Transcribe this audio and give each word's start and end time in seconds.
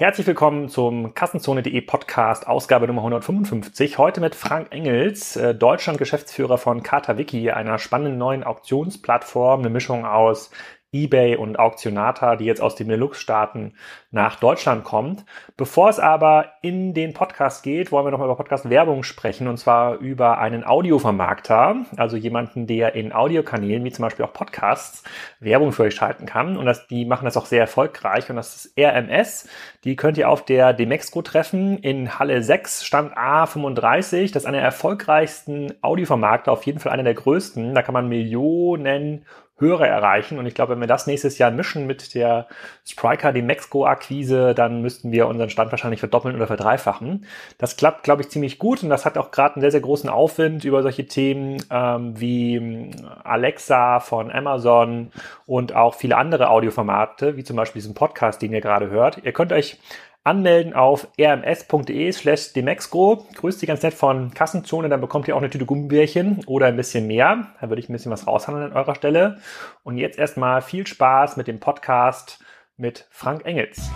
Herzlich 0.00 0.26
willkommen 0.26 0.70
zum 0.70 1.12
Kassenzone.de 1.12 1.78
Podcast, 1.82 2.46
Ausgabe 2.46 2.86
Nummer 2.86 3.02
155. 3.02 3.98
Heute 3.98 4.22
mit 4.22 4.34
Frank 4.34 4.68
Engels, 4.70 5.36
äh, 5.36 5.54
Deutschland-Geschäftsführer 5.54 6.56
von 6.56 6.82
KataWiki, 6.82 7.50
einer 7.50 7.78
spannenden 7.78 8.16
neuen 8.16 8.42
Auktionsplattform, 8.42 9.60
eine 9.60 9.68
Mischung 9.68 10.06
aus 10.06 10.52
eBay 10.92 11.36
und 11.36 11.58
Auktionata, 11.58 12.36
die 12.36 12.44
jetzt 12.44 12.60
aus 12.60 12.74
den 12.74 12.88
Benelux-Staaten 12.88 13.74
nach 14.10 14.36
Deutschland 14.36 14.84
kommt. 14.84 15.24
Bevor 15.56 15.88
es 15.88 15.98
aber 15.98 16.52
in 16.62 16.94
den 16.94 17.12
Podcast 17.12 17.62
geht, 17.62 17.92
wollen 17.92 18.06
wir 18.06 18.10
nochmal 18.10 18.26
über 18.26 18.36
Podcast-Werbung 18.36 19.02
sprechen 19.02 19.46
und 19.46 19.56
zwar 19.56 19.98
über 19.98 20.38
einen 20.38 20.64
Audiovermarkter, 20.64 21.76
also 21.96 22.16
jemanden, 22.16 22.66
der 22.66 22.94
in 22.94 23.12
Audiokanälen 23.12 23.84
wie 23.84 23.92
zum 23.92 24.02
Beispiel 24.02 24.24
auch 24.24 24.32
Podcasts 24.32 25.04
Werbung 25.38 25.72
für 25.72 25.84
euch 25.84 25.94
schalten 25.94 26.26
kann 26.26 26.56
und 26.56 26.66
das, 26.66 26.86
die 26.88 27.04
machen 27.04 27.24
das 27.24 27.36
auch 27.36 27.46
sehr 27.46 27.60
erfolgreich 27.60 28.28
und 28.28 28.36
das 28.36 28.66
ist 28.66 28.78
RMS. 28.78 29.48
Die 29.84 29.96
könnt 29.96 30.18
ihr 30.18 30.28
auf 30.28 30.44
der 30.44 30.72
Demexco 30.72 31.22
treffen 31.22 31.78
in 31.78 32.18
Halle 32.18 32.42
6, 32.42 32.84
Stand 32.84 33.16
A35. 33.16 34.32
Das 34.32 34.42
ist 34.42 34.46
einer 34.46 34.58
der 34.58 34.66
erfolgreichsten 34.66 35.72
Audiovermarkter, 35.82 36.52
auf 36.52 36.66
jeden 36.66 36.80
Fall 36.80 36.92
einer 36.92 37.04
der 37.04 37.14
größten. 37.14 37.74
Da 37.74 37.82
kann 37.82 37.94
man 37.94 38.08
Millionen 38.08 39.24
Hörer 39.60 39.86
erreichen. 39.86 40.38
Und 40.38 40.46
ich 40.46 40.54
glaube, 40.54 40.72
wenn 40.72 40.80
wir 40.80 40.86
das 40.86 41.06
nächstes 41.06 41.38
Jahr 41.38 41.50
mischen 41.50 41.86
mit 41.86 42.14
der 42.14 42.46
Spriker, 42.84 43.32
die 43.32 43.42
Mexco-Akquise, 43.42 44.54
dann 44.54 44.82
müssten 44.82 45.12
wir 45.12 45.28
unseren 45.28 45.50
Stand 45.50 45.70
wahrscheinlich 45.70 46.00
verdoppeln 46.00 46.34
oder 46.36 46.46
verdreifachen. 46.46 47.26
Das 47.58 47.76
klappt, 47.76 48.02
glaube 48.02 48.22
ich, 48.22 48.30
ziemlich 48.30 48.58
gut 48.58 48.82
und 48.82 48.90
das 48.90 49.04
hat 49.04 49.18
auch 49.18 49.30
gerade 49.30 49.56
einen 49.56 49.60
sehr, 49.60 49.70
sehr 49.70 49.80
großen 49.80 50.10
Aufwind 50.10 50.64
über 50.64 50.82
solche 50.82 51.06
Themen 51.06 51.62
ähm, 51.70 52.18
wie 52.18 52.56
ähm, 52.56 52.90
Alexa 53.22 54.00
von 54.00 54.30
Amazon 54.30 55.12
und 55.46 55.74
auch 55.74 55.94
viele 55.94 56.16
andere 56.16 56.50
Audioformate, 56.50 57.36
wie 57.36 57.44
zum 57.44 57.56
Beispiel 57.56 57.80
diesen 57.80 57.94
Podcast, 57.94 58.42
den 58.42 58.52
ihr 58.52 58.60
gerade 58.60 58.90
hört. 58.90 59.18
Ihr 59.24 59.32
könnt 59.32 59.52
euch 59.52 59.78
anmelden 60.24 60.74
auf 60.74 61.08
rms.de 61.18 62.12
slash 62.12 62.52
demexco. 62.52 63.26
Grüßt 63.36 63.60
Sie 63.60 63.66
ganz 63.66 63.82
nett 63.82 63.94
von 63.94 64.32
Kassenzone, 64.32 64.88
dann 64.88 65.00
bekommt 65.00 65.28
ihr 65.28 65.34
auch 65.34 65.40
eine 65.40 65.50
Tüte 65.50 65.66
Gummibärchen 65.66 66.42
oder 66.46 66.66
ein 66.66 66.76
bisschen 66.76 67.06
mehr. 67.06 67.48
Da 67.60 67.68
würde 67.68 67.80
ich 67.80 67.88
ein 67.88 67.92
bisschen 67.92 68.12
was 68.12 68.26
raushandeln 68.26 68.70
an 68.70 68.76
eurer 68.76 68.94
Stelle. 68.94 69.38
Und 69.82 69.96
jetzt 69.96 70.18
erstmal 70.18 70.62
viel 70.62 70.86
Spaß 70.86 71.36
mit 71.36 71.46
dem 71.46 71.60
Podcast 71.60 72.38
mit 72.76 73.06
Frank 73.10 73.44
Engels. 73.44 73.90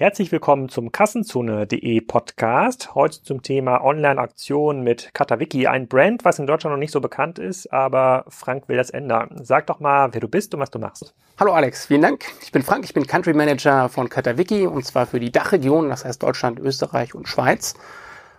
Herzlich 0.00 0.32
willkommen 0.32 0.70
zum 0.70 0.92
Kassenzone.de 0.92 2.00
Podcast. 2.00 2.94
Heute 2.94 3.22
zum 3.22 3.42
Thema 3.42 3.84
Online-Aktionen 3.84 4.82
mit 4.82 5.10
Katawiki, 5.12 5.66
ein 5.66 5.88
Brand, 5.88 6.24
was 6.24 6.38
in 6.38 6.46
Deutschland 6.46 6.72
noch 6.72 6.80
nicht 6.80 6.90
so 6.90 7.02
bekannt 7.02 7.38
ist, 7.38 7.70
aber 7.70 8.24
Frank 8.28 8.66
will 8.70 8.78
das 8.78 8.88
ändern. 8.88 9.42
Sag 9.42 9.66
doch 9.66 9.78
mal, 9.78 10.14
wer 10.14 10.22
du 10.22 10.26
bist 10.26 10.54
und 10.54 10.60
was 10.60 10.70
du 10.70 10.78
machst. 10.78 11.12
Hallo 11.38 11.52
Alex, 11.52 11.84
vielen 11.84 12.00
Dank. 12.00 12.24
Ich 12.40 12.50
bin 12.50 12.62
Frank, 12.62 12.86
ich 12.86 12.94
bin 12.94 13.06
Country 13.06 13.34
Manager 13.34 13.90
von 13.90 14.08
Katawiki 14.08 14.66
und 14.66 14.86
zwar 14.86 15.04
für 15.04 15.20
die 15.20 15.30
Dachregion, 15.30 15.90
das 15.90 16.06
heißt 16.06 16.22
Deutschland, 16.22 16.58
Österreich 16.60 17.14
und 17.14 17.28
Schweiz. 17.28 17.74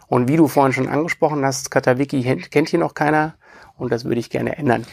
Und 0.08 0.28
wie 0.28 0.38
du 0.38 0.48
vorhin 0.48 0.73
schon 0.73 0.88
angesprochen 0.88 1.45
hast, 1.45 1.70
Katawiki 1.70 2.23
kennt 2.50 2.70
hier 2.70 2.80
noch 2.80 2.95
keiner 2.95 3.36
und 3.78 3.92
das 3.92 4.04
würde 4.06 4.20
ich 4.20 4.32
gerne 4.32 4.58
ändern. 4.58 4.88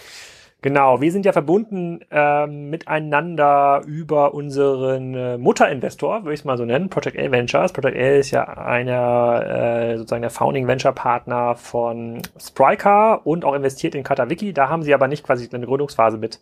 Genau, 0.60 1.00
wir 1.00 1.12
sind 1.12 1.24
ja 1.24 1.30
verbunden 1.32 2.00
ähm, 2.10 2.68
miteinander 2.68 3.82
über 3.86 4.34
unseren 4.34 5.14
äh, 5.14 5.38
Mutterinvestor, 5.38 6.24
würde 6.24 6.34
ich 6.34 6.40
es 6.40 6.44
mal 6.44 6.58
so 6.58 6.64
nennen, 6.64 6.90
Project 6.90 7.16
A 7.16 7.30
Ventures. 7.30 7.72
Project 7.72 7.96
A 7.96 8.16
ist 8.18 8.32
ja 8.32 8.42
einer 8.42 9.92
äh, 9.92 9.96
sozusagen 9.98 10.22
der 10.22 10.32
Founding 10.32 10.66
Venture 10.66 10.90
Partner 10.92 11.54
von 11.54 12.22
Spryker 12.40 13.24
und 13.24 13.44
auch 13.44 13.54
investiert 13.54 13.94
in 13.94 14.02
Katawiki. 14.02 14.52
Da 14.52 14.68
haben 14.68 14.82
sie 14.82 14.94
aber 14.94 15.06
nicht 15.06 15.22
quasi 15.22 15.48
eine 15.52 15.64
Gründungsphase 15.64 16.18
mit 16.18 16.40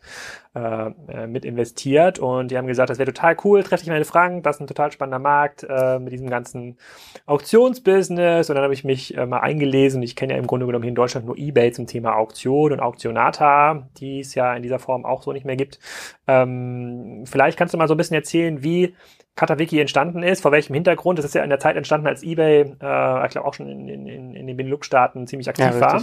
äh, 0.57 0.91
äh, 1.13 1.27
mit 1.27 1.45
investiert 1.45 2.19
und 2.19 2.51
die 2.51 2.59
haben 2.59 2.67
gesagt, 2.67 2.91
das 2.91 2.99
wäre 2.99 3.13
total 3.13 3.37
cool, 3.45 3.63
treffe 3.63 3.85
ich 3.85 3.91
meine 3.91 4.05
Fragen, 4.05 4.43
das 4.43 4.57
ist 4.57 4.61
ein 4.63 4.67
total 4.67 4.91
spannender 4.91 5.19
Markt 5.19 5.67
äh, 5.69 5.99
mit 5.99 6.13
diesem 6.13 6.31
ganzen 6.31 6.79
Auktionsbusiness 7.27 8.49
und 8.51 8.57
dann 8.57 8.65
habe 8.65 8.75
ich 8.75 8.83
mich 8.83 9.17
äh, 9.17 9.27
mal 9.27 9.41
eingelesen. 9.41 10.03
Ich 10.03 10.17
kenne 10.17 10.33
ja 10.33 10.39
im 10.39 10.47
Grunde 10.47 10.67
genommen 10.67 10.83
hier 10.83 10.91
in 10.91 10.97
Deutschland 10.97 11.27
nur 11.27 11.37
eBay 11.37 11.71
zum 11.73 11.87
Thema 11.87 12.17
Auktion 12.17 12.73
und 12.73 12.81
Auktionata, 12.81 13.89
die 14.01 14.07
die 14.17 14.21
es 14.21 14.35
ja 14.35 14.55
in 14.55 14.63
dieser 14.63 14.79
Form 14.79 15.05
auch 15.05 15.23
so 15.23 15.33
nicht 15.33 15.45
mehr 15.45 15.57
gibt. 15.57 15.79
Ähm, 16.27 17.25
vielleicht 17.27 17.59
kannst 17.59 17.75
du 17.75 17.79
mal 17.79 17.89
so 17.89 17.95
ein 17.95 17.97
bisschen 17.97 18.17
erzählen, 18.17 18.63
wie 18.63 18.95
Katawiki 19.35 19.79
entstanden 19.81 20.23
ist, 20.23 20.41
vor 20.41 20.53
welchem 20.53 20.75
Hintergrund. 20.75 21.19
Das 21.19 21.27
ist 21.27 21.35
ja 21.35 21.43
in 21.43 21.51
der 21.51 21.59
Zeit 21.59 21.77
entstanden, 21.77 22.07
als 22.07 22.23
eBay, 22.23 22.61
äh, 22.81 23.27
ich 23.27 23.31
glaube 23.33 23.47
auch 23.47 23.55
schon 23.55 23.69
in, 23.69 23.89
in, 23.89 24.35
in 24.35 24.47
den 24.47 24.57
Benelux-Staaten 24.57 25.27
ziemlich 25.27 25.49
aktiv 25.49 25.67
ja, 25.67 25.81
war. 25.81 26.03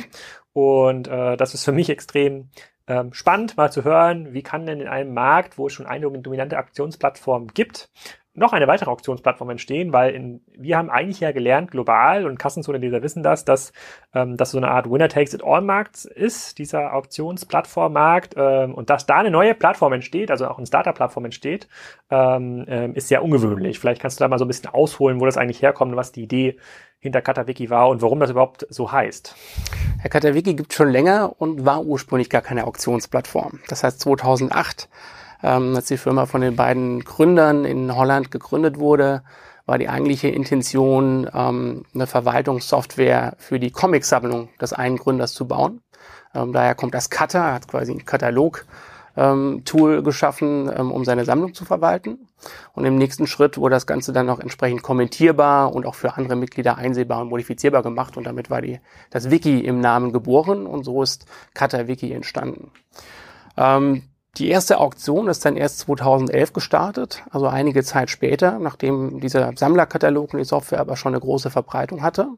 Und 0.53 1.07
äh, 1.07 1.35
das 1.37 1.55
ist 1.55 1.65
für 1.65 1.71
mich 1.71 1.89
extrem 1.89 2.49
ähm, 2.87 3.13
spannend, 3.13 3.57
mal 3.57 3.71
zu 3.71 3.83
hören, 3.83 4.33
wie 4.33 4.43
kann 4.43 4.65
denn 4.65 4.81
in 4.81 4.87
einem 4.87 5.13
Markt, 5.13 5.57
wo 5.57 5.67
es 5.67 5.73
schon 5.73 5.85
eine 5.85 6.09
dominante 6.11 6.57
Aktionsplattform 6.57 7.47
gibt, 7.47 7.89
noch 8.35 8.51
eine 8.51 8.67
weitere 8.67 8.89
Auktionsplattform 8.89 9.51
entstehen, 9.51 9.93
weil 9.93 10.13
in, 10.13 10.41
wir 10.57 10.77
haben 10.77 10.89
eigentlich 10.89 11.19
ja 11.19 11.31
gelernt, 11.31 11.69
global, 11.69 12.25
und 12.25 12.39
Kassenzone-Leser 12.39 13.03
wissen 13.03 13.21
das, 13.21 13.45
dass 13.45 13.73
ähm, 14.13 14.37
das 14.37 14.51
so 14.51 14.57
eine 14.57 14.69
Art 14.69 14.89
Winner-Takes-it-all-Markt 14.89 16.05
ist, 16.05 16.57
dieser 16.57 16.93
Auktionsplattform-Markt, 16.93 18.33
ähm, 18.35 18.73
und 18.73 18.89
dass 18.89 19.05
da 19.05 19.17
eine 19.17 19.29
neue 19.29 19.53
Plattform 19.53 19.93
entsteht, 19.93 20.31
also 20.31 20.47
auch 20.47 20.57
eine 20.57 20.65
Startup-Plattform 20.65 21.25
entsteht, 21.25 21.67
ähm, 22.09 22.65
ähm, 22.67 22.95
ist 22.95 23.07
sehr 23.07 23.23
ungewöhnlich. 23.23 23.77
Vielleicht 23.77 24.01
kannst 24.01 24.19
du 24.19 24.23
da 24.23 24.27
mal 24.27 24.39
so 24.39 24.45
ein 24.45 24.47
bisschen 24.47 24.69
ausholen, 24.69 25.19
wo 25.19 25.25
das 25.25 25.37
eigentlich 25.37 25.61
herkommt, 25.61 25.95
was 25.95 26.11
die 26.11 26.23
Idee 26.23 26.57
hinter 26.97 27.21
Katawiki 27.21 27.69
war 27.69 27.89
und 27.89 28.01
warum 28.01 28.19
das 28.19 28.31
überhaupt 28.31 28.65
so 28.69 28.91
heißt. 28.91 29.35
Herr 29.99 30.09
Katawiki 30.09 30.55
gibt 30.55 30.73
schon 30.73 30.89
länger 30.89 31.33
und 31.37 31.65
war 31.65 31.83
ursprünglich 31.83 32.29
gar 32.29 32.41
keine 32.41 32.65
Auktionsplattform. 32.65 33.59
Das 33.67 33.83
heißt 33.83 33.99
2008 33.99 34.89
ähm, 35.43 35.75
als 35.75 35.87
die 35.87 35.97
Firma 35.97 36.25
von 36.25 36.41
den 36.41 36.55
beiden 36.55 37.03
Gründern 37.03 37.65
in 37.65 37.95
Holland 37.95 38.31
gegründet 38.31 38.79
wurde, 38.79 39.23
war 39.65 39.77
die 39.77 39.89
eigentliche 39.89 40.29
Intention, 40.29 41.29
ähm, 41.33 41.83
eine 41.93 42.07
Verwaltungssoftware 42.07 43.35
für 43.37 43.59
die 43.59 43.71
Comicsammlung 43.71 44.49
des 44.59 44.73
einen 44.73 44.97
Gründers 44.97 45.33
zu 45.33 45.47
bauen. 45.47 45.81
Ähm, 46.33 46.53
daher 46.53 46.75
kommt 46.75 46.93
das 46.93 47.09
Cutter, 47.09 47.53
hat 47.53 47.67
quasi 47.67 47.91
ein 47.91 48.05
Katalog. 48.05 48.65
Ähm, 49.15 49.63
geschaffen, 49.63 50.71
ähm, 50.75 50.91
um 50.91 51.05
seine 51.05 51.23
Sammlung 51.23 51.53
zu 51.53 51.65
verwalten. 51.65 52.27
Und 52.73 52.85
im 52.85 52.97
nächsten 52.97 53.27
Schritt 53.27 53.59
wurde 53.59 53.75
das 53.75 53.85
Ganze 53.85 54.11
dann 54.11 54.25
noch 54.25 54.39
entsprechend 54.39 54.81
kommentierbar 54.81 55.71
und 55.71 55.85
auch 55.85 55.93
für 55.93 56.17
andere 56.17 56.35
Mitglieder 56.35 56.79
einsehbar 56.79 57.21
und 57.21 57.29
modifizierbar 57.29 57.83
gemacht. 57.83 58.17
Und 58.17 58.23
damit 58.23 58.49
war 58.49 58.63
die, 58.63 58.79
das 59.11 59.29
Wiki 59.29 59.59
im 59.59 59.81
Namen 59.81 60.13
geboren 60.13 60.65
und 60.65 60.83
so 60.83 61.03
ist 61.03 61.27
Cutter 61.53 61.87
Wiki 61.87 62.11
entstanden. 62.11 62.71
Ähm, 63.55 64.01
die 64.37 64.49
erste 64.49 64.79
Auktion 64.79 65.27
ist 65.27 65.45
dann 65.45 65.55
erst 65.55 65.79
2011 65.79 66.53
gestartet, 66.53 67.23
also 67.29 67.47
einige 67.47 67.83
Zeit 67.83 68.09
später, 68.09 68.57
nachdem 68.57 69.19
dieser 69.19 69.51
Sammlerkatalog 69.55 70.33
und 70.33 70.39
die 70.39 70.45
Software 70.45 70.79
aber 70.79 70.97
schon 70.97 71.13
eine 71.13 71.21
große 71.21 71.51
Verbreitung 71.51 72.01
hatte. 72.01 72.29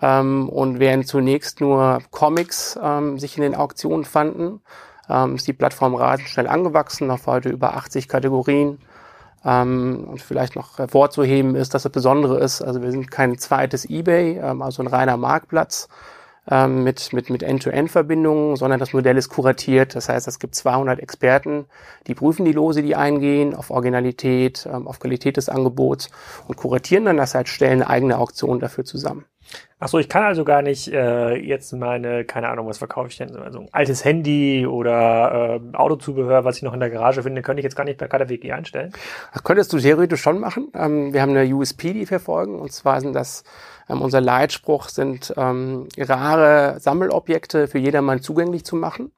Ähm, 0.00 0.48
und 0.48 0.78
während 0.78 1.08
zunächst 1.08 1.60
nur 1.60 2.00
Comics 2.12 2.78
ähm, 2.80 3.18
sich 3.18 3.36
in 3.36 3.42
den 3.42 3.56
Auktionen 3.56 4.04
fanden, 4.04 4.60
ähm, 5.08 5.34
ist 5.34 5.48
die 5.48 5.52
Plattform 5.52 5.96
rasend 5.96 6.28
schnell 6.28 6.46
angewachsen, 6.46 7.10
auf 7.10 7.26
heute 7.26 7.48
über 7.48 7.74
80 7.76 8.08
Kategorien. 8.08 8.78
Und 9.44 10.20
vielleicht 10.20 10.56
noch 10.56 10.78
hervorzuheben 10.78 11.54
ist, 11.54 11.72
dass 11.72 11.84
das 11.84 11.92
Besondere 11.92 12.40
ist, 12.40 12.60
also 12.60 12.82
wir 12.82 12.90
sind 12.90 13.08
kein 13.08 13.38
zweites 13.38 13.88
eBay, 13.88 14.40
also 14.40 14.82
ein 14.82 14.88
reiner 14.88 15.16
Marktplatz, 15.16 15.88
ähm, 16.50 16.84
mit, 16.84 17.12
mit, 17.12 17.30
mit 17.30 17.42
End-to-End-Verbindungen, 17.42 18.56
sondern 18.56 18.80
das 18.80 18.92
Modell 18.92 19.16
ist 19.16 19.28
kuratiert. 19.28 19.94
Das 19.94 20.08
heißt, 20.08 20.28
es 20.28 20.38
gibt 20.38 20.54
200 20.54 20.98
Experten, 21.00 21.66
die 22.06 22.14
prüfen 22.14 22.44
die 22.44 22.52
Lose, 22.52 22.82
die 22.82 22.96
eingehen, 22.96 23.54
auf 23.54 23.70
Originalität, 23.70 24.68
ähm, 24.72 24.88
auf 24.88 25.00
Qualität 25.00 25.36
des 25.36 25.48
Angebots 25.48 26.10
und 26.46 26.56
kuratieren 26.56 27.04
dann 27.04 27.16
das 27.16 27.34
heißt, 27.34 27.48
stellen 27.48 27.82
eine 27.82 27.90
eigene 27.90 28.18
Auktion 28.18 28.60
dafür 28.60 28.84
zusammen. 28.84 29.24
Ach 29.80 29.88
so, 29.88 29.98
ich 29.98 30.08
kann 30.08 30.24
also 30.24 30.44
gar 30.44 30.60
nicht 30.60 30.92
äh, 30.92 31.36
jetzt 31.36 31.72
meine, 31.72 32.24
keine 32.24 32.48
Ahnung, 32.48 32.66
was 32.66 32.78
verkaufe 32.78 33.08
ich 33.08 33.16
denn? 33.16 33.36
Also 33.36 33.60
ein 33.60 33.68
altes 33.70 34.04
Handy 34.04 34.66
oder 34.66 35.60
äh, 35.72 35.76
Autozubehör, 35.76 36.44
was 36.44 36.56
ich 36.56 36.62
noch 36.62 36.74
in 36.74 36.80
der 36.80 36.90
Garage 36.90 37.22
finde, 37.22 37.42
könnte 37.42 37.60
ich 37.60 37.64
jetzt 37.64 37.76
gar 37.76 37.84
nicht 37.84 37.98
per 37.98 38.08
KDWG 38.08 38.52
einstellen. 38.52 38.92
Das 39.32 39.44
könntest 39.44 39.72
du 39.72 39.78
theoretisch 39.78 40.20
schon 40.20 40.40
machen. 40.40 40.72
Ähm, 40.74 41.12
wir 41.12 41.22
haben 41.22 41.34
eine 41.34 41.54
USP, 41.54 41.92
die 41.92 42.10
wir 42.10 42.18
folgen, 42.18 42.58
und 42.58 42.72
zwar 42.72 43.00
sind 43.00 43.14
das 43.14 43.44
ähm, 43.88 44.02
unser 44.02 44.20
Leitspruch 44.20 44.88
sind 44.88 45.32
ähm, 45.36 45.88
rare 45.96 46.80
Sammelobjekte 46.80 47.68
für 47.68 47.78
jedermann 47.78 48.22
zugänglich 48.22 48.64
zu 48.64 48.76
machen. 48.76 49.12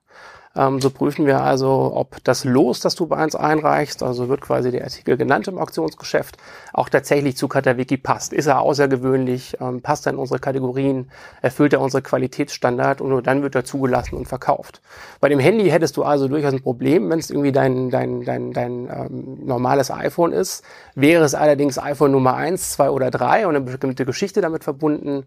Ähm, 0.56 0.80
so 0.80 0.90
prüfen 0.90 1.26
wir 1.26 1.42
also, 1.42 1.92
ob 1.94 2.22
das 2.24 2.44
Los, 2.44 2.80
das 2.80 2.96
du 2.96 3.06
bei 3.06 3.22
uns 3.22 3.36
einreichst, 3.36 4.02
also 4.02 4.28
wird 4.28 4.40
quasi 4.40 4.72
der 4.72 4.82
Artikel 4.82 5.16
genannt 5.16 5.46
im 5.46 5.58
Auktionsgeschäft, 5.58 6.38
auch 6.72 6.88
tatsächlich 6.88 7.36
zu 7.36 7.46
Katawiki 7.46 7.96
passt. 7.96 8.32
Ist 8.32 8.46
er 8.46 8.60
außergewöhnlich, 8.60 9.58
ähm, 9.60 9.80
passt 9.80 10.06
er 10.06 10.12
in 10.12 10.18
unsere 10.18 10.40
Kategorien, 10.40 11.08
erfüllt 11.40 11.72
er 11.72 11.80
unsere 11.80 12.02
Qualitätsstandard 12.02 13.00
und 13.00 13.10
nur 13.10 13.22
dann 13.22 13.42
wird 13.42 13.54
er 13.54 13.64
zugelassen 13.64 14.16
und 14.16 14.26
verkauft. 14.26 14.80
Bei 15.20 15.28
dem 15.28 15.38
Handy 15.38 15.70
hättest 15.70 15.96
du 15.96 16.02
also 16.02 16.26
durchaus 16.26 16.52
ein 16.52 16.62
Problem, 16.62 17.08
wenn 17.10 17.20
es 17.20 17.30
irgendwie 17.30 17.52
dein, 17.52 17.90
dein, 17.90 18.24
dein, 18.24 18.52
dein 18.52 18.88
ähm, 18.92 19.38
normales 19.44 19.92
iPhone 19.92 20.32
ist. 20.32 20.64
Wäre 20.96 21.24
es 21.24 21.36
allerdings 21.36 21.78
iPhone 21.78 22.10
Nummer 22.10 22.34
eins, 22.34 22.72
zwei 22.72 22.90
oder 22.90 23.12
drei 23.12 23.46
und 23.46 23.54
eine 23.54 23.64
bestimmte 23.64 24.04
Geschichte 24.04 24.40
damit 24.40 24.64
verbunden, 24.64 25.26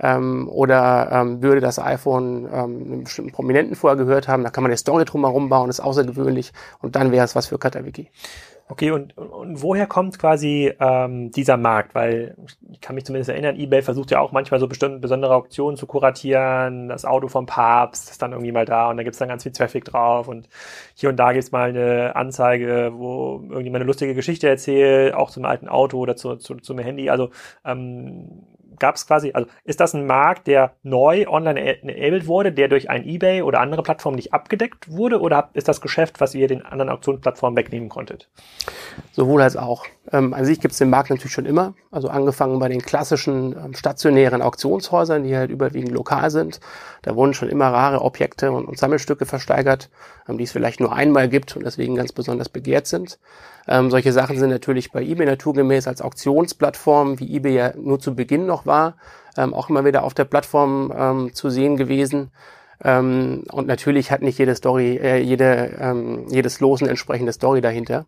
ähm, 0.00 0.48
oder 0.48 1.10
ähm, 1.12 1.42
würde 1.42 1.60
das 1.60 1.78
iPhone 1.78 2.46
ähm, 2.52 2.52
einen 2.52 3.04
bestimmten 3.04 3.32
Prominenten 3.32 3.76
vorher 3.76 3.96
gehört 3.96 4.28
haben, 4.28 4.42
da 4.42 4.50
kann 4.50 4.62
man 4.62 4.70
eine 4.70 4.76
Story 4.76 5.04
drumherum 5.04 5.48
bauen, 5.48 5.70
ist 5.70 5.80
außergewöhnlich 5.80 6.52
und 6.80 6.96
dann 6.96 7.12
wäre 7.12 7.24
es 7.24 7.36
was 7.36 7.46
für 7.46 7.58
KataWiki. 7.58 8.10
Okay, 8.72 8.90
und, 8.90 9.18
und 9.18 9.60
woher 9.60 9.86
kommt 9.86 10.18
quasi 10.18 10.72
ähm, 10.80 11.30
dieser 11.30 11.58
Markt? 11.58 11.94
Weil 11.94 12.36
ich 12.70 12.80
kann 12.80 12.94
mich 12.94 13.04
zumindest 13.04 13.28
erinnern, 13.28 13.56
eBay 13.56 13.82
versucht 13.82 14.10
ja 14.10 14.20
auch 14.20 14.32
manchmal 14.32 14.60
so 14.60 14.66
bestimmte 14.66 14.98
besondere 14.98 15.34
Auktionen 15.34 15.76
zu 15.76 15.86
kuratieren, 15.86 16.88
das 16.88 17.04
Auto 17.04 17.28
vom 17.28 17.44
Papst 17.44 18.10
ist 18.10 18.22
dann 18.22 18.32
irgendwie 18.32 18.52
mal 18.52 18.64
da 18.64 18.88
und 18.88 18.96
da 18.96 19.02
gibt's 19.02 19.18
dann 19.18 19.28
ganz 19.28 19.42
viel 19.42 19.52
Traffic 19.52 19.84
drauf 19.84 20.26
und 20.26 20.48
hier 20.94 21.10
und 21.10 21.16
da 21.16 21.34
gibt's 21.34 21.52
mal 21.52 21.68
eine 21.68 22.16
Anzeige, 22.16 22.92
wo 22.94 23.42
irgendjemand 23.42 23.82
eine 23.82 23.84
lustige 23.84 24.14
Geschichte 24.14 24.48
erzählt, 24.48 25.12
auch 25.12 25.30
zum 25.30 25.44
alten 25.44 25.68
Auto 25.68 25.98
oder 25.98 26.16
zu, 26.16 26.36
zu, 26.36 26.54
zum 26.54 26.78
Handy. 26.78 27.10
Also 27.10 27.28
ähm, 27.66 28.42
gab 28.82 28.96
es 28.96 29.06
quasi, 29.06 29.30
also 29.32 29.48
ist 29.64 29.80
das 29.80 29.94
ein 29.94 30.06
Markt, 30.06 30.48
der 30.48 30.74
neu 30.82 31.26
online 31.28 31.80
enabled 31.82 32.26
wurde, 32.26 32.52
der 32.52 32.66
durch 32.66 32.90
ein 32.90 33.06
eBay 33.06 33.42
oder 33.42 33.60
andere 33.60 33.82
Plattformen 33.82 34.16
nicht 34.16 34.34
abgedeckt 34.34 34.90
wurde 34.90 35.20
oder 35.20 35.50
ist 35.54 35.68
das 35.68 35.80
Geschäft, 35.80 36.20
was 36.20 36.34
ihr 36.34 36.48
den 36.48 36.62
anderen 36.62 36.90
Auktionsplattformen 36.90 37.56
wegnehmen 37.56 37.88
konntet? 37.88 38.28
Sowohl 39.12 39.40
als 39.40 39.56
auch. 39.56 39.86
Ähm, 40.10 40.34
an 40.34 40.44
sich 40.44 40.60
gibt 40.60 40.72
es 40.72 40.78
den 40.78 40.90
Markt 40.90 41.10
natürlich 41.10 41.32
schon 41.32 41.46
immer, 41.46 41.74
also 41.92 42.08
angefangen 42.08 42.58
bei 42.58 42.68
den 42.68 42.82
klassischen 42.82 43.54
ähm, 43.56 43.74
stationären 43.74 44.42
Auktionshäusern, 44.42 45.22
die 45.22 45.36
halt 45.36 45.50
überwiegend 45.50 45.92
lokal 45.92 46.30
sind. 46.30 46.58
Da 47.02 47.14
wurden 47.14 47.34
schon 47.34 47.48
immer 47.48 47.68
rare 47.68 48.02
Objekte 48.02 48.50
und, 48.50 48.64
und 48.64 48.78
Sammelstücke 48.78 49.26
versteigert, 49.26 49.90
ähm, 50.28 50.38
die 50.38 50.44
es 50.44 50.50
vielleicht 50.50 50.80
nur 50.80 50.92
einmal 50.92 51.28
gibt 51.28 51.54
und 51.56 51.64
deswegen 51.64 51.94
ganz 51.94 52.10
besonders 52.10 52.48
begehrt 52.48 52.88
sind. 52.88 53.20
Ähm, 53.68 53.92
solche 53.92 54.12
Sachen 54.12 54.38
sind 54.38 54.50
natürlich 54.50 54.90
bei 54.90 55.02
eBay 55.02 55.24
naturgemäß 55.24 55.86
als 55.86 56.02
Auktionsplattform, 56.02 57.20
wie 57.20 57.36
eBay 57.36 57.54
ja 57.54 57.72
nur 57.76 58.00
zu 58.00 58.16
Beginn 58.16 58.44
noch 58.44 58.66
war, 58.66 58.96
ähm, 59.36 59.54
auch 59.54 59.70
immer 59.70 59.84
wieder 59.84 60.02
auf 60.02 60.14
der 60.14 60.24
Plattform 60.24 60.92
ähm, 60.96 61.34
zu 61.34 61.48
sehen 61.48 61.76
gewesen. 61.76 62.30
Und 62.84 63.46
natürlich 63.68 64.10
hat 64.10 64.22
nicht 64.22 64.40
jede 64.40 64.56
Story, 64.56 64.96
äh, 64.96 65.18
jede, 65.18 66.24
jedes 66.30 66.58
Los 66.58 66.80
eine 66.82 66.90
entsprechende 66.90 67.32
Story 67.32 67.60
dahinter. 67.60 68.06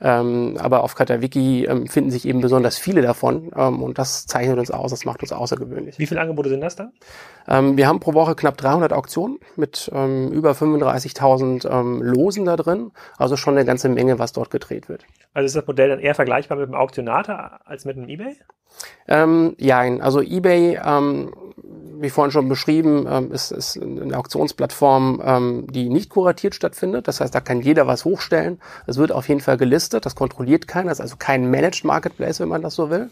Ähm, 0.00 0.56
aber 0.58 0.82
auf 0.82 0.94
Katawiki 0.94 1.66
ähm, 1.66 1.86
finden 1.86 2.10
sich 2.10 2.26
eben 2.26 2.40
besonders 2.40 2.78
viele 2.78 3.02
davon 3.02 3.50
ähm, 3.56 3.82
und 3.82 3.98
das 3.98 4.26
zeichnet 4.26 4.58
uns 4.58 4.70
aus, 4.70 4.90
das 4.90 5.04
macht 5.04 5.22
uns 5.22 5.32
außergewöhnlich. 5.32 5.98
Wie 5.98 6.06
viele 6.06 6.20
Angebote 6.20 6.48
sind 6.48 6.60
das 6.60 6.76
dann? 6.76 6.92
Ähm, 7.48 7.76
wir 7.76 7.86
haben 7.86 8.00
pro 8.00 8.14
Woche 8.14 8.34
knapp 8.34 8.56
300 8.56 8.92
Auktionen 8.92 9.38
mit 9.56 9.90
ähm, 9.94 10.30
über 10.32 10.52
35.000 10.52 11.68
ähm, 11.70 12.02
Losen 12.02 12.44
da 12.44 12.56
drin, 12.56 12.90
also 13.18 13.36
schon 13.36 13.56
eine 13.56 13.64
ganze 13.64 13.88
Menge, 13.88 14.18
was 14.18 14.32
dort 14.32 14.50
gedreht 14.50 14.88
wird. 14.88 15.04
Also 15.32 15.46
ist 15.46 15.56
das 15.56 15.66
Modell 15.66 15.88
dann 15.88 16.00
eher 16.00 16.14
vergleichbar 16.14 16.58
mit 16.58 16.66
einem 16.66 16.76
Auktionator 16.76 17.60
als 17.64 17.84
mit 17.84 17.96
einem 17.96 18.08
eBay? 18.08 18.36
Ja, 19.06 19.80
also 20.00 20.20
eBay 20.20 20.78
wie 22.04 22.10
vorhin 22.10 22.30
schon 22.30 22.48
beschrieben, 22.48 23.06
ähm, 23.10 23.32
ist, 23.32 23.50
ist 23.50 23.80
eine 23.80 24.16
Auktionsplattform, 24.16 25.22
ähm, 25.24 25.66
die 25.68 25.88
nicht 25.88 26.10
kuratiert 26.10 26.54
stattfindet. 26.54 27.08
Das 27.08 27.20
heißt, 27.20 27.34
da 27.34 27.40
kann 27.40 27.60
jeder 27.60 27.86
was 27.86 28.04
hochstellen. 28.04 28.60
Es 28.86 28.98
wird 28.98 29.10
auf 29.10 29.28
jeden 29.28 29.40
Fall 29.40 29.56
gelistet. 29.56 30.06
Das 30.06 30.14
kontrolliert 30.14 30.68
keiner. 30.68 30.90
Das 30.90 30.98
ist 30.98 31.02
also 31.02 31.16
kein 31.18 31.50
Managed 31.50 31.84
Marketplace, 31.84 32.38
wenn 32.40 32.48
man 32.48 32.62
das 32.62 32.74
so 32.74 32.90
will. 32.90 33.10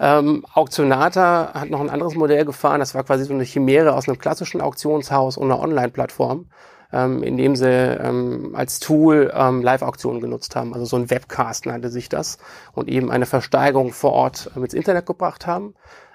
Ähm, 0.00 0.44
Auktionata 0.54 1.52
hat 1.54 1.70
noch 1.70 1.80
ein 1.80 1.90
anderes 1.90 2.14
Modell 2.14 2.44
gefahren. 2.44 2.80
Das 2.80 2.94
war 2.94 3.04
quasi 3.04 3.24
so 3.24 3.34
eine 3.34 3.44
Chimäre 3.44 3.94
aus 3.94 4.08
einem 4.08 4.18
klassischen 4.18 4.60
Auktionshaus 4.60 5.36
und 5.36 5.50
einer 5.50 5.60
Online-Plattform, 5.60 6.46
ähm, 6.92 7.22
in 7.22 7.36
dem 7.36 7.56
sie 7.56 7.68
ähm, 7.68 8.54
als 8.54 8.80
Tool 8.80 9.32
ähm, 9.34 9.62
Live-Auktionen 9.62 10.20
genutzt 10.20 10.56
haben. 10.56 10.74
Also 10.74 10.86
so 10.86 10.96
ein 10.96 11.10
Webcast 11.10 11.66
nannte 11.66 11.90
sich 11.90 12.08
das 12.08 12.38
und 12.72 12.88
eben 12.88 13.10
eine 13.10 13.26
Versteigerung 13.26 13.92
vor 13.92 14.12
Ort 14.12 14.50
äh, 14.56 14.60
ins 14.60 14.74
Internet 14.74 15.06
gebracht 15.06 15.46
haben 15.46 15.74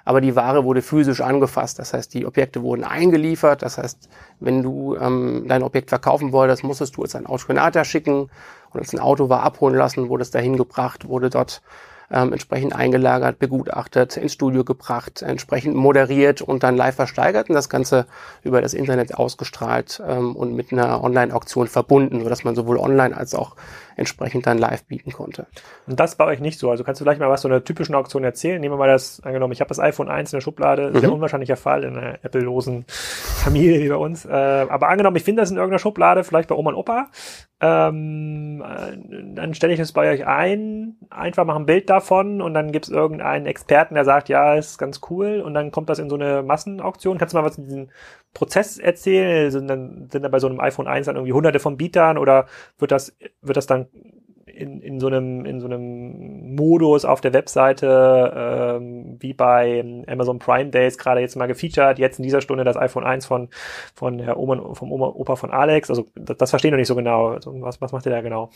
aber 0.09 0.21
die 0.21 0.35
Ware 0.35 0.63
wurde 0.63 0.81
physisch 0.81 1.21
angefasst. 1.21 1.77
Das 1.77 1.93
heißt, 1.93 2.15
die 2.15 2.25
Objekte 2.25 2.63
wurden 2.63 2.83
eingeliefert. 2.83 3.61
Das 3.61 3.77
heißt, 3.77 4.09
wenn 4.39 4.63
du 4.63 4.95
ähm, 4.95 5.45
dein 5.47 5.61
Objekt 5.61 5.89
verkaufen 5.89 6.31
wolltest, 6.31 6.63
musstest 6.63 6.97
du 6.97 7.03
es 7.03 7.13
an 7.13 7.27
Autoskonata 7.27 7.83
schicken 7.83 8.21
und 8.71 8.79
als 8.79 8.91
ein 8.91 8.99
Auto 8.99 9.29
war 9.29 9.43
abholen 9.43 9.75
lassen, 9.75 10.09
wurde 10.09 10.23
es 10.23 10.31
dahin 10.31 10.57
gebracht, 10.57 11.07
wurde 11.07 11.29
dort 11.29 11.61
ähm, 12.11 12.31
entsprechend 12.31 12.75
eingelagert, 12.75 13.39
begutachtet, 13.39 14.17
ins 14.17 14.33
Studio 14.33 14.63
gebracht, 14.63 15.21
entsprechend 15.21 15.75
moderiert 15.75 16.41
und 16.41 16.63
dann 16.63 16.75
live 16.75 16.95
versteigert 16.95 17.49
und 17.49 17.55
das 17.55 17.69
Ganze 17.69 18.07
über 18.43 18.61
das 18.61 18.73
Internet 18.73 19.15
ausgestrahlt 19.15 20.01
ähm, 20.05 20.35
und 20.35 20.55
mit 20.55 20.71
einer 20.71 21.03
Online-Auktion 21.03 21.67
verbunden, 21.67 22.23
sodass 22.23 22.43
man 22.43 22.55
sowohl 22.55 22.77
online 22.77 23.15
als 23.15 23.35
auch 23.35 23.55
entsprechend 23.99 24.47
dann 24.47 24.57
live 24.57 24.85
bieten 24.85 25.11
konnte. 25.11 25.45
Und 25.85 25.99
das 25.99 26.15
bei 26.15 26.25
euch 26.25 26.39
nicht 26.39 26.57
so. 26.57 26.71
Also 26.71 26.83
kannst 26.83 27.01
du 27.01 27.05
vielleicht 27.05 27.19
mal 27.19 27.29
was 27.29 27.41
zu 27.41 27.47
einer 27.47 27.63
typischen 27.63 27.95
Auktion 27.95 28.23
erzählen? 28.23 28.59
Nehmen 28.59 28.73
wir 28.73 28.77
mal 28.77 28.87
das, 28.87 29.21
angenommen, 29.21 29.51
ich 29.51 29.59
habe 29.59 29.67
das 29.67 29.79
iPhone 29.79 30.09
1 30.09 30.31
in 30.31 30.37
der 30.37 30.41
Schublade, 30.41 30.91
mhm. 30.91 30.99
sehr 30.99 31.11
unwahrscheinlicher 31.11 31.57
Fall 31.57 31.83
in 31.83 31.97
einer 31.97 32.23
Apple-losen 32.23 32.85
Familie 32.87 33.81
wie 33.81 33.89
bei 33.89 33.95
uns. 33.95 34.25
Äh, 34.25 34.29
aber 34.31 34.87
angenommen, 34.87 35.17
ich 35.17 35.23
finde 35.23 35.41
das 35.41 35.51
in 35.51 35.57
irgendeiner 35.57 35.79
Schublade, 35.79 36.23
vielleicht 36.23 36.49
bei 36.49 36.55
Oma 36.55 36.71
und 36.71 36.77
Opa, 36.77 37.07
ähm, 37.61 38.63
äh, 38.65 39.35
dann 39.35 39.53
stelle 39.53 39.73
ich 39.73 39.79
es 39.79 39.91
bei 39.91 40.11
euch 40.13 40.25
ein, 40.25 40.95
einfach 41.09 41.43
mache 41.45 41.59
ein 41.59 41.65
Bild 41.65 41.89
davon 41.99 42.41
und 42.41 42.53
dann 42.53 42.71
gibt 42.71 42.85
es 42.85 42.91
irgendeinen 42.91 43.45
Experten, 43.45 43.95
der 43.95 44.05
sagt, 44.05 44.29
ja, 44.29 44.55
ist 44.55 44.77
ganz 44.77 45.01
cool 45.09 45.41
und 45.41 45.53
dann 45.53 45.71
kommt 45.71 45.89
das 45.89 45.99
in 45.99 46.09
so 46.09 46.15
eine 46.15 46.43
Massenauktion. 46.43 47.17
Kannst 47.17 47.33
du 47.33 47.37
mal 47.37 47.45
was 47.45 47.57
in 47.57 47.65
diesen 47.65 47.91
Prozess 48.33 48.77
erzählen? 48.77 49.51
Sind 49.51 49.67
dann, 49.67 50.09
sind 50.11 50.23
dann 50.23 50.31
bei 50.31 50.39
so 50.39 50.47
einem 50.47 50.59
iPhone 50.59 50.87
1 50.87 51.05
dann 51.05 51.15
irgendwie 51.15 51.33
hunderte 51.33 51.59
von 51.59 51.77
Bietern 51.77 52.17
oder 52.17 52.47
wird 52.77 52.91
das, 52.91 53.15
wird 53.41 53.57
das 53.57 53.67
dann 53.67 53.87
in, 54.59 54.81
in, 54.81 54.99
so 54.99 55.07
einem, 55.07 55.45
in 55.45 55.59
so 55.59 55.67
einem 55.67 56.55
Modus 56.55 57.05
auf 57.05 57.21
der 57.21 57.33
Webseite, 57.33 58.33
ähm, 58.35 59.17
wie 59.19 59.33
bei 59.33 60.03
Amazon 60.07 60.39
Prime 60.39 60.69
Days 60.69 60.97
gerade 60.97 61.21
jetzt 61.21 61.35
mal 61.35 61.47
gefeatured, 61.47 61.97
jetzt 61.99 62.19
in 62.19 62.23
dieser 62.23 62.41
Stunde 62.41 62.63
das 62.63 62.77
iPhone 62.77 63.05
1 63.05 63.25
von, 63.25 63.49
von 63.95 64.17
der 64.17 64.37
Oma, 64.37 64.73
vom 64.73 64.91
Oma, 64.91 65.07
Opa 65.07 65.35
von 65.35 65.51
Alex. 65.51 65.89
Also 65.89 66.05
das, 66.15 66.37
das 66.37 66.49
verstehen 66.49 66.71
wir 66.71 66.77
nicht 66.77 66.87
so 66.87 66.95
genau. 66.95 67.29
Also, 67.29 67.53
was, 67.61 67.81
was 67.81 67.91
macht 67.91 68.05
ihr 68.05 68.11
da 68.11 68.21
genau? 68.21 68.49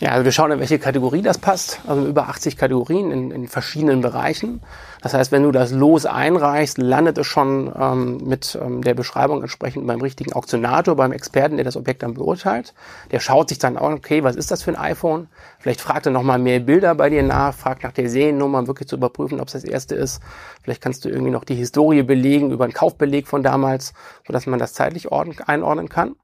Ja, 0.00 0.10
also 0.10 0.24
wir 0.24 0.32
schauen, 0.32 0.52
in 0.52 0.60
welche 0.60 0.78
Kategorie 0.78 1.22
das 1.22 1.38
passt. 1.38 1.80
Also 1.86 2.06
über 2.06 2.28
80 2.28 2.56
Kategorien 2.56 3.10
in, 3.10 3.30
in 3.30 3.48
verschiedenen 3.48 4.00
Bereichen. 4.00 4.62
Das 5.02 5.14
heißt, 5.14 5.32
wenn 5.32 5.42
du 5.42 5.50
das 5.50 5.72
Los 5.72 6.04
einreichst, 6.04 6.76
landet 6.76 7.16
es 7.16 7.26
schon 7.26 7.72
ähm, 7.78 8.18
mit 8.18 8.58
ähm, 8.60 8.82
der 8.82 8.94
Beschreibung 8.94 9.40
entsprechend 9.40 9.86
beim 9.86 10.00
richtigen 10.00 10.32
Auktionator, 10.34 10.94
beim 10.94 11.12
Experten, 11.12 11.56
der 11.56 11.64
das 11.64 11.76
Objekt 11.76 12.02
dann 12.02 12.14
beurteilt. 12.14 12.74
Der 13.10 13.20
schaut 13.20 13.48
sich 13.48 13.58
dann 13.58 13.78
an, 13.78 13.94
okay, 13.94 14.22
was 14.22 14.36
ist 14.36 14.50
das 14.50 14.62
für 14.62 14.72
ein 14.72 14.76
iPhone? 14.76 15.28
Vielleicht 15.58 15.80
fragt 15.80 16.06
er 16.06 16.12
nochmal 16.12 16.38
mehr 16.38 16.60
Bilder 16.60 16.94
bei 16.94 17.08
dir 17.08 17.22
nach, 17.22 17.54
fragt 17.54 17.82
nach 17.82 17.92
der 17.92 18.10
Seriennummer, 18.10 18.58
um 18.58 18.66
wirklich 18.66 18.88
zu 18.88 18.96
überprüfen, 18.96 19.40
ob 19.40 19.46
es 19.46 19.54
das 19.54 19.64
erste 19.64 19.94
ist. 19.94 20.20
Vielleicht 20.62 20.82
kannst 20.82 21.04
du 21.04 21.08
irgendwie 21.08 21.32
noch 21.32 21.44
die 21.44 21.54
Historie 21.54 22.02
belegen 22.02 22.50
über 22.50 22.64
einen 22.64 22.74
Kaufbeleg 22.74 23.26
von 23.26 23.42
damals, 23.42 23.94
sodass 24.26 24.46
man 24.46 24.58
das 24.58 24.74
zeitlich 24.74 25.10
einordnen 25.10 25.88
kann. 25.88 26.14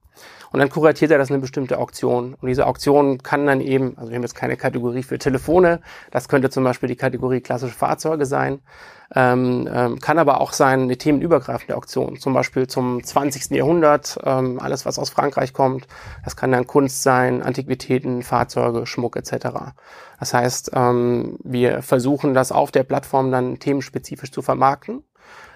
Und 0.57 0.61
dann 0.61 0.71
kuratiert 0.71 1.11
er 1.11 1.19
das 1.19 1.31
eine 1.31 1.39
bestimmte 1.39 1.77
Auktion. 1.77 2.33
Und 2.33 2.49
diese 2.49 2.67
Auktion 2.67 3.23
kann 3.23 3.45
dann 3.45 3.61
eben, 3.61 3.93
also 3.99 4.09
wir 4.09 4.17
haben 4.17 4.23
jetzt 4.23 4.35
keine 4.35 4.57
Kategorie 4.57 5.03
für 5.03 5.19
Telefone, 5.19 5.83
das 6.11 6.31
könnte 6.31 6.49
zum 6.49 6.65
Beispiel 6.65 6.89
die 6.89 6.97
Kategorie 6.97 7.43
klassische 7.43 7.75
Fahrzeuge 7.75 8.25
sein, 8.25 8.61
ähm, 9.15 9.69
ähm, 9.71 10.01
kann 10.01 10.19
aber 10.19 10.41
auch 10.41 10.55
sein 10.55 10.81
eine 10.81 10.97
themenübergreifende 10.97 11.77
Auktion, 11.77 12.17
zum 12.17 12.33
Beispiel 12.33 12.69
zum 12.69 13.05
20. 13.05 13.51
Jahrhundert, 13.51 14.19
ähm, 14.25 14.59
alles 14.59 14.87
was 14.87 14.99
aus 14.99 15.11
Frankreich 15.11 15.53
kommt. 15.53 15.89
Das 16.25 16.37
kann 16.37 16.53
dann 16.53 16.67
Kunst 16.67 17.03
sein, 17.03 17.43
Antiquitäten, 17.43 18.23
Fahrzeuge, 18.23 18.87
Schmuck 18.87 19.17
etc. 19.17 19.49
Das 20.19 20.33
heißt, 20.33 20.71
ähm, 20.73 21.37
wir 21.45 21.83
versuchen 21.83 22.33
das 22.33 22.51
auf 22.51 22.71
der 22.71 22.85
Plattform 22.85 23.31
dann 23.31 23.59
themenspezifisch 23.59 24.33
zu 24.33 24.41
vermarkten. 24.41 25.05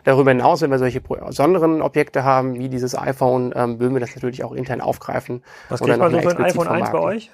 Darüber 0.04 0.30
hinaus, 0.30 0.62
wenn 0.62 0.70
wir 0.70 0.78
solche 0.78 1.00
besonderen 1.00 1.82
Objekte 1.82 2.24
haben, 2.24 2.58
wie 2.58 2.68
dieses 2.68 2.96
iPhone, 2.96 3.52
ähm, 3.54 3.80
würden 3.80 3.94
wir 3.94 4.00
das 4.00 4.14
natürlich 4.14 4.44
auch 4.44 4.52
intern 4.52 4.80
aufgreifen. 4.80 5.42
Was 5.68 5.80
kriegt 5.80 5.98
man 5.98 6.10
so 6.10 6.20
für 6.20 6.30
ein 6.30 6.44
iPhone 6.44 6.68
1 6.68 6.90
bei 6.90 6.98
euch? 6.98 7.30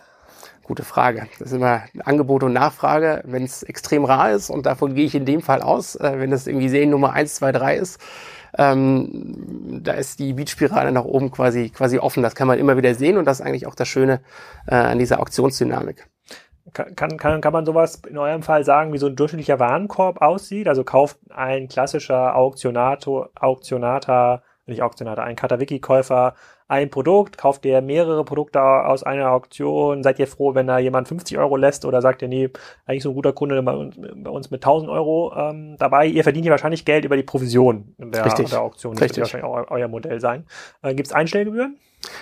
Gute 0.62 0.82
Frage. 0.82 1.28
Das 1.38 1.48
ist 1.48 1.54
immer 1.54 1.82
Angebot 2.04 2.42
und 2.42 2.52
Nachfrage. 2.52 3.22
Wenn 3.24 3.44
es 3.44 3.62
extrem 3.62 4.04
rar 4.04 4.32
ist, 4.32 4.50
und 4.50 4.66
davon 4.66 4.96
gehe 4.96 5.06
ich 5.06 5.14
in 5.14 5.24
dem 5.24 5.40
Fall 5.40 5.62
aus, 5.62 5.94
äh, 5.94 6.14
wenn 6.18 6.30
das 6.30 6.46
irgendwie 6.46 6.68
Seriennummer 6.68 7.12
1, 7.12 7.36
2, 7.36 7.52
3 7.52 7.76
ist, 7.76 8.00
ähm, 8.58 9.80
da 9.84 9.92
ist 9.92 10.18
die 10.18 10.32
Beatspirale 10.32 10.90
nach 10.90 11.04
oben 11.04 11.30
quasi, 11.30 11.70
quasi 11.70 11.98
offen. 11.98 12.22
Das 12.22 12.34
kann 12.34 12.48
man 12.48 12.58
immer 12.58 12.76
wieder 12.76 12.94
sehen 12.94 13.16
und 13.16 13.26
das 13.26 13.40
ist 13.40 13.46
eigentlich 13.46 13.66
auch 13.66 13.74
das 13.74 13.86
Schöne 13.86 14.20
äh, 14.66 14.74
an 14.74 14.98
dieser 14.98 15.20
Auktionsdynamik. 15.20 16.08
Kann, 16.72 17.16
kann, 17.16 17.40
kann 17.40 17.52
man 17.52 17.64
sowas 17.64 18.02
in 18.08 18.18
eurem 18.18 18.42
Fall 18.42 18.64
sagen, 18.64 18.92
wie 18.92 18.98
so 18.98 19.06
ein 19.06 19.14
durchschnittlicher 19.14 19.60
Warenkorb 19.60 20.20
aussieht? 20.20 20.68
Also 20.68 20.82
kauft 20.82 21.18
ein 21.30 21.68
klassischer 21.68 22.34
Auktionator, 22.34 23.30
Auktionator, 23.38 24.42
nicht 24.66 24.82
Auktionator, 24.82 25.24
ein 25.24 25.36
Katawiki-Käufer 25.36 26.34
ein 26.68 26.90
Produkt, 26.90 27.38
kauft 27.38 27.64
ihr 27.64 27.80
mehrere 27.80 28.24
Produkte 28.24 28.60
aus 28.60 29.02
einer 29.04 29.30
Auktion, 29.30 30.02
seid 30.02 30.18
ihr 30.18 30.26
froh, 30.26 30.54
wenn 30.54 30.66
da 30.66 30.78
jemand 30.78 31.06
50 31.06 31.38
Euro 31.38 31.56
lässt 31.56 31.84
oder 31.84 32.02
sagt 32.02 32.22
ihr, 32.22 32.28
nee, 32.28 32.50
eigentlich 32.86 33.04
so 33.04 33.10
ein 33.10 33.14
guter 33.14 33.32
Kunde 33.32 33.62
bei 33.62 33.72
uns, 33.74 34.50
mit 34.50 34.64
1000 34.64 34.90
Euro 34.90 35.32
ähm, 35.36 35.76
dabei. 35.78 36.06
Ihr 36.06 36.24
verdient 36.24 36.44
ja 36.46 36.50
wahrscheinlich 36.50 36.84
Geld 36.84 37.04
über 37.04 37.16
die 37.16 37.22
Provision 37.22 37.94
der, 37.98 38.24
Richtig. 38.24 38.50
der 38.50 38.62
Auktion. 38.62 38.94
Das 38.94 39.02
Richtig. 39.02 39.18
wird 39.18 39.32
wahrscheinlich 39.32 39.48
auch 39.68 39.70
eu- 39.70 39.76
euer 39.76 39.88
Modell 39.88 40.20
sein. 40.20 40.46
Äh, 40.82 40.94
Gibt 40.94 41.06
es 41.06 41.12
Einstellgebühren? 41.12 41.76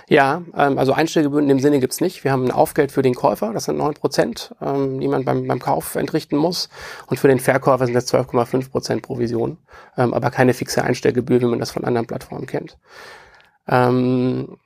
Ja, 0.09 0.43
ähm, 0.57 0.79
also 0.79 0.93
Einstellgebühren 0.93 1.45
in 1.45 1.49
dem 1.49 1.59
Sinne 1.61 1.81
gibt's 1.81 2.01
nicht. 2.01 2.23
Wir 2.25 2.31
haben 2.33 2.45
ein 2.45 2.51
Aufgeld 2.51 2.93
für 2.93 3.03
den 3.03 3.15
Käufer, 3.15 3.53
das 3.53 3.65
sind 3.65 3.77
9 3.79 3.95
Prozent, 3.95 4.55
ähm, 4.63 5.01
die 5.01 5.09
man 5.09 5.25
beim, 5.25 5.47
beim 5.49 5.59
Kauf 5.59 5.95
entrichten 5.97 6.37
muss. 6.37 6.69
Und 7.07 7.19
für 7.19 7.29
den 7.29 7.41
Verkäufer 7.41 7.85
sind 7.87 7.95
das 7.95 8.07
12,5 8.13 8.71
Prozent 8.71 9.03
Provision, 9.03 9.59
ähm, 9.97 10.15
aber 10.15 10.31
keine 10.31 10.55
fixe 10.55 10.83
Einstellgebühr, 10.85 11.41
wie 11.41 11.47
man 11.47 11.59
das 11.59 11.71
von 11.71 11.85
anderen 11.85 12.07
Plattformen 12.07 12.47
kennt. 12.47 12.79
Ähm, 13.67 14.59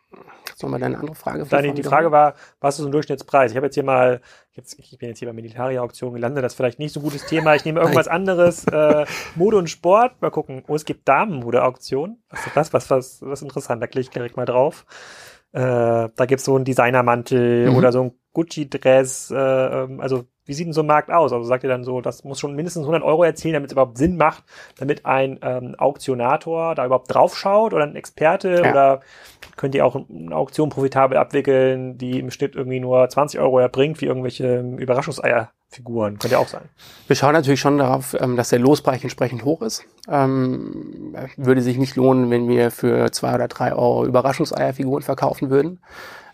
sollen 0.57 0.73
wir 0.73 0.79
da 0.81 0.87
eine 0.87 0.99
andere 0.99 1.15
Frage 1.15 1.45
Deine, 1.45 1.73
die 1.73 1.85
Frage 1.85 2.11
war, 2.11 2.35
was 2.61 2.79
ist 2.81 2.85
ein 2.85 2.91
Durchschnittspreis? 2.91 3.53
Ich 3.53 3.57
habe 3.57 3.67
jetzt 3.67 3.75
hier 3.75 3.85
mal, 3.85 4.21
jetzt, 4.53 4.77
ich 4.79 4.99
bin 4.99 5.09
jetzt 5.09 5.19
hier 5.21 5.29
bei 5.29 5.33
Militari-Auktion 5.35 6.13
gelandet, 6.15 6.43
das 6.43 6.53
ist 6.53 6.57
vielleicht 6.57 6.81
nicht 6.81 6.93
so 6.93 7.01
ein 7.01 7.05
gutes 7.05 7.27
Thema. 7.27 7.55
Ich 7.55 7.65
nehme 7.65 7.81
irgendwas 7.81 8.09
anderes, 8.09 8.65
äh, 8.67 9.07
Mode 9.37 9.57
und 9.57 9.71
Sport. 9.71 10.21
Mal 10.21 10.31
gucken. 10.31 10.65
Oh, 10.67 10.75
es 10.75 10.85
gibt 10.85 11.07
Damenmode-Auktion. 11.09 12.19
Was 12.31 12.47
ist 12.47 12.57
das? 12.57 12.73
Was, 12.73 12.91
was, 12.91 13.23
was 13.23 13.43
interessant. 13.43 13.81
Da 13.83 13.87
klicke 13.87 14.07
ich 14.07 14.11
direkt 14.11 14.37
mal 14.37 14.47
drauf. 14.47 14.85
Äh, 15.53 15.61
da 15.61 16.27
gibt's 16.27 16.45
so 16.45 16.57
einen 16.57 16.65
Designermantel 16.65 17.71
Mhm. 17.71 17.77
oder 17.77 17.93
so 17.93 18.03
ein 18.03 18.13
Gucci-Dress. 18.33 19.31
Äh, 19.31 19.37
ähm, 19.37 20.01
also 20.01 20.25
wie 20.49 20.55
sieht 20.55 20.67
denn 20.67 20.73
so 20.73 20.81
ein 20.81 20.87
Markt 20.87 21.11
aus? 21.11 21.33
Also 21.33 21.45
sagt 21.45 21.63
ihr 21.63 21.69
dann 21.69 21.85
so, 21.85 22.01
das 22.01 22.25
muss 22.25 22.41
schon 22.41 22.55
mindestens 22.57 22.83
100 22.85 23.03
Euro 23.03 23.23
erzielen, 23.23 23.53
damit 23.53 23.69
es 23.69 23.73
überhaupt 23.73 23.99
Sinn 23.99 24.17
macht, 24.17 24.43
damit 24.79 25.05
ein 25.05 25.39
ähm, 25.43 25.75
Auktionator 25.77 26.75
da 26.75 26.87
überhaupt 26.87 27.15
draufschaut 27.15 27.75
oder 27.75 27.85
ein 27.85 27.97
Experte 27.97 28.63
Ja. 28.65 28.71
oder 28.71 29.01
könnt 29.57 29.75
ihr 29.75 29.85
auch 29.85 29.95
eine 29.95 30.35
Auktion 30.35 30.71
profitabel 30.71 31.19
abwickeln, 31.19 31.99
die 31.99 32.19
im 32.19 32.31
Schnitt 32.31 32.57
irgendwie 32.57 32.81
nur 32.81 33.09
20 33.09 33.39
Euro 33.41 33.59
erbringt, 33.59 34.01
wie 34.01 34.07
irgendwelche 34.07 34.61
Überraschungseierfiguren. 34.61 36.19
Könnte 36.19 36.37
ja 36.37 36.39
auch 36.39 36.49
sein. 36.49 36.63
Wir 37.07 37.17
schauen 37.17 37.35
natürlich 37.35 37.61
schon 37.61 37.79
darauf, 37.79 38.17
ähm, 38.19 38.37
dass 38.37 38.49
der 38.49 38.59
Lospreis 38.59 39.03
entsprechend 39.03 39.45
hoch 39.45 39.61
ist. 39.63 39.85
Ähm, 40.09 41.15
würde 41.37 41.61
sich 41.61 41.77
nicht 41.77 41.97
lohnen, 41.97 42.31
wenn 42.31 42.49
wir 42.49 42.71
für 42.71 43.11
zwei 43.13 43.35
oder 43.35 43.49
drei 43.49 43.73
Euro 43.73 44.07
Überraschungseierfiguren 44.07 45.03
verkaufen 45.03 45.51
würden. 45.51 45.81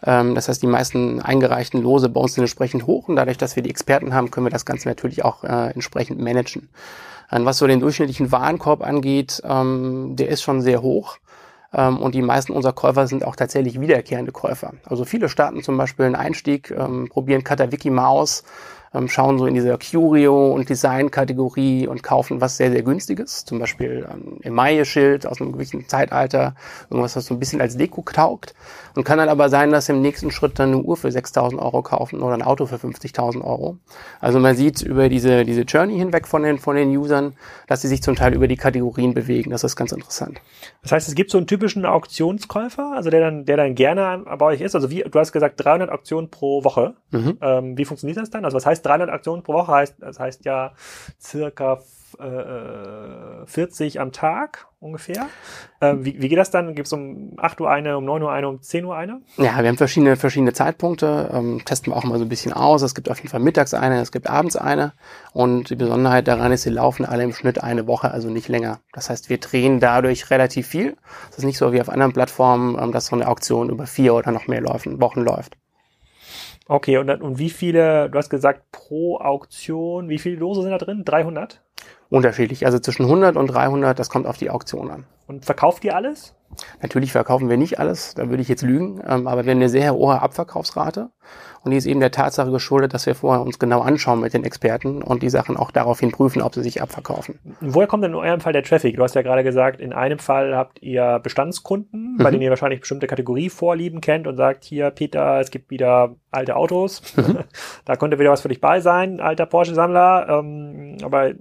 Ähm, 0.04 0.34
das 0.34 0.48
heißt, 0.48 0.62
die 0.62 0.66
meisten 0.66 1.20
eingereichten 1.20 1.82
Lose 1.82 2.08
bei 2.08 2.20
uns 2.20 2.34
sind 2.34 2.42
entsprechend 2.42 2.86
hoch 2.86 3.08
und 3.08 3.16
dadurch, 3.16 3.38
dass 3.38 3.56
wir 3.56 3.62
die 3.62 3.70
Experten 3.70 4.14
haben, 4.14 4.30
können 4.30 4.46
wir 4.46 4.50
das 4.50 4.66
Ganze 4.66 4.88
natürlich 4.88 5.24
auch 5.24 5.44
äh, 5.44 5.70
entsprechend 5.72 6.20
managen. 6.20 6.68
Ähm, 7.32 7.44
was 7.44 7.58
so 7.58 7.66
den 7.66 7.80
durchschnittlichen 7.80 8.32
Warenkorb 8.32 8.82
angeht, 8.82 9.42
ähm, 9.44 10.16
der 10.16 10.28
ist 10.28 10.42
schon 10.42 10.60
sehr 10.60 10.82
hoch. 10.82 11.18
Ähm, 11.72 11.98
und 11.98 12.14
die 12.14 12.22
meisten 12.22 12.52
unserer 12.52 12.72
Käufer 12.72 13.06
sind 13.06 13.24
auch 13.24 13.36
tatsächlich 13.36 13.80
wiederkehrende 13.80 14.32
Käufer. 14.32 14.74
Also 14.84 15.04
viele 15.04 15.28
starten 15.28 15.62
zum 15.62 15.76
Beispiel 15.76 16.06
einen 16.06 16.14
Einstieg, 16.14 16.70
ähm, 16.70 17.08
probieren 17.08 17.42
Katawiki 17.42 17.90
mal 17.90 18.06
aus, 18.06 18.44
ähm, 18.94 19.08
schauen 19.08 19.38
so 19.38 19.46
in 19.46 19.54
dieser 19.54 19.76
Curio- 19.76 20.52
und 20.52 20.68
Design-Kategorie 20.68 21.88
und 21.88 22.02
kaufen 22.02 22.40
was 22.40 22.56
sehr, 22.56 22.70
sehr 22.70 22.82
günstiges. 22.82 23.44
Zum 23.44 23.58
Beispiel 23.58 24.06
ähm, 24.10 24.38
Emaille-Schild 24.42 25.26
aus 25.26 25.40
einem 25.40 25.52
gewissen 25.52 25.88
Zeitalter, 25.88 26.54
irgendwas, 26.90 27.16
was 27.16 27.26
so 27.26 27.34
ein 27.34 27.40
bisschen 27.40 27.60
als 27.60 27.76
Deko 27.76 28.02
taugt. 28.02 28.54
Und 28.94 29.04
kann 29.04 29.18
dann 29.18 29.28
aber 29.28 29.48
sein, 29.48 29.72
dass 29.72 29.86
sie 29.86 29.92
im 29.92 30.02
nächsten 30.02 30.30
Schritt 30.30 30.58
dann 30.58 30.72
eine 30.72 30.82
Uhr 30.82 30.96
für 30.96 31.08
6.000 31.08 31.58
Euro 31.58 31.82
kaufen 31.82 32.20
oder 32.20 32.34
ein 32.34 32.42
Auto 32.42 32.66
für 32.66 32.76
50.000 32.76 33.42
Euro. 33.42 33.78
Also 34.20 34.38
man 34.38 34.54
sieht 34.54 34.82
über 34.82 35.08
diese, 35.08 35.44
diese 35.44 35.62
Journey 35.62 35.98
hinweg 35.98 36.28
von 36.28 36.42
den, 36.42 36.58
von 36.58 36.76
den 36.76 36.96
Usern, 36.96 37.34
dass 37.66 37.82
sie 37.82 37.88
sich 37.88 38.02
zum 38.02 38.14
Teil 38.14 38.34
über 38.34 38.46
die 38.46 38.56
Kategorien 38.56 39.12
bewegen. 39.12 39.50
Das 39.50 39.64
ist 39.64 39.74
ganz 39.74 39.90
interessant. 39.90 40.40
Das 40.82 40.92
heißt, 40.92 41.08
es 41.08 41.14
gibt 41.14 41.30
so 41.30 41.38
einen 41.38 41.46
typischen 41.46 41.84
Auktionskäufer, 41.84 42.92
also 42.94 43.10
der 43.10 43.20
dann, 43.20 43.44
der 43.44 43.56
dann 43.56 43.74
gerne 43.74 44.24
bei 44.38 44.46
euch 44.46 44.60
ist. 44.60 44.74
Also 44.74 44.90
wie, 44.90 45.02
du 45.02 45.18
hast 45.18 45.32
gesagt, 45.32 45.62
300 45.64 45.90
Auktionen 45.90 46.30
pro 46.30 46.62
Woche. 46.62 46.94
Mhm. 47.10 47.38
Ähm, 47.40 47.78
wie 47.78 47.84
funktioniert 47.84 48.18
das 48.18 48.30
dann? 48.30 48.44
Also 48.44 48.56
was 48.56 48.66
heißt 48.66 48.86
300 48.86 49.10
Aktionen 49.10 49.42
pro 49.42 49.54
Woche? 49.54 49.72
Heißt, 49.72 49.96
das 49.98 50.20
heißt 50.20 50.44
ja 50.44 50.72
circa 51.20 51.80
äh, 52.18 53.46
40 53.46 54.00
am 54.00 54.12
Tag 54.12 54.66
ungefähr. 54.80 55.26
Ähm, 55.80 56.04
wie, 56.04 56.20
wie 56.20 56.28
geht 56.28 56.38
das 56.38 56.50
dann? 56.50 56.74
Gibt 56.74 56.86
es 56.86 56.92
um 56.92 57.32
8 57.38 57.60
Uhr 57.60 57.70
eine, 57.70 57.96
um 57.96 58.04
9 58.04 58.22
Uhr 58.22 58.30
eine, 58.30 58.48
um 58.48 58.60
10 58.60 58.84
Uhr 58.84 58.96
eine? 58.96 59.22
Ja, 59.36 59.58
wir 59.58 59.68
haben 59.68 59.76
verschiedene, 59.76 60.16
verschiedene 60.16 60.52
Zeitpunkte, 60.52 61.30
ähm, 61.32 61.62
testen 61.64 61.92
wir 61.92 61.96
auch 61.96 62.04
mal 62.04 62.18
so 62.18 62.24
ein 62.24 62.28
bisschen 62.28 62.52
aus. 62.52 62.82
Es 62.82 62.94
gibt 62.94 63.10
auf 63.10 63.18
jeden 63.18 63.30
Fall 63.30 63.40
mittags 63.40 63.74
eine, 63.74 64.00
es 64.00 64.12
gibt 64.12 64.28
abends 64.28 64.56
eine. 64.56 64.92
Und 65.32 65.70
die 65.70 65.76
Besonderheit 65.76 66.28
daran 66.28 66.52
ist, 66.52 66.62
sie 66.62 66.70
laufen 66.70 67.04
alle 67.04 67.24
im 67.24 67.32
Schnitt 67.32 67.62
eine 67.62 67.86
Woche, 67.86 68.10
also 68.10 68.28
nicht 68.28 68.48
länger. 68.48 68.80
Das 68.92 69.10
heißt, 69.10 69.30
wir 69.30 69.38
drehen 69.38 69.80
dadurch 69.80 70.30
relativ 70.30 70.66
viel. 70.66 70.96
Es 71.30 71.38
ist 71.38 71.44
nicht 71.44 71.58
so 71.58 71.72
wie 71.72 71.80
auf 71.80 71.88
anderen 71.88 72.12
Plattformen, 72.12 72.78
ähm, 72.80 72.92
dass 72.92 73.06
so 73.06 73.16
eine 73.16 73.26
Auktion 73.26 73.70
über 73.70 73.86
vier 73.86 74.14
oder 74.14 74.32
noch 74.32 74.46
mehr 74.48 74.60
Läufen, 74.60 75.00
Wochen 75.00 75.22
läuft. 75.22 75.56
Okay, 76.66 76.96
und, 76.96 77.06
dann, 77.08 77.20
und 77.20 77.38
wie 77.38 77.50
viele, 77.50 78.08
du 78.08 78.18
hast 78.18 78.30
gesagt, 78.30 78.70
pro 78.72 79.18
Auktion, 79.18 80.08
wie 80.08 80.18
viele 80.18 80.36
Lose 80.36 80.62
sind 80.62 80.70
da 80.70 80.78
drin? 80.78 81.04
300? 81.04 81.62
Unterschiedlich, 82.14 82.64
also 82.64 82.78
zwischen 82.78 83.06
100 83.06 83.36
und 83.36 83.48
300, 83.48 83.98
das 83.98 84.08
kommt 84.08 84.26
auf 84.26 84.36
die 84.36 84.48
Auktion 84.50 84.90
an. 84.90 85.04
Und 85.26 85.44
verkauft 85.44 85.84
ihr 85.84 85.96
alles? 85.96 86.34
Natürlich 86.80 87.10
verkaufen 87.10 87.48
wir 87.48 87.56
nicht 87.56 87.80
alles, 87.80 88.14
da 88.14 88.28
würde 88.28 88.40
ich 88.42 88.48
jetzt 88.48 88.62
lügen, 88.62 89.00
ähm, 89.08 89.26
aber 89.26 89.44
wir 89.44 89.50
haben 89.50 89.58
eine 89.58 89.68
sehr 89.68 89.92
hohe 89.94 90.22
Abverkaufsrate 90.22 91.10
und 91.64 91.70
die 91.72 91.76
ist 91.76 91.86
eben 91.86 91.98
der 91.98 92.12
Tatsache 92.12 92.52
geschuldet, 92.52 92.94
dass 92.94 93.06
wir 93.06 93.16
vorher 93.16 93.42
uns 93.42 93.58
genau 93.58 93.80
anschauen 93.80 94.20
mit 94.20 94.34
den 94.34 94.44
Experten 94.44 95.02
und 95.02 95.24
die 95.24 95.30
Sachen 95.30 95.56
auch 95.56 95.72
daraufhin 95.72 96.12
prüfen, 96.12 96.42
ob 96.42 96.54
sie 96.54 96.62
sich 96.62 96.80
abverkaufen. 96.80 97.40
Woher 97.60 97.88
kommt 97.88 98.04
denn 98.04 98.12
in 98.12 98.16
eurem 98.16 98.40
Fall 98.40 98.52
der 98.52 98.62
Traffic? 98.62 98.94
Du 98.96 99.02
hast 99.02 99.16
ja 99.16 99.22
gerade 99.22 99.42
gesagt, 99.42 99.80
in 99.80 99.92
einem 99.92 100.20
Fall 100.20 100.54
habt 100.54 100.80
ihr 100.82 101.18
Bestandskunden, 101.20 102.18
bei 102.18 102.28
Mhm. 102.28 102.32
denen 102.34 102.42
ihr 102.42 102.50
wahrscheinlich 102.50 102.80
bestimmte 102.80 103.08
Kategorievorlieben 103.08 104.00
kennt 104.00 104.28
und 104.28 104.36
sagt, 104.36 104.62
hier, 104.62 104.90
Peter, 104.90 105.40
es 105.40 105.50
gibt 105.50 105.70
wieder 105.70 106.14
alte 106.30 106.54
Autos. 106.54 107.02
Mhm. 107.16 107.38
da 107.84 107.96
könnte 107.96 108.20
wieder 108.20 108.30
was 108.30 108.42
für 108.42 108.48
dich 108.48 108.60
bei 108.60 108.78
sein, 108.78 109.18
alter 109.20 109.46
Porsche-Sammler. 109.46 110.28
Ähm, 110.28 110.98
aber 111.02 111.32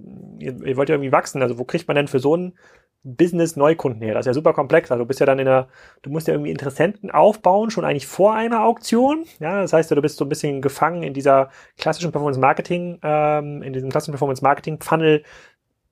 ihr, 0.44 0.76
wollt 0.76 0.88
ja 0.88 0.94
irgendwie 0.94 1.12
wachsen. 1.12 1.42
Also 1.42 1.58
wo 1.58 1.64
kriegt 1.64 1.88
man 1.88 1.94
denn 1.96 2.08
für 2.08 2.20
so 2.20 2.34
einen 2.34 2.54
Business-Neukunden 3.02 4.02
her? 4.02 4.14
Das 4.14 4.22
ist 4.22 4.28
ja 4.28 4.34
super 4.34 4.52
komplex. 4.52 4.90
Also 4.90 5.04
du 5.04 5.08
bist 5.08 5.20
ja 5.20 5.26
dann 5.26 5.38
in 5.38 5.46
der, 5.46 5.68
du 6.02 6.10
musst 6.10 6.26
ja 6.28 6.34
irgendwie 6.34 6.50
Interessenten 6.50 7.10
aufbauen, 7.10 7.70
schon 7.70 7.84
eigentlich 7.84 8.06
vor 8.06 8.34
einer 8.34 8.64
Auktion. 8.64 9.24
Ja, 9.40 9.60
das 9.62 9.72
heißt, 9.72 9.90
du 9.90 10.02
bist 10.02 10.16
so 10.16 10.24
ein 10.24 10.28
bisschen 10.28 10.62
gefangen 10.62 11.02
in 11.02 11.14
dieser 11.14 11.50
klassischen 11.78 12.12
Performance-Marketing, 12.12 12.98
ähm, 13.02 13.62
in 13.62 13.72
diesem 13.72 13.90
klassischen 13.90 14.12
Performance-Marketing-Funnel, 14.12 15.22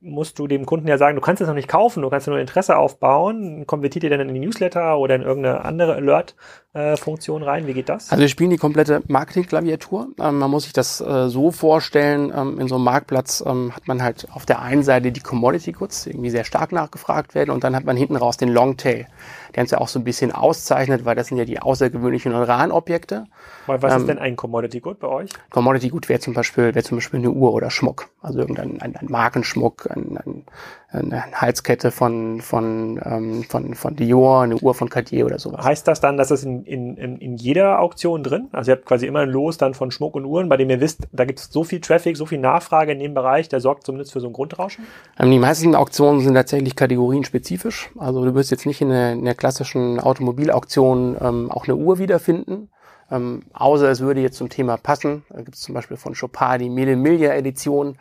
musst 0.02 0.38
du 0.38 0.48
dem 0.48 0.66
Kunden 0.66 0.88
ja 0.88 0.98
sagen, 0.98 1.14
du 1.14 1.22
kannst 1.22 1.40
es 1.40 1.48
noch 1.48 1.54
nicht 1.54 1.68
kaufen, 1.68 2.02
du 2.02 2.10
kannst 2.10 2.26
nur 2.26 2.38
Interesse 2.38 2.76
aufbauen. 2.76 3.66
Konvertiert 3.66 4.02
ihr 4.04 4.10
dann 4.10 4.20
in 4.20 4.34
die 4.34 4.40
Newsletter 4.40 4.98
oder 4.98 5.14
in 5.14 5.22
irgendeine 5.22 5.64
andere 5.64 5.94
Alert-Funktion 5.94 7.42
rein? 7.42 7.66
Wie 7.66 7.72
geht 7.72 7.88
das? 7.88 8.10
Also 8.10 8.20
wir 8.20 8.28
spielen 8.28 8.50
die 8.50 8.56
komplette 8.56 9.02
Marketing-Klaviatur. 9.06 10.08
Ähm, 10.20 10.38
man 10.38 10.50
muss 10.50 10.64
sich 10.64 10.72
das 10.72 11.00
äh, 11.00 11.28
so 11.28 11.52
vorstellen, 11.52 12.32
ähm, 12.34 12.58
in 12.58 12.66
so 12.66 12.74
einem 12.74 12.84
Marktplatz 12.84 13.44
ähm, 13.46 13.72
hat 13.74 13.86
man 13.86 14.02
halt 14.02 14.26
auf 14.32 14.44
der 14.44 14.60
einen 14.60 14.82
Seite 14.82 15.12
die 15.12 15.20
Commodity 15.20 15.72
Goods, 15.72 16.04
die 16.04 16.10
irgendwie 16.10 16.30
sehr 16.30 16.44
stark 16.44 16.72
nachgefragt 16.72 17.34
werden 17.34 17.50
und 17.50 17.62
dann 17.62 17.76
hat 17.76 17.84
man 17.84 17.96
hinten 17.96 18.16
raus 18.16 18.36
den 18.36 18.48
Longtail, 18.48 19.06
der 19.54 19.62
uns 19.62 19.70
ja 19.70 19.78
auch 19.78 19.88
so 19.88 19.98
ein 19.98 20.04
bisschen 20.04 20.32
auszeichnet, 20.32 21.04
weil 21.04 21.14
das 21.14 21.28
sind 21.28 21.36
ja 21.38 21.44
die 21.44 21.60
außergewöhnlichen 21.60 22.32
und 22.32 22.42
raren 22.42 22.72
Objekte. 22.72 23.26
Weil 23.66 23.82
Was 23.82 23.94
ähm, 23.94 24.00
ist 24.00 24.06
denn 24.08 24.18
ein 24.18 24.36
Commodity 24.36 24.80
Good 24.80 25.00
bei 25.00 25.08
euch? 25.08 25.30
Commodity 25.50 25.88
Gut 25.88 26.08
wäre 26.08 26.20
zum 26.20 26.34
Beispiel, 26.34 26.74
wäre 26.74 26.84
zum 26.84 26.98
Beispiel 26.98 27.20
eine 27.20 27.30
Uhr 27.30 27.52
oder 27.52 27.70
Schmuck. 27.70 28.08
Also 28.20 28.38
irgendein 28.38 28.80
ein, 28.80 28.96
ein 28.96 29.06
Markenschmuck, 29.08 29.90
ein, 29.90 30.18
ein, 30.18 30.44
eine 30.92 31.24
Halskette 31.32 31.90
von, 31.90 32.40
von, 32.40 33.00
ähm, 33.04 33.44
von, 33.44 33.74
von 33.74 33.96
Dior, 33.96 34.42
eine 34.42 34.56
Uhr 34.56 34.74
von 34.74 34.90
Cartier 34.90 35.24
oder 35.24 35.38
sowas. 35.38 35.64
Heißt 35.64 35.88
das 35.88 36.00
dann, 36.00 36.16
dass 36.16 36.30
es 36.30 36.44
in, 36.44 36.64
in, 36.64 36.96
in, 36.96 37.36
jeder 37.36 37.80
Auktion 37.80 38.22
drin? 38.22 38.48
Also 38.52 38.70
ihr 38.70 38.76
habt 38.76 38.86
quasi 38.86 39.06
immer 39.06 39.20
ein 39.20 39.30
Los 39.30 39.56
dann 39.56 39.72
von 39.74 39.90
Schmuck 39.90 40.14
und 40.14 40.26
Uhren, 40.26 40.48
bei 40.48 40.58
dem 40.58 40.68
ihr 40.68 40.80
wisst, 40.80 41.08
da 41.12 41.24
gibt 41.24 41.38
es 41.38 41.48
so 41.50 41.64
viel 41.64 41.80
Traffic, 41.80 42.16
so 42.16 42.26
viel 42.26 42.38
Nachfrage 42.38 42.92
in 42.92 42.98
dem 42.98 43.14
Bereich, 43.14 43.48
der 43.48 43.60
sorgt 43.60 43.86
zumindest 43.86 44.12
für 44.12 44.20
so 44.20 44.26
ein 44.26 44.32
Grundrauschen? 44.32 44.84
Ähm, 45.18 45.30
die 45.30 45.38
meisten 45.38 45.74
Auktionen 45.74 46.20
sind 46.20 46.34
tatsächlich 46.34 46.76
kategorienspezifisch. 46.76 47.90
Also 47.98 48.24
du 48.24 48.34
wirst 48.34 48.50
jetzt 48.50 48.66
nicht 48.66 48.82
in 48.82 48.90
der, 48.90 49.12
in 49.12 49.24
der 49.24 49.34
klassischen 49.34 49.98
Automobilauktion 49.98 51.16
ähm, 51.20 51.50
auch 51.50 51.64
eine 51.64 51.76
Uhr 51.76 51.98
wiederfinden. 51.98 52.68
Ähm, 53.10 53.42
außer 53.52 53.90
es 53.90 54.00
würde 54.00 54.20
jetzt 54.20 54.38
zum 54.38 54.48
Thema 54.48 54.76
passen. 54.76 55.24
Da 55.30 55.42
gibt 55.42 55.54
es 55.54 55.60
zum 55.62 55.74
Beispiel 55.74 55.96
von 55.96 56.14
Chopin 56.14 56.58
die 56.58 56.70
Mille 56.70 56.96
Miglia 56.96 57.34
Edition 57.34 57.96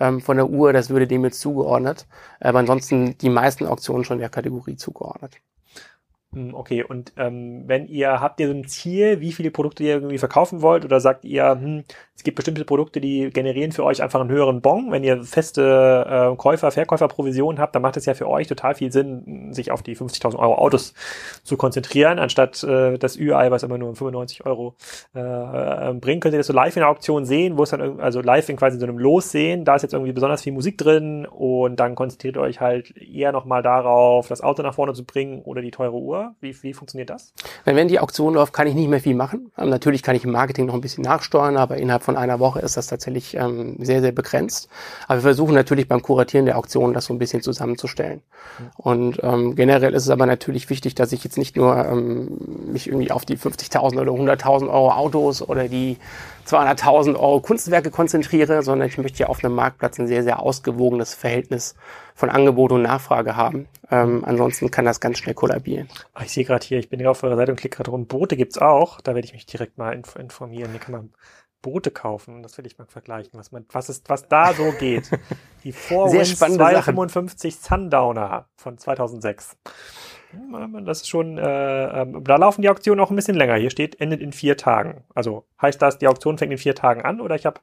ähm, 0.00 0.20
von 0.20 0.36
der 0.36 0.48
Uhr, 0.48 0.72
das 0.72 0.90
würde 0.90 1.06
dem 1.06 1.24
jetzt 1.24 1.40
zugeordnet. 1.40 2.06
Aber 2.40 2.58
ansonsten 2.58 3.16
die 3.18 3.30
meisten 3.30 3.66
Auktionen 3.66 4.04
schon 4.04 4.18
der 4.18 4.28
Kategorie 4.28 4.76
zugeordnet. 4.76 5.40
Hm, 6.36 6.54
Okay, 6.54 6.84
und 6.84 7.14
ähm, 7.16 7.64
wenn 7.66 7.88
ihr, 7.88 8.20
habt 8.20 8.40
ihr 8.40 8.48
so 8.48 8.52
ein 8.52 8.66
Ziel, 8.68 9.20
wie 9.20 9.32
viele 9.32 9.50
Produkte 9.50 9.82
ihr 9.82 9.94
irgendwie 9.94 10.18
verkaufen 10.18 10.60
wollt 10.60 10.84
oder 10.84 11.00
sagt 11.00 11.24
ihr, 11.24 11.50
hm, 11.50 11.84
es 12.14 12.24
gibt 12.24 12.36
bestimmte 12.36 12.64
Produkte, 12.64 13.00
die 13.00 13.30
generieren 13.30 13.72
für 13.72 13.84
euch 13.84 14.02
einfach 14.02 14.20
einen 14.20 14.30
höheren 14.30 14.60
Bon. 14.60 14.90
Wenn 14.90 15.02
ihr 15.02 15.22
feste 15.22 16.32
äh, 16.32 16.36
Käufer, 16.36 16.70
Verkäuferprovisionen 16.70 17.58
habt, 17.60 17.74
dann 17.74 17.82
macht 17.82 17.96
es 17.96 18.04
ja 18.04 18.14
für 18.14 18.28
euch 18.28 18.46
total 18.48 18.74
viel 18.74 18.92
Sinn, 18.92 19.52
sich 19.52 19.70
auf 19.70 19.82
die 19.82 19.96
50.000 19.96 20.36
Euro 20.38 20.56
Autos 20.56 20.94
zu 21.42 21.56
konzentrieren, 21.56 22.18
anstatt 22.18 22.62
äh, 22.64 22.98
das 22.98 23.16
Ü-Ei, 23.16 23.50
was 23.50 23.62
immer 23.62 23.78
nur 23.78 23.94
95 23.94 24.44
Euro 24.44 24.74
äh, 25.14 25.20
äh, 25.20 25.94
bringt. 25.94 26.22
Könnt 26.22 26.34
ihr 26.34 26.38
das 26.38 26.46
so 26.48 26.52
live 26.52 26.76
in 26.76 26.80
der 26.80 26.90
Auktion 26.90 27.24
sehen, 27.24 27.56
wo 27.56 27.62
es 27.62 27.70
dann, 27.70 28.00
also 28.00 28.20
live 28.20 28.48
in 28.48 28.56
quasi 28.56 28.78
so 28.78 28.84
einem 28.84 28.98
Los 28.98 29.30
sehen, 29.30 29.64
da 29.64 29.76
ist 29.76 29.82
jetzt 29.82 29.92
irgendwie 29.94 30.12
besonders 30.12 30.42
viel 30.42 30.52
Musik 30.52 30.76
drin 30.78 31.26
und 31.26 31.76
dann 31.76 31.94
konzentriert 31.94 32.36
ihr 32.36 32.42
euch 32.42 32.60
halt 32.60 32.94
eher 32.96 33.32
nochmal 33.32 33.62
darauf, 33.62 34.28
das 34.28 34.42
Auto 34.42 34.62
nach 34.62 34.74
vorne 34.74 34.94
zu 34.94 35.04
bringen 35.04 35.42
oder 35.42 35.62
die 35.62 35.70
teure 35.70 35.96
Uhr. 35.96 36.25
Wie, 36.40 36.54
wie 36.62 36.72
funktioniert 36.72 37.10
das? 37.10 37.32
Wenn 37.64 37.88
die 37.88 38.00
Auktion 38.00 38.34
läuft, 38.34 38.52
kann 38.52 38.66
ich 38.66 38.74
nicht 38.74 38.88
mehr 38.88 39.00
viel 39.00 39.14
machen. 39.14 39.50
Ähm, 39.58 39.70
natürlich 39.70 40.02
kann 40.02 40.16
ich 40.16 40.24
im 40.24 40.32
Marketing 40.32 40.66
noch 40.66 40.74
ein 40.74 40.80
bisschen 40.80 41.04
nachsteuern, 41.04 41.56
aber 41.56 41.76
innerhalb 41.76 42.02
von 42.02 42.16
einer 42.16 42.40
Woche 42.40 42.60
ist 42.60 42.76
das 42.76 42.86
tatsächlich 42.86 43.36
ähm, 43.36 43.76
sehr, 43.80 44.00
sehr 44.00 44.12
begrenzt. 44.12 44.68
Aber 45.08 45.18
wir 45.18 45.22
versuchen 45.22 45.54
natürlich 45.54 45.88
beim 45.88 46.02
Kuratieren 46.02 46.46
der 46.46 46.58
Auktion 46.58 46.94
das 46.94 47.06
so 47.06 47.14
ein 47.14 47.18
bisschen 47.18 47.42
zusammenzustellen. 47.42 48.22
Mhm. 48.58 48.70
Und 48.76 49.20
ähm, 49.22 49.54
generell 49.54 49.94
ist 49.94 50.04
es 50.04 50.10
aber 50.10 50.26
natürlich 50.26 50.70
wichtig, 50.70 50.94
dass 50.94 51.12
ich 51.12 51.24
jetzt 51.24 51.38
nicht 51.38 51.56
nur 51.56 51.76
ähm, 51.84 52.38
mich 52.72 52.88
irgendwie 52.88 53.10
auf 53.10 53.24
die 53.24 53.36
50.000 53.36 54.00
oder 54.00 54.12
100.000 54.12 54.68
Euro 54.68 54.92
Autos 54.92 55.42
oder 55.42 55.68
die 55.68 55.98
200.000 56.46 57.16
Euro 57.16 57.40
Kunstwerke 57.40 57.90
konzentriere, 57.90 58.62
sondern 58.62 58.88
ich 58.88 58.98
möchte 58.98 59.18
ja 59.18 59.26
auf 59.28 59.44
einem 59.44 59.54
Marktplatz 59.54 59.98
ein 59.98 60.06
sehr, 60.06 60.22
sehr 60.22 60.40
ausgewogenes 60.40 61.14
Verhältnis 61.14 61.74
von 62.16 62.30
Angebot 62.30 62.72
und 62.72 62.82
Nachfrage 62.82 63.36
haben. 63.36 63.68
Ähm, 63.90 64.24
ansonsten 64.24 64.70
kann 64.70 64.86
das 64.86 65.00
ganz 65.00 65.18
schnell 65.18 65.34
kollabieren. 65.34 65.88
Ach, 66.14 66.22
ich 66.22 66.32
sehe 66.32 66.44
gerade 66.44 66.66
hier, 66.66 66.78
ich 66.78 66.88
bin 66.88 66.98
hier 66.98 67.10
auf 67.10 67.22
eurer 67.22 67.36
Seite 67.36 67.52
und 67.52 67.60
klicke 67.60 67.76
gerade 67.76 67.90
rum. 67.90 68.06
Boote 68.06 68.36
gibt's 68.36 68.58
auch. 68.58 69.02
Da 69.02 69.14
werde 69.14 69.26
ich 69.26 69.34
mich 69.34 69.44
direkt 69.44 69.76
mal 69.76 69.92
inf 69.92 70.16
informieren. 70.16 70.70
Hier 70.70 70.80
kann 70.80 70.92
man 70.92 71.12
Boote 71.60 71.90
kaufen. 71.90 72.42
Das 72.42 72.56
will 72.56 72.66
ich 72.66 72.78
mal 72.78 72.86
vergleichen, 72.86 73.32
was 73.34 73.52
man, 73.52 73.66
was 73.70 73.90
ist, 73.90 74.08
was 74.08 74.28
da 74.28 74.54
so 74.54 74.72
geht. 74.72 75.10
Die 75.62 75.72
Forwinds 75.72 76.38
255 76.38 77.56
Sundowner 77.56 78.48
von 78.56 78.78
2006. 78.78 79.56
Das 80.84 80.98
ist 80.98 81.08
schon, 81.08 81.38
äh, 81.38 82.02
äh, 82.02 82.06
da 82.22 82.36
laufen 82.36 82.62
die 82.62 82.68
Auktionen 82.68 83.00
auch 83.00 83.10
ein 83.10 83.16
bisschen 83.16 83.36
länger. 83.36 83.56
Hier 83.56 83.70
steht, 83.70 84.00
endet 84.00 84.20
in 84.20 84.32
vier 84.32 84.56
Tagen. 84.56 85.04
Also 85.14 85.44
heißt 85.60 85.80
das, 85.80 85.98
die 85.98 86.08
Auktion 86.08 86.38
fängt 86.38 86.52
in 86.52 86.58
vier 86.58 86.74
Tagen 86.74 87.02
an 87.02 87.20
oder 87.20 87.34
ich 87.34 87.46
habe, 87.46 87.60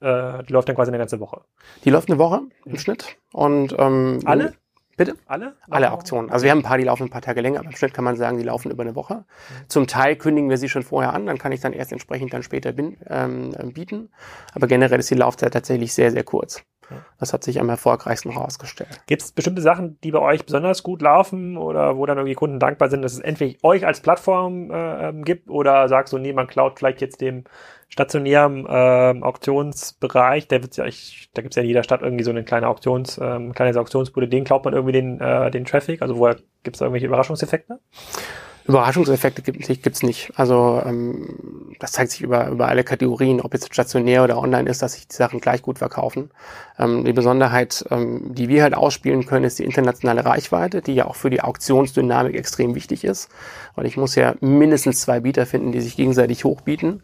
äh, 0.00 0.42
die 0.44 0.52
läuft 0.52 0.68
dann 0.68 0.76
quasi 0.76 0.90
eine 0.90 0.98
ganze 0.98 1.20
Woche? 1.20 1.42
Die 1.84 1.90
läuft 1.90 2.08
eine 2.08 2.18
Woche 2.18 2.42
im 2.64 2.72
mhm. 2.72 2.78
Schnitt. 2.78 3.16
Und 3.32 3.74
ähm, 3.78 4.20
alle? 4.24 4.54
Bitte? 4.96 5.14
Alle? 5.26 5.56
Alle 5.70 5.90
Auktionen. 5.90 6.30
Also 6.30 6.44
wir 6.44 6.50
haben 6.50 6.58
ein 6.58 6.64
paar, 6.64 6.76
die 6.76 6.84
laufen 6.84 7.04
ein 7.04 7.10
paar 7.10 7.22
Tage 7.22 7.40
länger, 7.40 7.60
aber 7.60 7.68
im 7.68 7.76
Schnitt 7.76 7.94
kann 7.94 8.04
man 8.04 8.16
sagen, 8.16 8.36
die 8.36 8.44
laufen 8.44 8.70
über 8.70 8.82
eine 8.82 8.94
Woche. 8.94 9.14
Mhm. 9.14 9.68
Zum 9.68 9.86
Teil 9.86 10.16
kündigen 10.16 10.50
wir 10.50 10.58
sie 10.58 10.68
schon 10.68 10.82
vorher 10.82 11.14
an, 11.14 11.26
dann 11.26 11.38
kann 11.38 11.52
ich 11.52 11.60
dann 11.60 11.72
erst 11.72 11.92
entsprechend 11.92 12.34
dann 12.34 12.42
später 12.42 12.72
bin, 12.72 12.98
ähm, 13.08 13.52
bieten. 13.72 14.10
Aber 14.54 14.66
generell 14.66 15.00
ist 15.00 15.10
die 15.10 15.14
Laufzeit 15.14 15.52
tatsächlich 15.54 15.94
sehr, 15.94 16.10
sehr 16.10 16.24
kurz. 16.24 16.62
Das 17.18 17.32
hat 17.32 17.44
sich 17.44 17.60
am 17.60 17.68
erfolgreichsten 17.68 18.30
herausgestellt. 18.30 19.00
Gibt 19.06 19.22
es 19.22 19.32
bestimmte 19.32 19.62
Sachen, 19.62 19.98
die 20.02 20.10
bei 20.10 20.18
euch 20.18 20.44
besonders 20.44 20.82
gut 20.82 21.02
laufen 21.02 21.56
oder 21.56 21.96
wo 21.96 22.06
dann 22.06 22.18
irgendwie 22.18 22.34
Kunden 22.34 22.58
dankbar 22.58 22.88
sind, 22.88 23.02
dass 23.02 23.12
es 23.14 23.20
entweder 23.20 23.58
euch 23.62 23.86
als 23.86 24.00
Plattform 24.00 24.70
äh, 24.70 25.08
ähm, 25.08 25.24
gibt 25.24 25.48
oder 25.50 25.88
sagst 25.88 26.12
du, 26.12 26.18
nee, 26.18 26.32
man 26.32 26.46
klaut 26.46 26.78
vielleicht 26.78 27.00
jetzt 27.00 27.20
dem 27.20 27.44
stationären 27.88 28.64
äh, 28.66 29.22
Auktionsbereich, 29.22 30.48
der 30.48 30.62
wird 30.62 30.76
ja, 30.76 30.86
ich, 30.86 31.28
da 31.34 31.42
gibt 31.42 31.52
es 31.52 31.56
ja 31.56 31.62
in 31.62 31.68
jeder 31.68 31.82
Stadt 31.82 32.00
irgendwie 32.00 32.24
so 32.24 32.30
eine 32.30 32.42
kleine 32.42 32.68
Auktions, 32.68 33.18
ähm, 33.22 33.52
kleine 33.52 33.78
Auktionsbude, 33.78 34.28
den 34.28 34.44
klaut 34.44 34.64
man 34.64 34.72
irgendwie 34.72 34.92
den, 34.92 35.20
äh, 35.20 35.50
den 35.50 35.66
Traffic, 35.66 36.00
also 36.00 36.16
woher 36.16 36.36
gibt 36.62 36.76
es 36.76 36.78
da 36.78 36.86
irgendwelche 36.86 37.06
Überraschungseffekte? 37.06 37.80
Überraschungseffekte 38.66 39.42
gibt 39.42 39.86
es 39.86 40.02
nicht. 40.02 40.32
Also 40.36 40.80
ähm, 40.84 41.74
das 41.80 41.92
zeigt 41.92 42.12
sich 42.12 42.20
über, 42.20 42.48
über 42.48 42.68
alle 42.68 42.84
Kategorien, 42.84 43.40
ob 43.40 43.52
jetzt 43.54 43.72
stationär 43.74 44.22
oder 44.22 44.38
online 44.38 44.70
ist, 44.70 44.82
dass 44.82 44.94
sich 44.94 45.08
die 45.08 45.16
Sachen 45.16 45.40
gleich 45.40 45.62
gut 45.62 45.78
verkaufen. 45.78 46.30
Ähm, 46.78 47.04
die 47.04 47.12
Besonderheit, 47.12 47.84
ähm, 47.90 48.34
die 48.34 48.48
wir 48.48 48.62
halt 48.62 48.74
ausspielen 48.74 49.26
können, 49.26 49.44
ist 49.44 49.58
die 49.58 49.64
internationale 49.64 50.24
Reichweite, 50.24 50.80
die 50.80 50.94
ja 50.94 51.06
auch 51.06 51.16
für 51.16 51.30
die 51.30 51.40
Auktionsdynamik 51.40 52.36
extrem 52.36 52.74
wichtig 52.74 53.04
ist. 53.04 53.30
Weil 53.74 53.86
ich 53.86 53.96
muss 53.96 54.14
ja 54.14 54.34
mindestens 54.40 55.00
zwei 55.00 55.20
Bieter 55.20 55.44
finden, 55.46 55.72
die 55.72 55.80
sich 55.80 55.96
gegenseitig 55.96 56.44
hochbieten. 56.44 57.02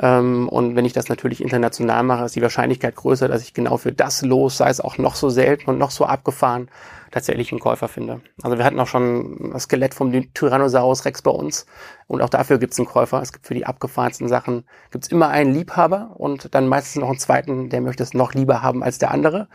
Ähm, 0.00 0.48
und 0.48 0.74
wenn 0.74 0.84
ich 0.84 0.92
das 0.92 1.08
natürlich 1.08 1.42
international 1.42 2.02
mache, 2.02 2.24
ist 2.24 2.34
die 2.36 2.42
Wahrscheinlichkeit 2.42 2.96
größer, 2.96 3.28
dass 3.28 3.42
ich 3.42 3.54
genau 3.54 3.76
für 3.76 3.92
das 3.92 4.22
Los, 4.22 4.56
sei 4.56 4.70
es 4.70 4.80
auch 4.80 4.98
noch 4.98 5.14
so 5.14 5.28
selten 5.28 5.70
und 5.70 5.78
noch 5.78 5.90
so 5.90 6.04
abgefahren, 6.04 6.68
tatsächlich 7.14 7.52
einen 7.52 7.60
Käufer 7.60 7.86
finde. 7.86 8.22
Also 8.42 8.58
wir 8.58 8.64
hatten 8.64 8.80
auch 8.80 8.88
schon 8.88 9.50
das 9.52 9.64
Skelett 9.64 9.94
vom 9.94 10.12
Tyrannosaurus 10.34 11.04
Rex 11.04 11.22
bei 11.22 11.30
uns 11.30 11.64
und 12.08 12.22
auch 12.22 12.28
dafür 12.28 12.58
gibt 12.58 12.72
es 12.72 12.78
einen 12.80 12.88
Käufer. 12.88 13.22
Es 13.22 13.32
gibt 13.32 13.46
für 13.46 13.54
die 13.54 13.66
abgefahrensten 13.66 14.26
Sachen 14.26 14.64
gibt 14.90 15.04
es 15.04 15.12
immer 15.12 15.28
einen 15.28 15.54
Liebhaber 15.54 16.16
und 16.16 16.52
dann 16.56 16.66
meistens 16.66 17.00
noch 17.00 17.08
einen 17.08 17.18
zweiten, 17.18 17.70
der 17.70 17.82
möchte 17.82 18.02
es 18.02 18.14
noch 18.14 18.34
lieber 18.34 18.62
haben 18.62 18.82
als 18.82 18.98
der 18.98 19.12
andere 19.12 19.48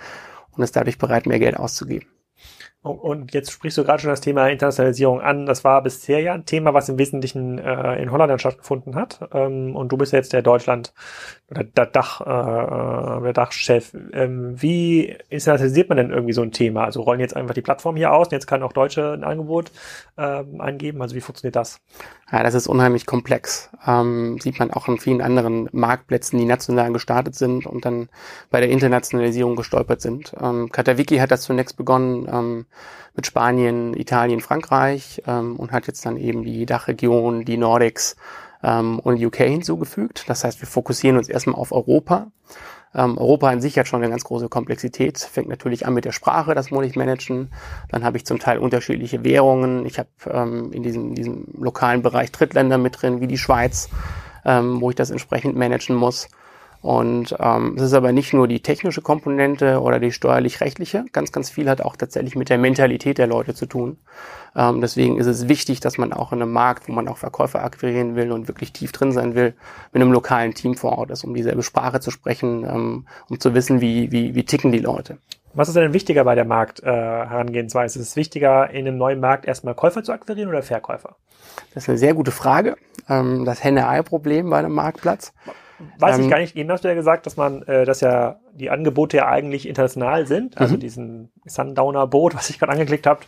und 0.52 0.64
ist 0.64 0.78
dadurch 0.78 0.98
bereit, 0.98 1.26
mehr 1.26 1.40
Geld 1.40 1.58
auszugeben. 1.58 2.08
Und 2.82 3.34
jetzt 3.34 3.52
sprichst 3.52 3.78
du 3.78 3.84
gerade 3.84 4.02
schon 4.02 4.10
das 4.10 4.22
Thema 4.22 4.48
Internationalisierung 4.48 5.20
an. 5.20 5.46
Das 5.46 5.66
war 5.66 5.84
bisher 5.84 6.22
ja 6.22 6.34
ein 6.34 6.46
Thema, 6.46 6.74
was 6.74 6.88
im 6.88 6.98
Wesentlichen 6.98 7.60
äh, 7.60 8.02
in 8.02 8.10
Holland 8.10 8.40
stattgefunden 8.40 8.96
hat. 8.96 9.20
Ähm, 9.34 9.76
und 9.76 9.92
du 9.92 9.98
bist 9.98 10.14
jetzt 10.14 10.32
der 10.32 10.42
Deutschland 10.42 10.94
oder 11.52 11.66
der 11.66 11.88
Dach, 11.88 12.22
äh, 12.22 13.22
der 13.22 13.34
Dachchef. 13.34 13.94
Ähm, 14.14 14.62
wie 14.62 15.14
internationalisiert 15.28 15.90
man 15.90 15.98
denn 15.98 16.12
irgendwie 16.12 16.32
so 16.32 16.42
ein 16.42 16.54
Thema? 16.54 16.86
Also 16.86 17.02
rollen 17.02 17.20
jetzt 17.20 17.36
einfach 17.36 17.54
die 17.54 17.62
Plattform 17.62 17.98
hier 17.98 18.14
aus 18.14 18.28
und 18.28 18.32
jetzt 18.32 18.48
kann 18.48 18.64
auch 18.64 18.72
Deutsche 18.72 19.12
ein 19.12 19.26
Angebot 19.26 19.74
ähm, 20.18 20.62
eingeben. 20.62 21.02
Also 21.02 21.16
wie 21.16 21.22
funktioniert 21.22 21.58
das? 21.58 21.82
Ja, 22.32 22.44
das 22.44 22.54
ist 22.54 22.68
unheimlich 22.68 23.06
komplex. 23.06 23.72
Ähm, 23.86 24.38
sieht 24.40 24.58
man 24.58 24.72
auch 24.72 24.88
in 24.88 25.00
vielen 25.00 25.22
anderen 25.22 25.68
Marktplätzen, 25.74 26.40
die 26.40 26.46
national 26.46 26.94
gestartet 26.94 27.36
sind 27.36 27.66
und 27.66 27.84
dann 27.84 28.08
bei 28.52 28.62
der 28.62 28.70
Internationalisierung 28.70 29.58
gestolpert 29.58 30.00
sind. 30.00 30.34
Ähm, 30.42 30.72
Katawiki 30.72 31.18
hat 31.18 31.32
das 31.32 31.42
zunächst 31.42 31.76
begonnen. 31.76 32.26
Ähm, 32.32 32.66
mit 33.16 33.26
Spanien, 33.26 33.94
Italien, 33.94 34.42
Frankreich 34.42 35.22
ähm, 35.28 35.56
und 35.58 35.72
hat 35.72 35.88
jetzt 35.88 36.06
dann 36.06 36.18
eben 36.18 36.44
die 36.44 36.66
Dachregion, 36.66 37.46
die 37.46 37.58
Nordics 37.58 38.16
ähm, 38.64 39.00
und 39.00 39.24
UK 39.24 39.38
hinzugefügt. 39.38 40.26
Das 40.28 40.44
heißt, 40.44 40.62
wir 40.62 40.68
fokussieren 40.68 41.18
uns 41.18 41.30
erstmal 41.30 41.56
auf 41.56 41.72
Europa. 41.72 42.28
Ähm, 42.96 43.18
Europa 43.18 43.50
an 43.50 43.62
sich 43.62 43.78
hat 43.78 43.88
schon 43.88 44.02
eine 44.02 44.10
ganz 44.10 44.24
große 44.24 44.50
Komplexität. 44.50 45.20
Fängt 45.20 45.50
natürlich 45.50 45.86
an 45.86 45.94
mit 45.94 46.06
der 46.06 46.12
Sprache, 46.12 46.56
das 46.56 46.72
muss 46.72 46.86
ich 46.86 46.96
managen. 46.96 47.52
Dann 47.90 48.04
habe 48.04 48.18
ich 48.18 48.26
zum 48.26 48.40
Teil 48.40 48.58
unterschiedliche 48.58 49.24
Währungen. 49.24 49.86
Ich 49.86 50.00
habe 50.00 50.10
ähm, 50.28 50.72
in 50.72 50.84
diesem, 50.84 51.14
diesem 51.14 51.46
lokalen 51.58 52.02
Bereich 52.02 52.32
Drittländer 52.32 52.78
mit 52.78 53.02
drin, 53.02 53.22
wie 53.22 53.28
die 53.28 53.38
Schweiz, 53.38 53.90
ähm, 54.44 54.82
wo 54.82 54.90
ich 54.90 54.96
das 54.96 55.12
entsprechend 55.12 55.56
managen 55.56 55.96
muss. 55.96 56.30
Und 56.82 57.36
ähm, 57.40 57.74
es 57.76 57.84
ist 57.84 57.94
aber 57.94 58.14
nicht 58.14 58.34
nur 58.34 58.48
die 58.48 58.62
technische 58.62 59.02
Komponente 59.02 59.82
oder 59.82 60.00
die 60.00 60.14
steuerlich-rechtliche. 60.14 61.06
Ganz, 61.12 61.34
ganz 61.34 61.50
viel 61.50 61.70
hat 61.70 61.82
auch 61.82 61.98
tatsächlich 61.98 62.36
mit 62.38 62.50
der 62.50 62.58
Mentalität 62.58 63.18
der 63.18 63.28
Leute 63.28 63.54
zu 63.54 63.66
tun. 63.66 63.98
Ähm, 64.56 64.80
deswegen 64.80 65.18
ist 65.18 65.28
es 65.28 65.50
wichtig, 65.50 65.82
dass 65.82 65.98
man 65.98 66.14
auch 66.14 66.32
in 66.32 66.42
einem 66.42 66.54
Markt, 66.54 66.88
wo 66.88 66.94
man 66.94 67.10
auch 67.10 67.18
Verkäufer 67.18 67.64
akquirieren 67.64 68.16
will 68.16 68.32
und 68.32 68.48
wirklich 68.48 68.72
tief 68.72 68.94
drin 68.94 69.12
sein 69.12 69.36
will, 69.36 69.56
mit 69.92 70.02
einem 70.02 70.14
lokalen 70.14 70.54
Team 70.54 70.76
vor 70.76 70.98
Ort 70.98 71.12
ist, 71.12 71.26
um 71.26 71.34
dieselbe 71.34 71.64
Sprache 71.64 72.00
zu 72.00 72.12
sprechen, 72.12 72.64
ähm, 72.64 73.08
um 73.30 73.40
zu 73.40 73.54
wissen, 73.54 73.82
wie, 73.82 74.12
wie, 74.14 74.34
wie 74.34 74.46
ticken 74.46 74.72
die 74.72 74.80
Leute. 74.80 75.18
Was 75.54 75.68
ist 75.68 75.76
denn 75.76 75.94
wichtiger 75.94 76.24
bei 76.24 76.36
der 76.36 76.46
Markt-Herangehensweise? 76.46 78.00
Äh, 78.00 78.02
ist 78.02 78.10
es 78.10 78.16
wichtiger, 78.16 78.70
in 78.70 78.88
einem 78.88 78.98
neuen 78.98 79.20
Markt 79.20 79.46
erstmal 79.46 79.74
Käufer 79.76 80.04
zu 80.04 80.14
akquirieren 80.14 80.50
oder 80.50 80.64
Verkäufer? 80.64 81.16
Das 81.74 81.84
ist 81.84 81.90
eine 81.90 81.98
sehr 81.98 82.14
gute 82.14 82.32
Frage. 82.32 82.78
Ähm, 83.10 83.44
das 83.44 83.64
Henne-Ei-Problem 83.64 84.50
bei 84.50 84.60
einem 84.60 84.74
Marktplatz. 84.74 85.34
Weiß 86.00 86.18
ähm, 86.18 86.24
ich 86.24 86.30
gar 86.30 86.40
nicht. 86.40 86.56
Eben 86.56 86.72
hast 86.72 86.84
du 86.84 86.88
ja 86.88 86.94
gesagt, 86.94 87.26
dass 87.26 87.38
man, 87.38 87.64
äh, 87.64 87.86
dass 87.86 88.02
ja 88.02 88.40
die 88.54 88.70
Angebote 88.70 89.18
ja 89.18 89.28
eigentlich 89.28 89.68
international 89.68 90.28
sind. 90.28 90.58
Also 90.58 90.76
mhm. 90.76 90.80
diesen 90.80 91.32
Sundowner-Boot, 91.46 92.36
was 92.36 92.50
ich 92.50 92.60
gerade 92.60 92.74
angeklickt 92.74 93.08
habe. 93.08 93.22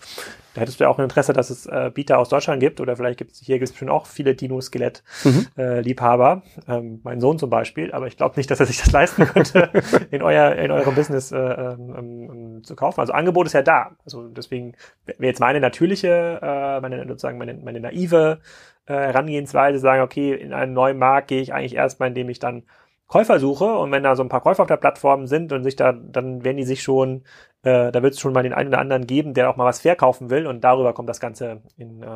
Da 0.53 0.61
hättest 0.61 0.79
du 0.79 0.83
ja 0.83 0.89
auch 0.89 0.97
ein 0.97 1.03
Interesse, 1.03 1.31
dass 1.31 1.49
es 1.49 1.65
äh, 1.65 1.91
Bieter 1.93 2.19
aus 2.19 2.27
Deutschland 2.27 2.59
gibt 2.59 2.81
oder 2.81 2.97
vielleicht 2.97 3.17
gibt 3.17 3.31
es 3.31 3.39
hier 3.39 3.57
gibt 3.57 3.71
es 3.71 3.77
schon 3.77 3.87
auch 3.87 4.05
viele 4.05 4.35
Dino-Skelett-Liebhaber. 4.35 6.35
Mhm. 6.35 6.41
Äh, 6.67 6.77
ähm, 6.77 6.99
mein 7.03 7.21
Sohn 7.21 7.39
zum 7.39 7.49
Beispiel, 7.49 7.93
aber 7.93 8.07
ich 8.07 8.17
glaube 8.17 8.35
nicht, 8.35 8.51
dass 8.51 8.59
er 8.59 8.65
sich 8.65 8.79
das 8.79 8.91
leisten 8.91 9.25
könnte, 9.25 9.69
in 10.11 10.21
euer 10.21 10.55
in 10.55 10.71
eurem 10.71 10.93
Business 10.93 11.31
äh, 11.31 11.37
ähm, 11.37 11.95
ähm, 11.95 12.63
zu 12.65 12.75
kaufen. 12.75 12.99
Also 12.99 13.13
Angebot 13.13 13.47
ist 13.47 13.53
ja 13.53 13.61
da. 13.61 13.91
Also 14.03 14.27
deswegen 14.27 14.73
wäre 15.05 15.15
jetzt 15.21 15.39
meine 15.39 15.61
natürliche, 15.61 16.39
äh, 16.41 16.81
meine 16.81 17.07
sozusagen 17.07 17.37
meine, 17.37 17.53
meine 17.53 17.79
naive 17.79 18.39
äh, 18.85 18.93
Herangehensweise 18.93 19.79
sagen, 19.79 20.01
okay, 20.01 20.33
in 20.33 20.53
einen 20.53 20.73
neuen 20.73 20.97
Markt 20.97 21.27
gehe 21.27 21.41
ich 21.41 21.53
eigentlich 21.53 21.75
erstmal, 21.75 22.09
indem 22.09 22.29
ich 22.29 22.39
dann 22.39 22.63
Käufer 23.11 23.41
suche 23.41 23.65
und 23.65 23.91
wenn 23.91 24.03
da 24.03 24.15
so 24.15 24.23
ein 24.23 24.29
paar 24.29 24.39
Käufer 24.39 24.61
auf 24.63 24.69
der 24.69 24.77
Plattform 24.77 25.27
sind 25.27 25.51
und 25.51 25.65
sich 25.65 25.75
da, 25.75 25.91
dann 25.91 26.45
werden 26.45 26.55
die 26.55 26.63
sich 26.63 26.81
schon, 26.81 27.23
äh, 27.61 27.91
da 27.91 28.01
wird 28.01 28.13
es 28.13 28.21
schon 28.21 28.31
mal 28.31 28.41
den 28.41 28.53
einen 28.53 28.69
oder 28.69 28.79
anderen 28.79 29.05
geben, 29.05 29.33
der 29.33 29.49
auch 29.49 29.57
mal 29.57 29.65
was 29.65 29.81
verkaufen 29.81 30.29
will 30.29 30.47
und 30.47 30.63
darüber 30.63 30.93
kommt 30.93 31.09
das 31.09 31.19
Ganze 31.19 31.61
in, 31.75 32.01
äh, 32.01 32.07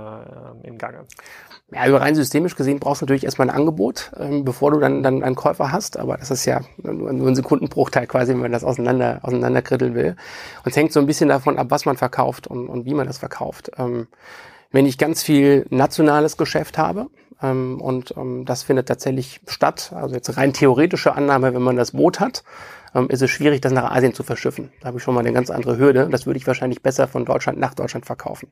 in 0.63 0.77
Gange. 0.77 1.05
Ja, 1.73 1.81
also 1.81 1.97
rein 1.97 2.15
systemisch 2.15 2.55
gesehen 2.55 2.79
brauchst 2.79 3.01
du 3.01 3.05
natürlich 3.05 3.25
erstmal 3.25 3.49
ein 3.49 3.55
Angebot, 3.57 4.13
ähm, 4.17 4.45
bevor 4.45 4.71
du 4.71 4.79
dann, 4.79 5.03
dann 5.03 5.21
einen 5.21 5.35
Käufer 5.35 5.73
hast, 5.73 5.99
aber 5.99 6.15
das 6.15 6.31
ist 6.31 6.45
ja 6.45 6.61
nur, 6.77 7.11
nur 7.11 7.27
ein 7.27 7.35
Sekundenbruchteil 7.35 8.07
quasi, 8.07 8.31
wenn 8.31 8.39
man 8.39 8.53
das 8.53 8.63
auseinander, 8.63 9.19
auseinanderkritteln 9.23 9.95
will. 9.95 10.15
Und 10.63 10.71
es 10.71 10.77
hängt 10.77 10.93
so 10.93 11.01
ein 11.01 11.07
bisschen 11.07 11.27
davon 11.27 11.57
ab, 11.57 11.67
was 11.71 11.85
man 11.85 11.97
verkauft 11.97 12.47
und, 12.47 12.69
und 12.69 12.85
wie 12.85 12.93
man 12.93 13.05
das 13.05 13.17
verkauft. 13.17 13.69
Ähm, 13.77 14.07
wenn 14.71 14.85
ich 14.85 14.97
ganz 14.97 15.23
viel 15.23 15.65
nationales 15.69 16.37
Geschäft 16.37 16.77
habe, 16.77 17.07
ähm, 17.41 17.81
und 17.81 18.15
ähm, 18.17 18.45
das 18.45 18.63
findet 18.63 18.87
tatsächlich 18.87 19.41
statt, 19.47 19.91
also 19.95 20.15
jetzt 20.15 20.37
rein 20.37 20.53
theoretische 20.53 21.15
Annahme, 21.15 21.53
wenn 21.53 21.61
man 21.61 21.75
das 21.75 21.91
Boot 21.91 22.19
hat, 22.19 22.43
ähm, 22.93 23.09
ist 23.09 23.21
es 23.21 23.29
schwierig, 23.29 23.61
das 23.61 23.73
nach 23.73 23.91
Asien 23.91 24.13
zu 24.13 24.23
verschiffen. 24.23 24.71
Da 24.79 24.87
habe 24.87 24.97
ich 24.97 25.03
schon 25.03 25.13
mal 25.13 25.19
eine 25.19 25.33
ganz 25.33 25.49
andere 25.49 25.77
Hürde. 25.77 26.07
Das 26.09 26.25
würde 26.25 26.37
ich 26.37 26.47
wahrscheinlich 26.47 26.81
besser 26.81 27.07
von 27.07 27.25
Deutschland 27.25 27.59
nach 27.59 27.73
Deutschland 27.73 28.05
verkaufen. 28.05 28.51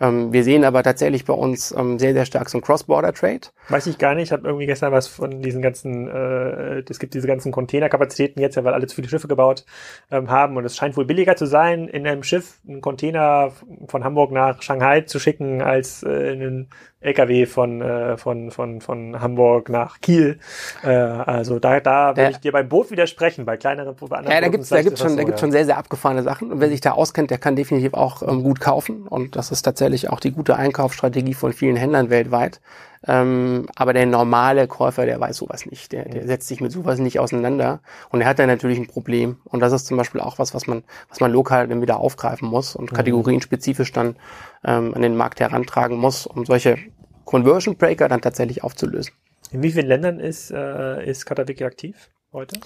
Ähm, 0.00 0.32
wir 0.32 0.44
sehen 0.44 0.64
aber 0.64 0.82
tatsächlich 0.82 1.24
bei 1.24 1.32
uns 1.32 1.72
ähm, 1.72 1.98
sehr, 1.98 2.12
sehr 2.12 2.26
stark 2.26 2.48
so 2.48 2.58
ein 2.58 2.62
Cross-Border-Trade. 2.62 3.48
Weiß 3.68 3.86
ich 3.86 3.98
gar 3.98 4.14
nicht. 4.14 4.24
Ich 4.24 4.32
habe 4.32 4.46
irgendwie 4.46 4.66
gestern 4.66 4.92
was 4.92 5.06
von 5.06 5.42
diesen 5.42 5.62
ganzen, 5.62 6.08
äh, 6.08 6.82
es 6.88 6.98
gibt 6.98 7.14
diese 7.14 7.26
ganzen 7.26 7.52
Containerkapazitäten 7.52 8.40
jetzt 8.40 8.56
ja, 8.56 8.64
weil 8.64 8.74
alle 8.74 8.86
zu 8.86 8.96
viele 8.96 9.08
Schiffe 9.08 9.28
gebaut 9.28 9.64
ähm, 10.10 10.30
haben 10.30 10.56
und 10.56 10.64
es 10.64 10.76
scheint 10.76 10.96
wohl 10.96 11.04
billiger 11.04 11.36
zu 11.36 11.46
sein, 11.46 11.88
in 11.88 12.06
einem 12.06 12.22
Schiff 12.22 12.58
einen 12.66 12.80
Container 12.80 13.52
von 13.86 14.04
Hamburg 14.04 14.32
nach 14.32 14.62
Shanghai 14.62 15.02
zu 15.02 15.18
schicken, 15.18 15.62
als 15.62 16.02
äh, 16.02 16.32
in 16.32 16.42
einen 16.42 16.70
LKW 17.02 17.46
von, 17.46 17.82
äh, 17.82 18.16
von, 18.16 18.50
von, 18.50 18.80
von 18.80 19.20
Hamburg 19.20 19.68
nach 19.68 20.00
Kiel. 20.00 20.38
Äh, 20.82 20.88
also 20.88 21.58
da, 21.58 21.80
da 21.80 22.16
würde 22.16 22.30
ich 22.30 22.38
dir 22.38 22.52
beim 22.52 22.68
Boot 22.68 22.90
widersprechen, 22.90 23.44
bei 23.44 23.56
kleineren 23.56 23.94
bei 23.96 24.22
Ja, 24.22 24.40
da 24.40 24.48
gibt's 24.48 24.68
da 24.68 24.82
gibt's 24.82 25.00
schon, 25.00 25.10
so, 25.10 25.16
da 25.16 25.24
gibt's 25.24 25.40
ja. 25.40 25.46
schon 25.46 25.52
sehr, 25.52 25.64
sehr 25.64 25.78
abgefahrene 25.78 26.22
Sachen. 26.22 26.52
Und 26.52 26.60
wer 26.60 26.68
sich 26.68 26.80
da 26.80 26.92
auskennt, 26.92 27.30
der 27.30 27.38
kann 27.38 27.56
definitiv 27.56 27.94
auch 27.94 28.22
ähm, 28.22 28.42
gut 28.42 28.60
kaufen. 28.60 29.06
Und 29.06 29.36
das 29.36 29.50
ist 29.50 29.62
tatsächlich 29.62 30.10
auch 30.10 30.20
die 30.20 30.32
gute 30.32 30.56
Einkaufsstrategie 30.56 31.34
von 31.34 31.52
vielen 31.52 31.76
Händlern 31.76 32.10
weltweit. 32.10 32.60
Ähm, 33.06 33.66
aber 33.74 33.92
der 33.92 34.06
normale 34.06 34.68
Käufer, 34.68 35.06
der 35.06 35.18
weiß 35.18 35.36
sowas 35.36 35.66
nicht. 35.66 35.92
Der, 35.92 36.04
der 36.04 36.26
setzt 36.26 36.48
sich 36.48 36.60
mit 36.60 36.70
sowas 36.70 36.98
nicht 36.98 37.18
auseinander. 37.18 37.80
Und 38.10 38.20
er 38.20 38.28
hat 38.28 38.38
dann 38.38 38.48
natürlich 38.48 38.78
ein 38.78 38.86
Problem. 38.86 39.38
Und 39.44 39.60
das 39.60 39.72
ist 39.72 39.86
zum 39.86 39.96
Beispiel 39.96 40.20
auch 40.20 40.38
was, 40.38 40.54
was 40.54 40.66
man, 40.66 40.84
was 41.08 41.20
man 41.20 41.32
lokal 41.32 41.66
dann 41.68 41.82
wieder 41.82 41.98
aufgreifen 41.98 42.48
muss 42.48 42.76
und 42.76 42.92
mhm. 42.92 42.96
kategorienspezifisch 42.96 43.92
dann 43.92 44.16
ähm, 44.64 44.94
an 44.94 45.02
den 45.02 45.16
Markt 45.16 45.40
herantragen 45.40 45.96
muss, 45.96 46.26
um 46.26 46.44
solche 46.44 46.78
Conversion 47.24 47.76
Breaker 47.76 48.08
dann 48.08 48.20
tatsächlich 48.20 48.62
aufzulösen. 48.62 49.14
In 49.50 49.62
wie 49.62 49.72
vielen 49.72 49.86
Ländern 49.86 50.20
ist, 50.20 50.50
äh, 50.50 51.04
ist 51.04 51.26
Katawiki 51.26 51.64
aktiv 51.64 52.10
heute? 52.32 52.60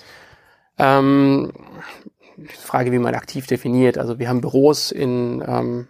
Ähm, 0.79 1.53
Frage, 2.49 2.93
wie 2.93 2.99
man 2.99 3.15
aktiv 3.15 3.47
definiert. 3.47 3.99
Also 3.99 4.19
wir 4.19 4.29
haben 4.29 4.41
Büros 4.41 4.93
in, 4.93 5.43
ähm, 5.47 5.89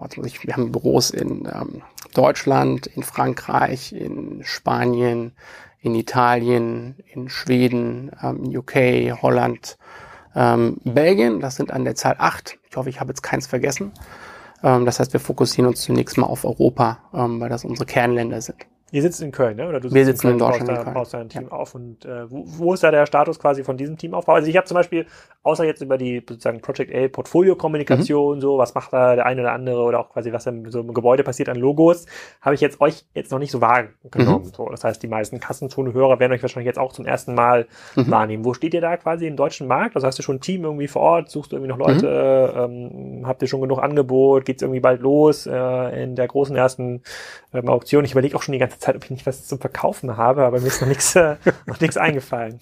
wir 0.00 0.52
haben 0.54 0.72
Büros 0.72 1.10
in 1.10 1.48
ähm, 1.52 1.82
Deutschland, 2.14 2.86
in 2.86 3.02
Frankreich, 3.02 3.92
in 3.92 4.42
Spanien, 4.44 5.32
in 5.80 5.94
Italien, 5.94 6.96
in 7.12 7.28
Schweden, 7.28 8.10
ähm, 8.22 8.44
UK, 8.44 9.20
Holland, 9.22 9.78
ähm, 10.34 10.78
Belgien. 10.84 11.40
Das 11.40 11.56
sind 11.56 11.72
an 11.72 11.84
der 11.84 11.94
Zahl 11.94 12.16
acht. 12.18 12.58
Ich 12.68 12.76
hoffe, 12.76 12.88
ich 12.88 13.00
habe 13.00 13.10
jetzt 13.10 13.22
keins 13.22 13.46
vergessen. 13.46 13.92
Ähm, 14.62 14.84
das 14.84 15.00
heißt, 15.00 15.12
wir 15.12 15.20
fokussieren 15.20 15.68
uns 15.68 15.82
zunächst 15.82 16.18
mal 16.18 16.26
auf 16.26 16.44
Europa, 16.44 16.98
ähm, 17.14 17.40
weil 17.40 17.48
das 17.48 17.64
unsere 17.64 17.86
Kernländer 17.86 18.40
sind. 18.40 18.66
Ihr 18.90 19.02
sitzt 19.02 19.20
in 19.20 19.32
Köln, 19.32 19.56
ne? 19.56 19.68
Oder 19.68 19.80
du 19.80 19.88
sitzt 19.88 19.94
Wir 19.94 20.04
sitzen 20.06 20.26
in, 20.28 20.32
in 20.34 20.38
Deutschland. 20.38 20.68
Da, 20.68 20.90
baust 20.90 21.12
dein 21.12 21.28
Team 21.28 21.42
ja. 21.42 21.52
auf. 21.52 21.74
Und 21.74 22.04
äh, 22.06 22.30
wo, 22.30 22.44
wo 22.46 22.74
ist 22.74 22.82
da 22.82 22.90
der 22.90 23.04
Status 23.06 23.38
quasi 23.38 23.62
von 23.62 23.76
diesem 23.76 23.98
Teamaufbau? 23.98 24.32
Also 24.32 24.48
ich 24.48 24.56
habe 24.56 24.66
zum 24.66 24.76
Beispiel, 24.76 25.06
außer 25.42 25.64
jetzt 25.64 25.82
über 25.82 25.98
die 25.98 26.24
sozusagen 26.26 26.60
Project 26.60 26.94
A 26.94 27.08
Portfolio-Kommunikation, 27.08 28.36
mhm. 28.36 28.40
so, 28.40 28.56
was 28.56 28.74
macht 28.74 28.92
da 28.92 29.14
der 29.16 29.26
eine 29.26 29.42
oder 29.42 29.52
andere 29.52 29.82
oder 29.82 30.00
auch 30.00 30.08
quasi, 30.10 30.32
was 30.32 30.46
im, 30.46 30.70
so 30.70 30.80
im 30.80 30.94
Gebäude 30.94 31.22
passiert 31.22 31.50
an 31.50 31.56
Logos, 31.56 32.06
habe 32.40 32.54
ich 32.54 32.60
jetzt 32.60 32.80
euch 32.80 33.04
jetzt 33.14 33.30
noch 33.30 33.38
nicht 33.38 33.50
so 33.50 33.60
wahrgenommen. 33.60 34.46
Mhm. 34.46 34.52
So, 34.54 34.68
das 34.70 34.84
heißt, 34.84 35.02
die 35.02 35.08
meisten 35.08 35.38
Kassenzone-Hörer 35.38 36.18
werden 36.18 36.32
euch 36.32 36.42
wahrscheinlich 36.42 36.66
jetzt 36.66 36.78
auch 36.78 36.92
zum 36.92 37.04
ersten 37.04 37.34
Mal 37.34 37.66
mhm. 37.94 38.10
wahrnehmen. 38.10 38.44
Wo 38.44 38.54
steht 38.54 38.72
ihr 38.72 38.80
da 38.80 38.96
quasi 38.96 39.26
im 39.26 39.36
deutschen 39.36 39.66
Markt? 39.66 39.96
Also 39.96 40.06
hast 40.06 40.18
du 40.18 40.22
schon 40.22 40.36
ein 40.36 40.40
Team 40.40 40.64
irgendwie 40.64 40.88
vor 40.88 41.02
Ort? 41.02 41.30
Suchst 41.30 41.52
du 41.52 41.56
irgendwie 41.56 41.70
noch 41.70 41.78
Leute? 41.78 42.68
Mhm. 42.68 43.18
Ähm, 43.18 43.26
habt 43.26 43.42
ihr 43.42 43.48
schon 43.48 43.60
genug 43.60 43.80
Angebot? 43.80 44.46
Geht's 44.46 44.62
irgendwie 44.62 44.80
bald 44.80 45.02
los 45.02 45.46
äh, 45.46 46.02
in 46.02 46.16
der 46.16 46.26
großen 46.26 46.56
ersten 46.56 47.02
ähm, 47.52 47.68
Auktion? 47.68 48.04
Ich 48.04 48.12
überlege 48.12 48.34
auch 48.34 48.42
schon 48.42 48.52
die 48.52 48.58
ganze 48.58 48.77
Zeit, 48.78 48.96
ob 48.96 49.04
ich 49.04 49.10
nicht 49.10 49.26
was 49.26 49.46
zum 49.46 49.58
Verkaufen 49.58 50.16
habe, 50.16 50.44
aber 50.44 50.60
mir 50.60 50.66
ist 50.66 50.80
noch 50.80 50.88
nichts 50.88 51.14
äh, 51.16 51.36
noch 51.66 51.80
nichts 51.80 51.96
eingefallen. 51.96 52.60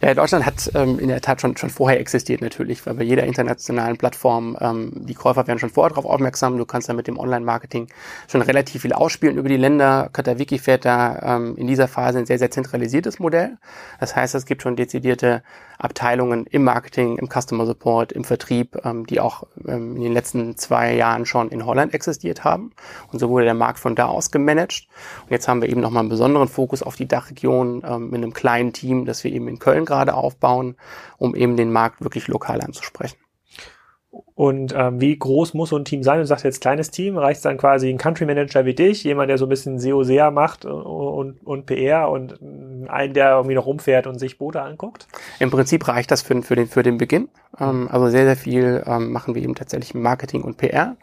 Ja, 0.00 0.14
Deutschland 0.14 0.46
hat 0.46 0.70
ähm, 0.74 1.00
in 1.00 1.08
der 1.08 1.20
Tat 1.20 1.40
schon, 1.40 1.56
schon 1.56 1.70
vorher 1.70 1.98
existiert 1.98 2.40
natürlich, 2.40 2.86
weil 2.86 2.94
bei 2.94 3.02
jeder 3.02 3.24
internationalen 3.24 3.96
Plattform 3.96 4.56
ähm, 4.60 4.92
die 4.94 5.14
Käufer 5.14 5.48
werden 5.48 5.58
schon 5.58 5.70
vorher 5.70 5.90
darauf 5.90 6.04
aufmerksam. 6.04 6.56
Du 6.56 6.64
kannst 6.64 6.86
ja 6.86 6.94
mit 6.94 7.08
dem 7.08 7.18
Online-Marketing 7.18 7.88
schon 8.28 8.42
relativ 8.42 8.82
viel 8.82 8.92
ausspielen 8.92 9.36
über 9.36 9.48
die 9.48 9.56
Länder. 9.56 10.08
Katawiki 10.12 10.58
fährt 10.58 10.84
da 10.84 11.36
ähm, 11.36 11.56
in 11.56 11.66
dieser 11.66 11.88
Phase 11.88 12.20
ein 12.20 12.26
sehr, 12.26 12.38
sehr 12.38 12.52
zentralisiertes 12.52 13.18
Modell. 13.18 13.58
Das 13.98 14.14
heißt, 14.14 14.36
es 14.36 14.46
gibt 14.46 14.62
schon 14.62 14.76
dezidierte 14.76 15.42
Abteilungen 15.78 16.46
im 16.46 16.64
Marketing, 16.64 17.16
im 17.16 17.28
Customer 17.28 17.64
Support, 17.64 18.12
im 18.12 18.24
Vertrieb, 18.24 18.76
ähm, 18.84 19.06
die 19.06 19.20
auch 19.20 19.44
ähm, 19.66 19.96
in 19.96 20.02
den 20.02 20.12
letzten 20.12 20.56
zwei 20.56 20.94
Jahren 20.94 21.24
schon 21.24 21.48
in 21.50 21.64
Holland 21.64 21.94
existiert 21.94 22.44
haben. 22.44 22.72
Und 23.12 23.20
so 23.20 23.28
wurde 23.28 23.44
der 23.44 23.54
Markt 23.54 23.78
von 23.78 23.94
da 23.94 24.06
aus 24.06 24.30
gemanagt. 24.30 24.88
Und 25.22 25.30
jetzt 25.30 25.46
haben 25.48 25.62
wir 25.62 25.68
eben 25.68 25.80
nochmal 25.80 26.00
einen 26.00 26.08
besonderen 26.08 26.48
Fokus 26.48 26.82
auf 26.82 26.96
die 26.96 27.06
Dachregion 27.06 27.82
ähm, 27.86 28.10
mit 28.10 28.16
einem 28.16 28.32
kleinen 28.32 28.72
Team, 28.72 29.04
das 29.04 29.22
wir 29.22 29.32
eben 29.32 29.48
in 29.48 29.58
Köln 29.58 29.84
gerade 29.84 30.14
aufbauen, 30.14 30.76
um 31.16 31.34
eben 31.34 31.56
den 31.56 31.72
Markt 31.72 32.02
wirklich 32.02 32.26
lokal 32.26 32.60
anzusprechen. 32.60 33.16
Und 34.34 34.74
ähm, 34.76 35.00
wie 35.00 35.18
groß 35.18 35.54
muss 35.54 35.70
so 35.70 35.76
ein 35.76 35.84
Team 35.84 36.02
sein? 36.02 36.18
Du 36.20 36.26
sagst 36.26 36.44
jetzt 36.44 36.60
kleines 36.60 36.90
Team, 36.90 37.18
reicht 37.18 37.44
dann 37.44 37.58
quasi 37.58 37.88
ein 37.88 37.98
Country 37.98 38.24
Manager 38.24 38.64
wie 38.64 38.74
dich, 38.74 39.04
jemand, 39.04 39.30
der 39.30 39.38
so 39.38 39.46
ein 39.46 39.48
bisschen 39.48 39.78
SEO, 39.78 40.04
SEA 40.04 40.30
macht 40.30 40.64
und, 40.64 41.44
und 41.44 41.66
PR 41.66 42.08
und 42.10 42.38
einen, 42.88 43.14
der 43.14 43.32
irgendwie 43.32 43.54
noch 43.54 43.66
rumfährt 43.66 44.06
und 44.06 44.18
sich 44.18 44.38
Boote 44.38 44.62
anguckt? 44.62 45.06
Im 45.40 45.50
Prinzip 45.50 45.88
reicht 45.88 46.10
das 46.10 46.22
für, 46.22 46.40
für, 46.42 46.54
den, 46.54 46.66
für 46.66 46.82
den 46.82 46.98
Beginn. 46.98 47.28
Ähm, 47.58 47.88
also 47.90 48.08
sehr, 48.08 48.24
sehr 48.24 48.36
viel 48.36 48.82
ähm, 48.86 49.10
machen 49.12 49.34
wir 49.34 49.42
eben 49.42 49.54
tatsächlich 49.54 49.94
Marketing 49.94 50.42
und 50.42 50.56
PR 50.56 50.96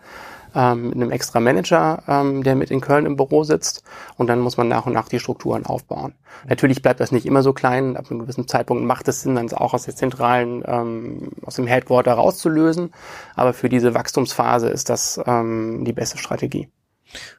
ähm, 0.56 0.90
mit 0.90 0.96
einem 0.96 1.12
extra 1.12 1.40
Manager, 1.40 2.04
ähm, 2.08 2.44
der 2.44 2.56
mit 2.56 2.72
in 2.72 2.82
Köln 2.82 3.06
im 3.06 3.18
Büro 3.18 3.44
sitzt. 3.44 3.84
Und 4.18 4.28
dann 4.28 4.40
muss 4.40 4.58
man 4.58 4.68
nach 4.68 4.86
und 4.86 4.94
nach 4.94 5.10
die 5.10 5.20
Strukturen 5.20 5.66
aufbauen. 5.66 6.14
Natürlich 6.48 6.82
bleibt 6.82 7.00
das 7.00 7.12
nicht 7.12 7.26
immer 7.26 7.44
so 7.44 7.54
klein. 7.54 7.98
Ab 7.98 8.10
einem 8.10 8.22
gewissen 8.22 8.48
Zeitpunkt 8.48 8.84
macht 8.84 9.08
es 9.08 9.22
Sinn, 9.22 9.36
dann 9.36 9.52
auch 9.54 9.74
aus 9.74 9.84
der 9.84 9.96
zentralen, 9.96 10.64
ähm, 10.66 11.32
aus 11.46 11.56
dem 11.56 11.68
Headquarter 11.68 12.14
rauszulösen. 12.14 12.94
Aber 13.36 13.54
für 13.54 13.70
diese 13.70 13.94
Wachstumsphase 13.94 14.70
ist 14.70 14.90
das 14.90 15.20
ähm, 15.26 15.84
die 15.86 15.94
beste 15.94 16.18
Strategie. 16.18 16.70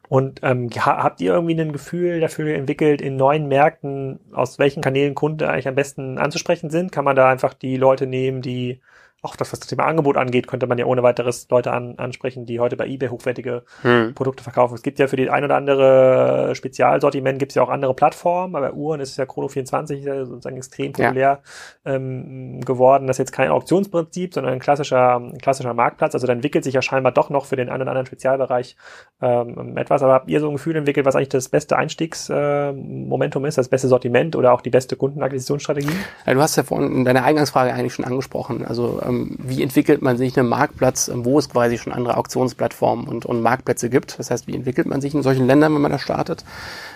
Und 0.09 0.41
ähm, 0.43 0.71
habt 0.77 1.21
ihr 1.21 1.33
irgendwie 1.33 1.61
ein 1.61 1.73
Gefühl 1.73 2.21
dafür 2.21 2.55
entwickelt, 2.55 3.01
in 3.01 3.17
neuen 3.17 3.49
Märkten, 3.49 4.21
aus 4.33 4.59
welchen 4.59 4.83
Kanälen 4.83 5.15
Kunden 5.15 5.45
eigentlich 5.45 5.69
am 5.69 5.75
besten 5.75 6.19
anzusprechen 6.19 6.71
sind? 6.71 6.93
Kann 6.93 7.05
man 7.05 7.17
da 7.17 7.29
einfach 7.29 7.55
die 7.55 7.77
Leute 7.77 8.07
nehmen, 8.07 8.43
die 8.43 8.81
auch 9.23 9.35
das, 9.35 9.53
was 9.53 9.61
das 9.61 9.69
Thema 9.69 9.85
Angebot 9.85 10.17
angeht, 10.17 10.47
könnte 10.47 10.67
man 10.67 10.79
ja 10.79 10.85
ohne 10.85 11.03
weiteres 11.03 11.49
Leute 11.51 11.73
an, 11.73 11.99
ansprechen, 11.99 12.47
die 12.47 12.61
heute 12.61 12.77
bei 12.77 12.87
eBay 12.87 13.09
hochwertige 13.09 13.65
hm. 13.83 14.15
Produkte 14.15 14.45
verkaufen. 14.45 14.75
Es 14.75 14.83
gibt 14.83 14.99
ja 14.99 15.09
für 15.09 15.17
die 15.17 15.31
ein 15.31 15.43
oder 15.43 15.57
andere 15.57 16.55
Spezialsortiment 16.55 17.39
gibt 17.39 17.53
es 17.53 17.57
ja 17.57 17.63
auch 17.63 17.71
andere 17.71 17.95
Plattformen, 17.95 18.55
aber 18.55 18.69
bei 18.69 18.75
Uhren 18.75 19.01
ist 19.01 19.17
ja 19.17 19.25
Chrono24 19.25 19.99
ist 19.99 20.05
ja 20.05 20.25
sozusagen 20.25 20.57
extrem 20.57 20.93
populär 20.93 21.41
ja. 21.85 21.95
ähm, 21.95 22.61
geworden. 22.61 23.07
Das 23.07 23.17
ist 23.17 23.19
jetzt 23.19 23.33
kein 23.33 23.51
Auktionsprinzip, 23.51 24.35
sondern 24.35 24.53
ein 24.53 24.61
klassischer, 24.61 25.17
ein 25.17 25.39
klassischer 25.39 25.75
Marktplatz. 25.75 26.15
Also 26.15 26.27
da 26.27 26.33
entwickelt 26.33 26.65
sich 26.65 26.75
ja 26.75 26.83
scheinbar 26.83 27.13
doch 27.13 27.31
noch 27.31 27.47
für 27.47 27.57
den 27.57 27.69
einen 27.69 27.83
oder 27.83 27.93
anderen 27.93 28.07
Spezialbereich 28.07 28.77
ähm, 29.23 29.77
etwas. 29.77 30.03
Aber 30.03 30.13
habt 30.13 30.29
ihr 30.29 30.41
so 30.41 30.49
ein 30.49 30.55
Gefühl 30.55 30.77
entwickelt, 30.77 31.07
was 31.07 31.17
eigentlich 31.17 31.31
das 31.31 31.49
beste 31.49 31.77
Einstiegsmomentum 31.77 33.45
äh, 33.45 33.49
ist, 33.49 33.59
das 33.59 33.69
beste 33.69 33.89
Sortiment 33.89 34.37
oder 34.37 34.53
auch 34.53 34.61
die 34.61 34.71
beste 34.71 34.97
Kundenakquisitionsstrategie? 34.97 35.97
Ja, 36.27 36.35
du 36.35 36.41
hast 36.41 36.57
ja 36.57 36.63
vorhin 36.63 36.93
in 36.93 37.05
deiner 37.05 37.25
Eingangsfrage 37.25 37.73
eigentlich 37.73 37.95
schon 37.95 38.05
angesprochen. 38.05 38.65
Also 38.65 39.01
wie 39.09 39.63
entwickelt 39.63 40.03
man 40.03 40.17
sich 40.17 40.39
einen 40.39 40.49
Marktplatz, 40.49 41.09
ähm, 41.09 41.25
wo 41.25 41.39
es 41.39 41.49
quasi 41.49 41.79
schon 41.79 41.93
andere 41.93 42.17
Auktionsplattformen 42.17 43.07
und, 43.07 43.27
und 43.27 43.43
Marktplätze 43.43 43.91
gibt. 43.91 44.19
Das 44.19 44.31
heißt, 44.31 44.47
wie 44.47 44.55
entwickelt 44.55 44.87
man 44.87 45.01
sich 45.01 45.15
in 45.15 45.23
solchen 45.23 45.47
Ländern, 45.47 45.75
wenn 45.75 45.83
man 45.83 45.93
da 45.93 45.99
startet? 45.99 46.45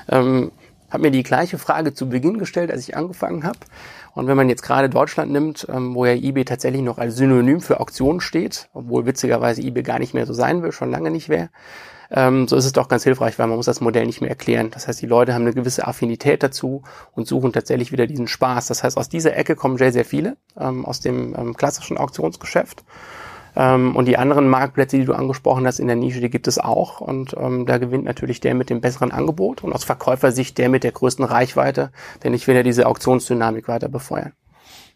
Ähm, 0.09 0.51
habe 0.90 1.05
mir 1.05 1.11
die 1.11 1.23
gleiche 1.23 1.59
Frage 1.59 1.94
zu 1.94 2.09
Beginn 2.09 2.38
gestellt, 2.38 2.70
als 2.70 2.88
ich 2.88 2.96
angefangen 2.96 3.44
habe. 3.44 3.59
Und 4.14 4.27
wenn 4.27 4.37
man 4.37 4.49
jetzt 4.49 4.62
gerade 4.62 4.88
Deutschland 4.88 5.31
nimmt, 5.31 5.66
ähm, 5.70 5.94
wo 5.94 6.05
ja 6.05 6.14
eBay 6.14 6.44
tatsächlich 6.44 6.83
noch 6.83 6.99
als 6.99 7.16
Synonym 7.16 7.61
für 7.61 7.81
Auktionen 7.81 8.20
steht, 8.20 8.68
obwohl 8.73 9.07
witzigerweise 9.07 9.62
eBay 9.62 9.83
gar 9.83 9.99
nicht 9.99 10.14
mehr 10.14 10.27
so 10.27 10.33
sein 10.33 10.62
will, 10.62 10.73
schon 10.73 10.90
lange 10.90 11.11
nicht 11.11 11.29
mehr, 11.29 11.51
ähm, 12.11 12.49
so 12.49 12.57
ist 12.57 12.64
es 12.64 12.73
doch 12.73 12.88
ganz 12.88 13.05
hilfreich, 13.05 13.38
weil 13.38 13.46
man 13.46 13.57
muss 13.57 13.66
das 13.66 13.81
Modell 13.81 14.07
nicht 14.07 14.20
mehr 14.20 14.31
erklären. 14.31 14.70
Das 14.73 14.88
heißt, 14.88 15.01
die 15.01 15.07
Leute 15.07 15.33
haben 15.33 15.42
eine 15.42 15.55
gewisse 15.55 15.87
Affinität 15.87 16.42
dazu 16.42 16.83
und 17.12 17.29
suchen 17.29 17.53
tatsächlich 17.53 17.92
wieder 17.92 18.07
diesen 18.07 18.27
Spaß. 18.27 18.66
Das 18.66 18.83
heißt, 18.83 18.96
aus 18.96 19.09
dieser 19.09 19.37
Ecke 19.37 19.55
kommen 19.55 19.79
sehr, 19.79 19.92
sehr 19.92 20.05
viele 20.05 20.37
ähm, 20.59 20.85
aus 20.85 21.01
dem 21.01 21.57
klassischen 21.57 21.99
Auktionsgeschäft. 21.99 22.85
Ähm, 23.61 23.94
und 23.94 24.07
die 24.07 24.16
anderen 24.16 24.49
Marktplätze, 24.49 24.96
die 24.96 25.05
du 25.05 25.12
angesprochen 25.12 25.66
hast 25.66 25.81
in 25.81 25.87
der 25.87 25.96
Nische, 25.96 26.20
die 26.20 26.31
gibt 26.31 26.49
es 26.49 26.59
auch. 26.59 27.03
Und 27.03 27.35
ähm, 27.38 27.66
da 27.66 27.77
gewinnt 27.77 28.05
natürlich 28.05 28.40
der 28.40 28.55
mit 28.55 28.70
dem 28.70 28.81
besseren 28.81 29.12
Angebot 29.12 29.62
und 29.62 29.75
aus 29.75 29.85
Verkäufersicht 29.85 30.57
der 30.57 30.70
mit 30.70 30.83
der 30.83 30.92
größten 30.92 31.27
Reichweite, 31.27 31.90
denn 32.25 32.33
ich 32.33 32.49
will 32.49 32.57
ja 32.57 32.62
diese 32.62 32.87
Auktionsdynamik 32.87 33.68
weiter 33.68 33.90
befeuern. 33.90 34.33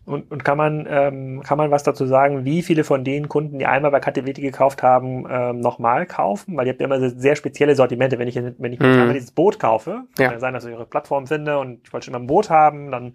Und, 0.07 0.31
und 0.31 0.45
kann 0.45 0.59
man 0.59 0.87
ähm, 0.89 1.43
kann 1.43 1.57
man 1.57 1.71
was 1.71 1.83
dazu 1.83 2.07
sagen, 2.07 2.45
wie 2.45 2.63
viele 2.63 2.85
von 2.85 3.05
den 3.05 3.29
Kunden, 3.29 3.59
die 3.59 3.67
einmal 3.67 3.91
bei 3.91 4.01
KTWT 4.01 4.37
gekauft 4.37 4.83
haben, 4.83 5.27
ähm, 5.31 5.61
nochmal 5.61 6.07
kaufen? 6.07 6.57
Weil 6.57 6.67
ihr 6.67 6.73
habt 6.73 6.81
ja 6.81 6.87
immer 6.87 7.11
sehr 7.11 7.37
spezielle 7.37 7.75
Sortimente. 7.75 8.19
Wenn 8.19 8.29
ich 8.29 8.37
wenn 8.37 8.73
ich 8.73 8.81
mm. 8.81 8.85
einmal 8.85 9.15
dieses 9.15 9.31
Boot 9.31 9.59
kaufe, 9.59 10.03
ja. 10.19 10.29
kann 10.29 10.41
sein, 10.41 10.53
dass 10.53 10.67
ich 10.67 10.75
eure 10.75 10.85
Plattform 10.85 11.27
finde 11.27 11.59
und 11.59 11.81
ich 11.85 11.93
wollte 11.93 12.07
schon 12.07 12.15
immer 12.15 12.23
ein 12.23 12.27
Boot 12.27 12.51
haben, 12.51 12.91
dann 12.91 13.15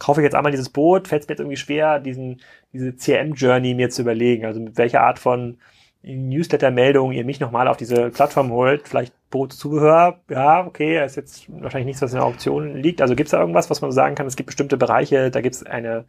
kaufe 0.00 0.20
ich 0.20 0.24
jetzt 0.24 0.34
einmal 0.34 0.50
dieses 0.50 0.70
Boot, 0.70 1.06
fällt 1.06 1.22
es 1.22 1.28
mir 1.28 1.34
jetzt 1.34 1.40
irgendwie 1.40 1.56
schwer, 1.56 2.00
diesen 2.00 2.40
diese 2.72 2.96
CM-Journey 2.96 3.74
mir 3.74 3.90
zu 3.90 4.02
überlegen. 4.02 4.44
Also 4.44 4.58
mit 4.58 4.76
welcher 4.76 5.02
Art 5.02 5.20
von 5.20 5.58
Newsletter-Meldungen 6.02 7.16
ihr 7.16 7.24
mich 7.24 7.38
nochmal 7.38 7.68
auf 7.68 7.76
diese 7.76 8.10
Plattform 8.10 8.50
holt. 8.50 8.88
Vielleicht 8.88 9.12
Bootszubehör, 9.30 10.20
ja, 10.28 10.66
okay, 10.66 11.04
ist 11.04 11.16
jetzt 11.16 11.46
wahrscheinlich 11.48 11.86
nichts, 11.86 12.02
was 12.02 12.12
in 12.12 12.18
der 12.18 12.26
Auktion 12.26 12.74
liegt. 12.74 13.00
Also 13.00 13.14
gibt 13.14 13.28
es 13.28 13.30
da 13.30 13.40
irgendwas, 13.40 13.70
was 13.70 13.80
man 13.80 13.92
sagen 13.92 14.16
kann, 14.16 14.26
es 14.26 14.34
gibt 14.34 14.48
bestimmte 14.48 14.76
Bereiche, 14.76 15.30
da 15.30 15.40
gibt 15.40 15.54
es 15.54 15.64
eine, 15.64 16.04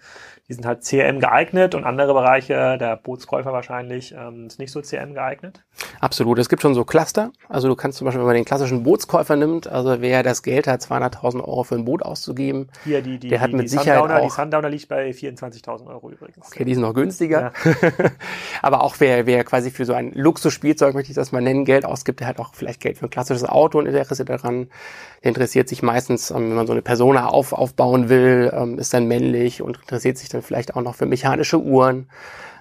die 0.48 0.54
sind 0.54 0.66
halt 0.66 0.84
CRM 0.84 1.20
geeignet 1.20 1.76
und 1.76 1.84
andere 1.84 2.14
Bereiche, 2.14 2.78
der 2.80 2.98
Bootskäufer 2.98 3.54
wahrscheinlich, 3.54 4.16
ähm, 4.18 4.48
ist 4.48 4.58
nicht 4.58 4.72
so 4.72 4.82
CRM 4.82 5.14
geeignet? 5.14 5.64
Absolut, 6.00 6.40
es 6.40 6.50
gibt 6.50 6.64
schon 6.64 6.74
so 6.74 6.84
Cluster. 6.84 7.32
Also 7.48 7.68
du 7.68 7.76
kannst 7.76 8.00
zum 8.00 8.06
Beispiel, 8.06 8.22
wenn 8.22 8.26
man 8.26 8.36
den 8.36 8.46
klassischen 8.46 8.82
Bootskäufer 8.82 9.36
nimmt, 9.36 9.68
also 9.68 10.02
wer 10.02 10.24
das 10.24 10.42
Geld 10.42 10.66
hat, 10.66 10.82
200.000 10.82 11.42
Euro 11.42 11.64
für 11.64 11.76
ein 11.76 11.86
Boot 11.86 12.02
auszugeben, 12.02 12.70
Hier, 12.84 13.04
die, 13.04 13.20
die, 13.20 13.30
der 13.30 13.40
hat 13.40 13.52
die, 13.52 13.56
mit 13.56 13.66
die 13.66 13.70
Sicherheit 13.70 14.00
Sundowner, 14.00 14.22
auch... 14.22 14.30
Die 14.30 14.42
Sundowner 14.42 14.70
liegt 14.70 14.88
bei 14.90 15.12
24.000 15.12 15.88
Euro 15.88 16.10
übrigens. 16.10 16.48
Okay, 16.48 16.66
die 16.66 16.74
sind 16.74 16.82
noch 16.82 16.96
günstiger. 16.96 17.54
Aber 18.64 18.84
auch 18.84 18.96
wer, 18.98 19.28
wer 19.28 19.44
quasi 19.44 19.70
für 19.70 19.86
so 19.86 19.94
ein 19.94 20.12
Luxusspielzeug, 20.14 20.96
möchte 20.96 21.12
ich 21.12 21.16
das 21.16 21.32
mal 21.32 21.42
nennen, 21.42 21.66
Geld 21.66 21.86
ausgibt, 21.86 22.20
der 22.20 22.28
hat 22.28 22.40
auch 22.40 22.56
vielleicht 22.56 22.82
Geld 22.82 22.98
für 22.98 23.11
klassisches 23.12 23.48
Auto 23.48 23.78
und 23.78 23.86
Interesse 23.86 24.26
daran. 24.26 24.70
Der 25.24 25.30
interessiert 25.30 25.70
sich 25.70 25.84
meistens, 25.84 26.32
ähm, 26.32 26.50
wenn 26.50 26.56
man 26.56 26.68
so 26.68 26.74
eine 26.74 26.82
Persona 26.82 27.28
auf, 27.28 27.54
aufbauen 27.54 28.10
will, 28.10 28.52
ähm, 28.54 28.80
ist 28.80 28.94
dann 28.94 29.08
männlich 29.08 29.62
und 29.62 29.78
interessiert 29.78 30.18
sich 30.18 30.30
dann 30.30 30.42
vielleicht 30.42 30.76
auch 30.76 30.82
noch 30.82 30.96
für 30.96 31.06
mechanische 31.06 31.62
Uhren. 31.62 32.08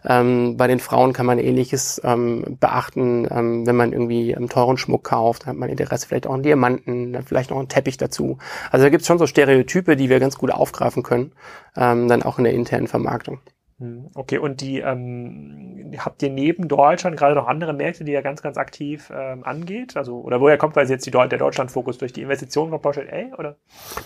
Ähm, 0.05 0.57
bei 0.57 0.67
den 0.67 0.81
Frauen 0.81 1.13
kann 1.13 1.27
man 1.27 1.39
ähnliches 1.39 2.01
ähm, 2.05 2.57
beachten, 2.59 3.29
ähm, 3.31 3.67
wenn 3.67 3.77
man 3.77 3.93
irgendwie 3.93 4.33
ähm, 4.33 4.49
teuren 4.49 4.79
Schmuck 4.79 5.05
kauft, 5.05 5.47
hat 5.47 5.57
man 5.57 5.69
Interesse 5.69 6.07
vielleicht 6.07 6.27
auch 6.27 6.35
an 6.35 6.43
Diamanten, 6.43 7.13
dann 7.13 7.23
vielleicht 7.23 7.51
noch 7.51 7.59
einen 7.59 7.69
Teppich 7.69 7.99
dazu. 7.99 8.39
Also 8.71 8.85
da 8.85 8.91
gibt's 8.91 9.07
schon 9.07 9.19
so 9.19 9.27
Stereotype, 9.27 9.97
die 9.97 10.09
wir 10.09 10.21
ganz 10.21 10.39
gut 10.39 10.51
aufgreifen 10.51 11.03
können, 11.03 11.33
dann 11.75 12.23
auch 12.23 12.39
in 12.39 12.45
der 12.45 12.53
internen 12.53 12.89
Vermarktung. 12.89 13.41
Hm, 13.81 14.11
Okay, 14.15 14.39
und 14.39 14.61
die 14.61 14.81
ähm, 14.81 15.93
habt 15.99 16.23
ihr 16.23 16.29
neben 16.29 16.69
Deutschland 16.69 17.17
gerade 17.17 17.35
noch 17.35 17.49
andere 17.49 17.73
Märkte, 17.73 18.05
die 18.05 18.13
ihr 18.13 18.21
ganz, 18.23 18.43
ganz 18.43 18.59
aktiv 18.59 19.11
ähm, 19.15 19.43
angeht? 19.43 19.97
Also, 19.97 20.21
oder 20.21 20.41
woher 20.41 20.59
kommt 20.59 20.75
quasi 20.75 20.93
jetzt 20.93 21.07
die, 21.07 21.11
der 21.11 21.27
Deutschland-Fokus? 21.27 21.99
Durch 21.99 22.13
die 22.13 22.23
Investitionen 22.23 22.71
von 22.71 22.83
Porsche 22.83 23.07
A? 23.11 23.37
Oder? 23.39 23.57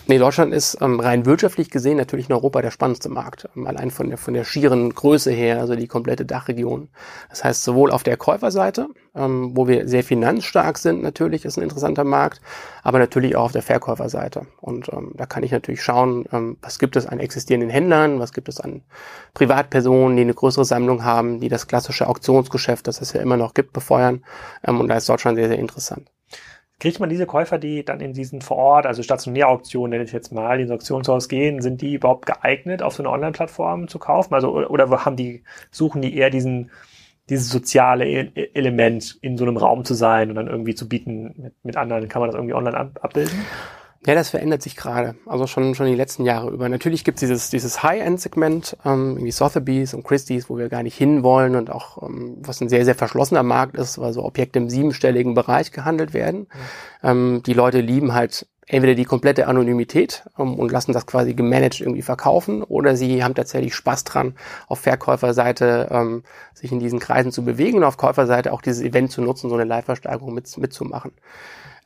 Nee, 0.07 0.17
Deutschland 0.17 0.53
ist 0.53 0.77
ähm, 0.81 0.99
rein 0.99 1.25
wirtschaftlich 1.25 1.69
gesehen 1.69 1.97
natürlich 1.97 2.29
in 2.29 2.35
Europa 2.35 2.61
der 2.61 2.71
spannendste 2.71 3.09
Markt. 3.09 3.49
Ähm, 3.55 3.67
allein 3.67 3.91
von 3.91 4.07
der, 4.07 4.17
von 4.17 4.33
der 4.33 4.45
schieren 4.45 4.91
Größe 4.91 5.31
her, 5.31 5.59
also 5.59 5.75
die 5.75 5.87
komplette 5.87 6.25
Dachregion. 6.25 6.87
Das 7.29 7.43
heißt, 7.43 7.63
sowohl 7.63 7.91
auf 7.91 8.03
der 8.03 8.15
Käuferseite, 8.15 8.87
ähm, 9.15 9.51
wo 9.55 9.67
wir 9.67 9.87
sehr 9.87 10.03
finanzstark 10.03 10.77
sind, 10.77 11.01
natürlich 11.01 11.45
ist 11.45 11.57
ein 11.57 11.63
interessanter 11.63 12.03
Markt, 12.03 12.41
aber 12.83 12.99
natürlich 12.99 13.35
auch 13.35 13.45
auf 13.45 13.51
der 13.51 13.61
Verkäuferseite. 13.61 14.47
Und 14.61 14.91
ähm, 14.91 15.11
da 15.15 15.25
kann 15.25 15.43
ich 15.43 15.51
natürlich 15.51 15.81
schauen, 15.81 16.25
ähm, 16.31 16.57
was 16.61 16.79
gibt 16.79 16.95
es 16.95 17.07
an 17.07 17.19
existierenden 17.19 17.69
Händlern, 17.69 18.19
was 18.19 18.33
gibt 18.33 18.49
es 18.49 18.59
an 18.59 18.83
Privatpersonen, 19.33 20.17
die 20.17 20.23
eine 20.23 20.33
größere 20.33 20.65
Sammlung 20.65 21.03
haben, 21.03 21.39
die 21.39 21.49
das 21.49 21.67
klassische 21.67 22.07
Auktionsgeschäft, 22.07 22.87
das 22.87 23.01
es 23.01 23.13
ja 23.13 23.21
immer 23.21 23.37
noch 23.37 23.53
gibt, 23.53 23.73
befeuern. 23.73 24.23
Ähm, 24.65 24.79
und 24.79 24.87
da 24.87 24.97
ist 24.97 25.07
Deutschland 25.09 25.37
sehr, 25.37 25.47
sehr 25.47 25.59
interessant. 25.59 26.09
Kriegt 26.77 26.99
man 26.99 27.07
diese 27.09 27.25
Käufer, 27.25 27.57
die 27.57 27.85
dann 27.85 28.01
in 28.01 28.11
diesen 28.11 28.41
vor 28.41 28.57
Ort, 28.57 28.85
also 28.85 29.01
Stationärauktionen, 29.01 29.91
nenne 29.91 30.03
ich 30.03 30.11
jetzt 30.11 30.33
mal, 30.33 30.57
die 30.57 30.63
ins 30.63 30.71
Auktionshaus 30.73 31.29
gehen, 31.29 31.61
sind 31.61 31.81
die 31.81 31.93
überhaupt 31.93 32.25
geeignet, 32.25 32.83
auf 32.83 32.95
so 32.95 33.01
einer 33.01 33.13
Online-Plattform 33.13 33.87
zu 33.87 33.97
kaufen? 33.97 34.33
Also, 34.33 34.51
oder, 34.51 34.69
oder 34.69 35.05
haben 35.05 35.15
die, 35.15 35.43
suchen 35.71 36.01
die 36.01 36.17
eher 36.17 36.29
diesen, 36.29 36.71
dieses 37.29 37.49
soziale 37.49 38.05
E- 38.07 38.49
Element, 38.53 39.17
in 39.21 39.37
so 39.37 39.45
einem 39.45 39.57
Raum 39.57 39.85
zu 39.85 39.93
sein 39.93 40.29
und 40.29 40.35
dann 40.35 40.47
irgendwie 40.47 40.75
zu 40.75 40.87
bieten 40.87 41.33
mit, 41.37 41.53
mit 41.63 41.77
anderen? 41.77 42.07
Kann 42.09 42.21
man 42.21 42.29
das 42.29 42.35
irgendwie 42.35 42.53
online 42.53 42.77
ab, 42.77 42.99
abbilden? 43.01 43.45
Ja, 44.05 44.13
das 44.13 44.29
verändert 44.29 44.61
sich 44.61 44.75
gerade. 44.75 45.15
Also 45.25 45.47
schon 45.47 45.73
schon 45.73 45.87
die 45.87 45.95
letzten 45.95 46.25
Jahre 46.25 46.51
über. 46.51 46.69
Natürlich 46.69 47.03
gibt 47.03 47.17
es 47.17 47.21
dieses 47.21 47.49
dieses 47.49 47.81
High-End-Segment, 47.81 48.77
ähm, 48.85 49.17
wie 49.19 49.31
Sotheby's 49.31 49.95
und 49.95 50.03
Christie's, 50.03 50.47
wo 50.47 50.59
wir 50.59 50.69
gar 50.69 50.83
nicht 50.83 50.95
hinwollen 50.95 51.55
und 51.55 51.71
auch 51.71 52.03
ähm, 52.03 52.37
was 52.41 52.61
ein 52.61 52.69
sehr 52.69 52.85
sehr 52.85 52.93
verschlossener 52.93 53.41
Markt 53.41 53.75
ist, 53.75 53.97
weil 53.97 54.13
so 54.13 54.23
Objekte 54.23 54.59
im 54.59 54.69
siebenstelligen 54.69 55.33
Bereich 55.33 55.71
gehandelt 55.71 56.13
werden. 56.13 56.45
Ähm, 57.01 57.41
die 57.47 57.53
Leute 57.53 57.81
lieben 57.81 58.13
halt 58.13 58.47
entweder 58.67 58.95
die 58.95 59.05
komplette 59.05 59.47
Anonymität 59.47 60.23
ähm, 60.37 60.55
und 60.55 60.71
lassen 60.71 60.93
das 60.93 61.05
quasi 61.05 61.33
gemanagt 61.33 61.81
irgendwie 61.81 62.01
verkaufen 62.01 62.63
oder 62.63 62.95
sie 62.95 63.23
haben 63.23 63.35
tatsächlich 63.35 63.75
Spaß 63.75 64.03
dran, 64.03 64.35
auf 64.67 64.79
Verkäuferseite 64.79 65.89
ähm, 65.91 66.23
sich 66.53 66.71
in 66.71 66.79
diesen 66.79 66.99
Kreisen 66.99 67.31
zu 67.31 67.43
bewegen 67.43 67.77
und 67.77 67.83
auf 67.83 67.97
Käuferseite 67.97 68.53
auch 68.53 68.61
dieses 68.61 68.81
Event 68.81 69.11
zu 69.11 69.21
nutzen, 69.21 69.49
so 69.49 69.55
eine 69.55 69.65
Live-Versteigerung 69.65 70.33
mit, 70.33 70.57
mitzumachen. 70.57 71.11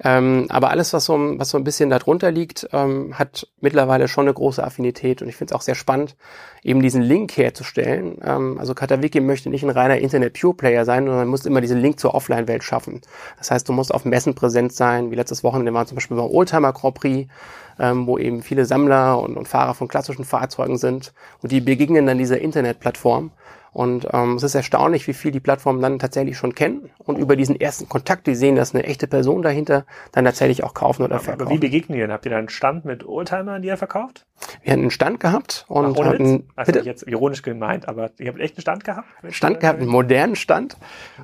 Ähm, 0.02 0.46
aber 0.50 0.70
alles, 0.70 0.94
was 0.94 1.06
so, 1.06 1.18
was 1.38 1.50
so 1.50 1.58
ein 1.58 1.66
bisschen 1.66 1.90
darunter 1.90 2.32
liegt, 2.32 2.70
ähm, 2.72 3.20
hat 3.20 3.48
mittlerweile 3.60 4.08
schon 4.08 4.26
eine 4.26 4.34
große 4.34 4.64
Affinität 4.64 5.22
und 5.22 5.28
ich 5.28 5.36
finde 5.36 5.52
es 5.54 5.56
auch 5.56 5.62
sehr 5.62 5.76
spannend, 5.76 6.16
eben 6.64 6.82
diesen 6.82 7.02
Link 7.02 7.36
herzustellen. 7.36 8.18
Ähm, 8.24 8.58
also 8.60 8.74
Katawiki 8.74 9.20
möchte 9.20 9.50
nicht 9.50 9.64
ein 9.64 9.70
reiner 9.70 9.98
Internet-Pure-Player 9.98 10.86
sein, 10.86 11.06
sondern 11.06 11.28
muss 11.28 11.46
immer 11.46 11.60
diesen 11.60 11.82
Link 11.82 12.00
zur 12.00 12.16
Offline-Welt 12.16 12.64
schaffen. 12.64 13.02
Das 13.38 13.52
heißt, 13.52 13.68
du 13.68 13.74
musst 13.74 13.94
auf 13.94 14.06
Messen 14.06 14.36
präsent 14.36 14.72
sein, 14.72 15.12
wie 15.12 15.16
letztes 15.16 15.44
Wochenende 15.44 15.74
waren 15.74 15.88
zum 15.88 15.96
Beispiel 15.96 16.16
beim 16.16 16.28
Oldtimer 16.28 16.72
Grand 16.72 16.96
Prix, 16.96 17.30
ähm, 17.78 18.08
wo 18.08 18.18
eben 18.18 18.42
viele 18.42 18.66
Sammler 18.66 19.20
und, 19.20 19.36
und 19.36 19.50
Fahrer 19.50 19.74
von 19.74 19.90
klassischen 19.90 20.24
Fahrzeugen 20.24 20.78
sind 20.78 21.14
und 21.42 21.52
die 21.52 21.60
begegnen 21.60 22.06
dann 22.06 22.18
dieser 22.18 22.40
Internetplattform. 22.40 23.32
Und 23.71 24.08
ähm, 24.13 24.36
es 24.36 24.43
ist 24.43 24.55
erstaunlich, 24.55 25.08
wie 25.08 25.13
viel 25.13 25.32
die 25.32 25.39
Plattformen 25.39 25.82
dann 25.82 25.99
tatsächlich 25.99 26.38
schon 26.38 26.55
kennen 26.55 26.89
und 26.97 27.17
über 27.17 27.36
diesen 27.36 27.60
ersten 27.60 27.88
Kontakt, 27.88 28.27
die 28.27 28.36
sehen, 28.36 28.55
dass 28.55 28.73
eine 28.73 28.84
echte 28.84 29.08
Person 29.08 29.41
dahinter, 29.41 29.86
dann 30.12 30.25
tatsächlich 30.25 30.63
auch 30.63 30.73
kaufen 30.73 31.03
oder 31.03 31.15
Aber 31.15 31.23
verkaufen. 31.23 31.51
wie 31.51 31.60
begegnen 31.60 31.95
die 31.95 32.01
denn? 32.01 32.12
Habt 32.12 32.25
ihr 32.25 32.32
da 32.32 32.38
einen 32.38 32.49
Stand 32.49 32.86
mit 32.86 33.08
Oldtimern, 33.08 33.62
die 33.62 33.67
ihr 33.67 33.77
verkauft? 33.77 34.25
Wir 34.63 34.73
hatten 34.73 34.82
einen 34.82 34.91
Stand 34.91 35.19
gehabt 35.19 35.65
und 35.67 35.86
Ach, 35.86 35.89
Witz? 35.97 36.06
hatten 36.06 36.47
Also 36.56 36.71
bitte, 36.71 36.86
jetzt 36.86 37.08
ironisch 37.08 37.41
gemeint, 37.41 37.88
aber 37.88 38.12
ihr 38.19 38.30
habt 38.30 38.39
echt 38.39 38.56
einen 38.56 38.62
Stand 38.62 38.84
gehabt? 38.84 39.08
Mit, 39.21 39.34
Stand 39.34 39.60
gehabt, 39.60 39.80
einen 39.80 39.89
modernen 39.89 40.36
Stand. 40.36 40.78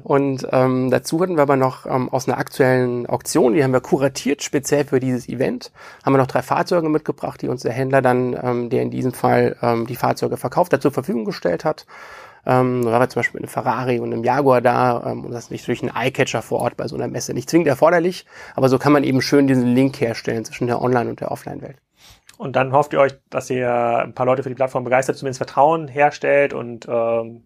Und 0.04 0.48
ähm, 0.52 0.90
dazu 0.92 1.22
hatten 1.22 1.36
wir 1.36 1.44
aber 1.44 1.56
noch 1.56 1.86
ähm, 1.86 2.10
aus 2.10 2.28
einer 2.28 2.38
aktuellen 2.38 3.08
Auktion, 3.08 3.54
die 3.54 3.64
haben 3.64 3.74
wir 3.74 3.82
kuratiert, 3.82 4.44
speziell 4.44 4.86
für 4.86 5.00
dieses 5.00 5.30
Event, 5.30 5.72
haben 6.04 6.14
wir 6.14 6.18
noch 6.18 6.28
drei 6.28 6.42
Fahrzeuge 6.42 6.90
mitgebracht, 6.90 7.42
die 7.42 7.48
uns 7.48 7.62
der 7.62 7.74
Händler 7.74 8.02
dann, 8.02 8.38
ähm, 8.42 8.70
der 8.70 8.82
in 8.82 8.92
diesem 8.92 9.14
Fall 9.14 9.56
ähm, 9.62 9.88
die 9.88 9.96
Fahrzeuge 9.96 10.38
verkauft 10.38 10.74
hat, 10.74 10.82
zur 10.82 10.92
Verfügung 10.92 11.26
gestellt 11.26 11.66
hat. 11.66 11.86
Ähm, 12.46 12.84
da 12.86 13.00
war 13.00 13.10
zum 13.10 13.22
Beispiel 13.22 13.42
eine 13.42 13.48
Ferrari 13.48 14.00
und 14.00 14.14
einem 14.14 14.24
Jaguar 14.24 14.62
da 14.62 15.12
ähm, 15.12 15.26
und 15.26 15.32
das 15.32 15.50
ist 15.50 15.68
durch 15.68 15.82
einen 15.82 15.96
Eyecatcher 15.96 16.42
vor 16.42 16.60
Ort 16.60 16.78
bei 16.78 16.88
so 16.88 16.96
einer 16.96 17.08
Messe. 17.08 17.34
Nicht 17.34 17.50
zwingend 17.50 17.68
erforderlich, 17.68 18.26
aber 18.56 18.70
so 18.70 18.78
kann 18.78 18.94
man 18.94 19.04
eben 19.04 19.22
schön 19.22 19.48
diesen 19.48 19.74
Link 19.74 20.00
herstellen 20.00 20.46
zwischen 20.46 20.68
der 20.68 20.82
Online- 20.82 21.10
und 21.10 21.22
der 21.22 21.32
Offline-Welt. 21.32 21.78
Und 22.38 22.56
dann 22.56 22.74
hofft 22.74 22.94
ihr 22.94 23.00
euch, 23.00 23.14
dass 23.30 23.50
ihr 23.50 23.72
ein 23.72 24.14
paar 24.14 24.26
Leute 24.26 24.44
für 24.44 24.50
die 24.50 24.56
Plattform 24.56 24.84
begeistert, 24.84 25.18
zumindest 25.18 25.40
Vertrauen 25.40 25.88
herstellt 25.88 26.54
und 26.54 26.88
ähm, 26.90 27.44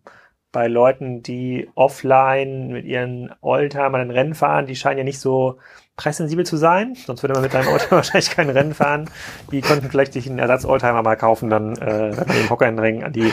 bei 0.52 0.68
Leuten, 0.68 1.22
die 1.22 1.70
offline 1.76 2.70
mit 2.70 2.86
ihren 2.86 3.32
Oldtimern 3.42 4.02
ein 4.02 4.12
Rennen 4.12 4.34
fahren, 4.34 4.66
die 4.66 4.76
scheinen 4.76 4.98
ja 4.98 5.04
nicht 5.04 5.20
so 5.20 5.60
preissensibel 5.96 6.46
zu 6.46 6.58
sein, 6.58 6.96
sonst 6.96 7.22
würde 7.22 7.34
man 7.34 7.44
mit 7.44 7.54
deinem 7.54 7.68
Oldtimer 7.74 7.98
wahrscheinlich 7.98 8.32
kein 8.32 8.50
Rennen 8.50 8.74
fahren. 8.74 9.10
Die 9.52 9.62
könnten 9.62 9.90
vielleicht 9.90 10.14
sich 10.14 10.28
einen 10.28 10.40
Ersatz-Oldtimer 10.40 11.04
mal 11.04 11.18
kaufen, 11.18 11.50
dann 11.50 11.76
äh, 11.76 12.18
wenn 12.18 12.28
man 12.28 12.38
den 12.38 12.50
Hockernring 12.50 13.04
an 13.04 13.14
die 13.14 13.32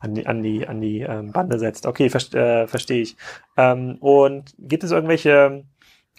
an 0.00 0.14
die 0.14 0.26
an 0.26 0.42
die 0.42 0.66
an 0.68 0.80
die 0.80 1.00
ähm, 1.00 1.32
Bande 1.32 1.58
setzt. 1.58 1.86
Okay, 1.86 2.10
ver 2.10 2.20
äh, 2.34 2.66
verstehe 2.66 3.02
ich. 3.02 3.16
Ähm, 3.56 3.96
und 4.00 4.52
gibt 4.58 4.84
es 4.84 4.90
irgendwelche 4.90 5.64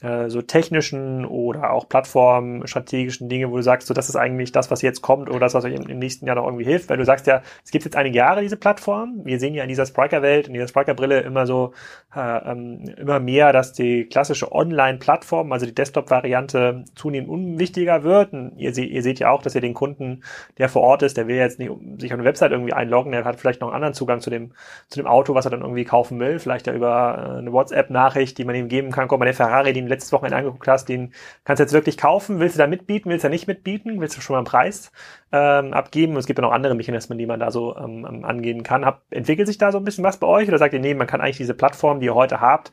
äh, 0.01 0.29
so 0.29 0.41
technischen 0.41 1.25
oder 1.25 1.71
auch 1.71 1.88
plattformstrategischen 1.89 3.29
Dinge, 3.29 3.51
wo 3.51 3.57
du 3.57 3.63
sagst, 3.63 3.88
so 3.88 3.93
das 3.93 4.09
ist 4.09 4.15
eigentlich 4.15 4.51
das, 4.51 4.71
was 4.71 4.81
jetzt 4.81 5.01
kommt 5.01 5.29
oder 5.29 5.39
das, 5.39 5.53
was 5.53 5.65
euch 5.65 5.73
im, 5.73 5.88
im 5.88 5.99
nächsten 5.99 6.25
Jahr 6.25 6.35
noch 6.35 6.45
irgendwie 6.45 6.65
hilft, 6.65 6.89
weil 6.89 6.97
du 6.97 7.05
sagst 7.05 7.27
ja, 7.27 7.41
es 7.63 7.71
gibt 7.71 7.85
jetzt 7.85 7.95
einige 7.95 8.17
Jahre 8.17 8.41
diese 8.41 8.57
Plattform. 8.57 9.21
Wir 9.23 9.39
sehen 9.39 9.53
ja 9.53 9.63
in 9.63 9.69
dieser 9.69 9.85
Spriker-Welt, 9.85 10.47
in 10.47 10.53
dieser 10.53 10.67
Spriker-Brille 10.67 11.21
immer 11.21 11.45
so 11.45 11.73
äh, 12.15 12.51
ähm, 12.51 12.85
immer 12.97 13.19
mehr, 13.19 13.53
dass 13.53 13.73
die 13.73 14.05
klassische 14.05 14.51
Online-Plattform, 14.51 15.51
also 15.51 15.65
die 15.65 15.75
Desktop-Variante 15.75 16.85
zunehmend 16.95 17.29
unwichtiger 17.29 18.03
wird. 18.03 18.33
Und 18.33 18.57
ihr, 18.57 18.73
se 18.73 18.83
ihr 18.83 19.03
seht 19.03 19.19
ja 19.19 19.29
auch, 19.31 19.41
dass 19.41 19.55
ihr 19.55 19.62
den 19.62 19.73
Kunden, 19.73 20.23
der 20.57 20.69
vor 20.69 20.81
Ort 20.81 21.03
ist, 21.03 21.17
der 21.17 21.27
will 21.27 21.35
jetzt 21.35 21.59
nicht 21.59 21.71
sich 21.99 22.12
auf 22.13 22.19
eine 22.19 22.27
Website 22.27 22.51
irgendwie 22.51 22.73
einloggen, 22.73 23.12
der 23.12 23.25
hat 23.25 23.39
vielleicht 23.39 23.62
noch 23.62 23.67
einen 23.67 23.75
anderen 23.75 23.93
Zugang 23.93 24.21
zu 24.21 24.29
dem 24.29 24.53
zu 24.88 24.99
dem 24.99 25.07
Auto, 25.07 25.35
was 25.35 25.45
er 25.45 25.51
dann 25.51 25.62
irgendwie 25.62 25.85
kaufen 25.85 26.19
will, 26.19 26.39
vielleicht 26.39 26.67
ja 26.67 26.73
über 26.73 27.35
äh, 27.35 27.38
eine 27.39 27.51
WhatsApp-Nachricht, 27.51 28.38
die 28.38 28.45
man 28.45 28.55
ihm 28.55 28.69
geben 28.69 28.91
kann. 28.91 29.07
Guck 29.07 29.19
mal, 29.19 29.25
der 29.25 29.33
Ferrari, 29.33 29.73
den 29.73 29.88
letztes 29.89 30.12
Wochenende 30.12 30.38
angeguckt 30.38 30.67
hast, 30.67 30.88
den 30.89 31.13
kannst 31.43 31.60
du 31.60 31.63
jetzt 31.63 31.73
wirklich 31.73 31.97
kaufen. 31.97 32.39
Willst 32.39 32.56
du 32.56 32.60
da 32.60 32.67
mitbieten? 32.67 33.10
Willst 33.10 33.23
du 33.23 33.28
da 33.28 33.32
nicht 33.32 33.47
mitbieten? 33.47 33.99
Willst 33.99 34.15
du 34.17 34.21
schon 34.21 34.36
mal 34.36 34.39
einen 34.39 34.45
Preis 34.45 34.91
ähm, 35.32 35.73
abgeben? 35.73 36.13
Und 36.13 36.19
es 36.19 36.25
gibt 36.25 36.39
ja 36.39 36.45
noch 36.45 36.52
andere 36.52 36.75
Mechanismen, 36.75 37.17
die 37.17 37.25
man 37.25 37.39
da 37.39 37.52
so 37.52 37.75
ähm, 37.75 38.08
ähm, 38.10 38.25
angehen 38.25 38.63
kann. 38.63 38.86
Hab, 38.86 39.04
entwickelt 39.10 39.47
sich 39.47 39.58
da 39.58 39.71
so 39.71 39.78
ein 39.78 39.84
bisschen 39.84 40.04
was 40.04 40.17
bei 40.17 40.28
euch? 40.28 40.47
Oder 40.47 40.58
sagt 40.58 40.73
ihr, 40.73 40.80
nee, 40.80 40.93
man 40.93 41.08
kann 41.08 41.21
eigentlich 41.21 41.38
diese 41.38 41.54
Plattform, 41.54 41.99
die 41.99 42.08
ihr 42.08 42.15
heute 42.15 42.39
habt, 42.41 42.71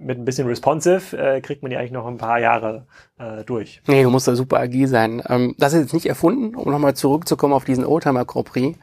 mit 0.00 0.18
ein 0.18 0.24
bisschen 0.24 0.48
responsive, 0.48 1.16
äh, 1.16 1.40
kriegt 1.40 1.62
man 1.62 1.70
die 1.70 1.76
eigentlich 1.76 1.92
noch 1.92 2.06
ein 2.06 2.16
paar 2.16 2.40
Jahre 2.40 2.86
äh, 3.18 3.44
durch. 3.44 3.82
Nee, 3.86 4.02
du 4.02 4.10
musst 4.10 4.26
da 4.26 4.34
super 4.34 4.58
agil 4.58 4.88
sein. 4.88 5.22
Ähm, 5.28 5.54
das 5.58 5.74
ist 5.74 5.80
jetzt 5.80 5.94
nicht 5.94 6.06
erfunden, 6.06 6.54
um 6.54 6.72
nochmal 6.72 6.94
zurückzukommen 6.94 7.52
auf 7.52 7.64
diesen 7.64 7.84
Oldtimer 7.84 8.24
Grand 8.24 8.46
Prix. 8.46 8.78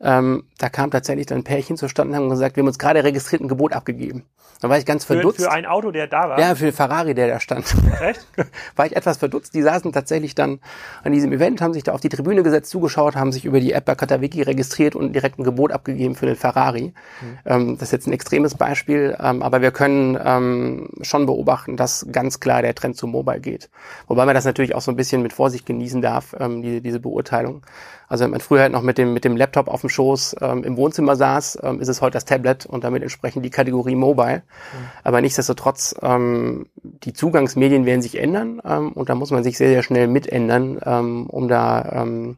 Ähm, 0.00 0.44
da 0.58 0.68
kam 0.68 0.90
tatsächlich 0.90 1.26
dann 1.26 1.38
ein 1.38 1.44
Pärchen 1.44 1.76
zustande 1.76 2.12
und 2.12 2.22
haben 2.22 2.30
gesagt, 2.30 2.56
wir 2.56 2.62
haben 2.62 2.68
uns 2.68 2.78
gerade 2.78 3.04
registriert 3.04 3.42
ein 3.42 3.48
Gebot 3.48 3.72
abgegeben. 3.72 4.24
Da 4.60 4.68
war 4.68 4.76
ich 4.76 4.84
ganz 4.84 5.06
verdutzt. 5.06 5.38
Für, 5.38 5.44
für 5.44 5.52
ein 5.52 5.64
Auto, 5.64 5.90
der 5.90 6.06
da 6.06 6.28
war? 6.28 6.38
Ja, 6.38 6.54
für 6.54 6.64
den 6.64 6.74
Ferrari, 6.74 7.14
der 7.14 7.28
da 7.28 7.40
stand. 7.40 7.64
Echt? 8.00 8.26
war 8.76 8.84
ich 8.84 8.94
etwas 8.94 9.16
verdutzt. 9.16 9.54
Die 9.54 9.62
saßen 9.62 9.90
tatsächlich 9.92 10.34
dann 10.34 10.60
an 11.02 11.12
diesem 11.12 11.32
Event, 11.32 11.62
haben 11.62 11.72
sich 11.72 11.82
da 11.82 11.92
auf 11.92 12.00
die 12.02 12.10
Tribüne 12.10 12.42
gesetzt, 12.42 12.70
zugeschaut, 12.70 13.16
haben 13.16 13.32
sich 13.32 13.46
über 13.46 13.58
die 13.58 13.72
App 13.72 13.86
bei 13.86 13.94
Katawiki 13.94 14.42
registriert 14.42 14.94
und 14.94 15.14
direkt 15.14 15.38
ein 15.38 15.44
Gebot 15.44 15.72
abgegeben 15.72 16.14
für 16.14 16.26
den 16.26 16.36
Ferrari. 16.36 16.92
Mhm. 17.22 17.38
Ähm, 17.46 17.78
das 17.78 17.88
ist 17.88 17.92
jetzt 17.92 18.06
ein 18.06 18.12
extremes 18.12 18.54
Beispiel, 18.54 19.16
ähm, 19.18 19.42
aber 19.42 19.62
wir 19.62 19.70
können 19.70 20.18
ähm, 20.22 20.90
schon 21.00 21.24
beobachten, 21.24 21.78
dass 21.78 22.06
ganz 22.12 22.38
klar 22.38 22.60
der 22.60 22.74
Trend 22.74 22.96
zu 22.96 23.06
Mobile 23.06 23.40
geht. 23.40 23.70
Wobei 24.08 24.26
man 24.26 24.34
das 24.34 24.44
natürlich 24.44 24.74
auch 24.74 24.82
so 24.82 24.90
ein 24.90 24.96
bisschen 24.96 25.22
mit 25.22 25.32
Vorsicht 25.32 25.64
genießen 25.64 26.02
darf, 26.02 26.36
ähm, 26.38 26.60
die, 26.60 26.82
diese 26.82 27.00
Beurteilung. 27.00 27.62
Also 28.10 28.24
wenn 28.24 28.32
man 28.32 28.40
früher 28.40 28.62
halt 28.62 28.72
noch 28.72 28.82
mit 28.82 28.98
dem, 28.98 29.14
mit 29.14 29.24
dem 29.24 29.36
Laptop 29.36 29.68
auf 29.68 29.82
dem 29.82 29.88
Schoß 29.88 30.36
ähm, 30.40 30.64
im 30.64 30.76
Wohnzimmer 30.76 31.14
saß, 31.14 31.60
ähm, 31.62 31.80
ist 31.80 31.86
es 31.86 32.02
heute 32.02 32.14
das 32.14 32.24
Tablet 32.24 32.66
und 32.66 32.82
damit 32.82 33.02
entsprechend 33.02 33.44
die 33.44 33.50
Kategorie 33.50 33.94
Mobile. 33.94 34.38
Mhm. 34.38 34.86
Aber 35.04 35.20
nichtsdestotrotz, 35.20 35.94
ähm, 36.02 36.66
die 36.82 37.12
Zugangsmedien 37.12 37.86
werden 37.86 38.02
sich 38.02 38.18
ändern 38.18 38.60
ähm, 38.64 38.92
und 38.92 39.08
da 39.08 39.14
muss 39.14 39.30
man 39.30 39.44
sich 39.44 39.56
sehr, 39.56 39.68
sehr 39.68 39.84
schnell 39.84 40.08
mitändern, 40.08 40.80
ähm, 40.84 41.26
um 41.28 41.46
da 41.46 42.02
ähm, 42.02 42.36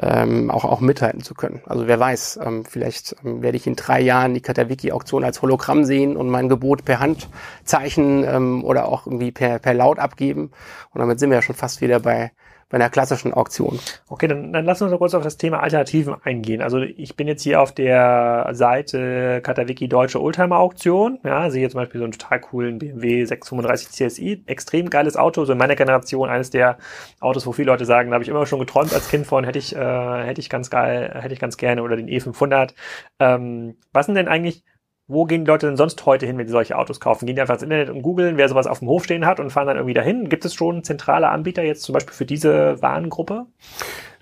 ähm, 0.00 0.50
auch, 0.50 0.64
auch 0.64 0.80
mithalten 0.80 1.22
zu 1.22 1.34
können. 1.34 1.60
Also 1.66 1.86
wer 1.86 2.00
weiß, 2.00 2.40
ähm, 2.42 2.64
vielleicht 2.64 3.14
ähm, 3.24 3.42
werde 3.42 3.58
ich 3.58 3.66
in 3.66 3.76
drei 3.76 4.00
Jahren 4.00 4.32
die 4.32 4.40
Katawiki-Auktion 4.40 5.22
als 5.22 5.42
Hologramm 5.42 5.84
sehen 5.84 6.16
und 6.16 6.30
mein 6.30 6.48
Gebot 6.48 6.86
per 6.86 7.00
Handzeichen 7.00 8.24
ähm, 8.24 8.64
oder 8.64 8.88
auch 8.88 9.06
irgendwie 9.06 9.32
per, 9.32 9.58
per 9.58 9.74
Laut 9.74 9.98
abgeben. 9.98 10.50
Und 10.94 11.00
damit 11.00 11.20
sind 11.20 11.28
wir 11.28 11.36
ja 11.36 11.42
schon 11.42 11.56
fast 11.56 11.82
wieder 11.82 12.00
bei 12.00 12.32
bei 12.70 12.76
einer 12.76 12.90
klassischen 12.90 13.32
Auktion. 13.32 13.78
Okay, 14.08 14.28
dann, 14.28 14.52
dann 14.52 14.64
lass 14.64 14.82
uns 14.82 14.90
noch 14.90 14.98
kurz 14.98 15.14
auf 15.14 15.22
das 15.22 15.38
Thema 15.38 15.60
Alternativen 15.62 16.14
eingehen. 16.22 16.60
Also 16.60 16.80
ich 16.80 17.16
bin 17.16 17.26
jetzt 17.26 17.42
hier 17.42 17.62
auf 17.62 17.72
der 17.72 18.50
Seite 18.52 19.40
Katawiki 19.42 19.88
Deutsche 19.88 20.20
Oldtimer 20.20 20.58
Auktion. 20.58 21.18
Ja, 21.24 21.48
sehe 21.48 21.62
jetzt 21.62 21.72
zum 21.72 21.80
Beispiel 21.80 22.00
so 22.00 22.04
einen 22.04 22.12
total 22.12 22.40
coolen 22.40 22.78
BMW 22.78 23.24
635 23.24 23.88
CSI. 23.90 24.42
Extrem 24.46 24.90
geiles 24.90 25.16
Auto, 25.16 25.44
so 25.46 25.52
in 25.52 25.58
meiner 25.58 25.76
Generation 25.76 26.28
eines 26.28 26.50
der 26.50 26.76
Autos, 27.20 27.46
wo 27.46 27.52
viele 27.52 27.70
Leute 27.70 27.86
sagen, 27.86 28.10
da 28.10 28.14
habe 28.14 28.24
ich 28.24 28.28
immer 28.30 28.44
schon 28.44 28.60
geträumt 28.60 28.92
als 28.92 29.08
Kind 29.08 29.26
von, 29.26 29.44
hätte 29.44 29.58
ich, 29.58 29.74
äh, 29.74 30.24
hätte 30.24 30.40
ich 30.40 30.50
ganz 30.50 30.68
geil, 30.68 31.10
hätte 31.14 31.32
ich 31.32 31.40
ganz 31.40 31.56
gerne 31.56 31.82
oder 31.82 31.96
den 31.96 32.08
E500. 32.08 32.74
Ähm, 33.18 33.76
was 33.92 34.06
sind 34.06 34.14
denn 34.14 34.28
eigentlich 34.28 34.62
wo 35.08 35.24
gehen 35.24 35.46
die 35.46 35.50
Leute 35.50 35.66
denn 35.66 35.78
sonst 35.78 36.04
heute 36.04 36.26
hin, 36.26 36.36
wenn 36.36 36.46
sie 36.46 36.52
solche 36.52 36.76
Autos 36.76 37.00
kaufen? 37.00 37.24
Gehen 37.24 37.34
die 37.34 37.40
einfach 37.40 37.54
ins 37.54 37.62
Internet 37.62 37.88
und 37.88 38.02
googeln, 38.02 38.36
wer 38.36 38.46
sowas 38.48 38.66
auf 38.66 38.80
dem 38.80 38.88
Hof 38.88 39.04
stehen 39.04 39.24
hat 39.24 39.40
und 39.40 39.50
fahren 39.50 39.66
dann 39.66 39.76
irgendwie 39.76 39.94
dahin? 39.94 40.28
Gibt 40.28 40.44
es 40.44 40.52
schon 40.52 40.84
zentrale 40.84 41.30
Anbieter 41.30 41.62
jetzt 41.62 41.82
zum 41.82 41.94
Beispiel 41.94 42.12
für 42.14 42.26
diese 42.26 42.80
Warengruppe? 42.82 43.46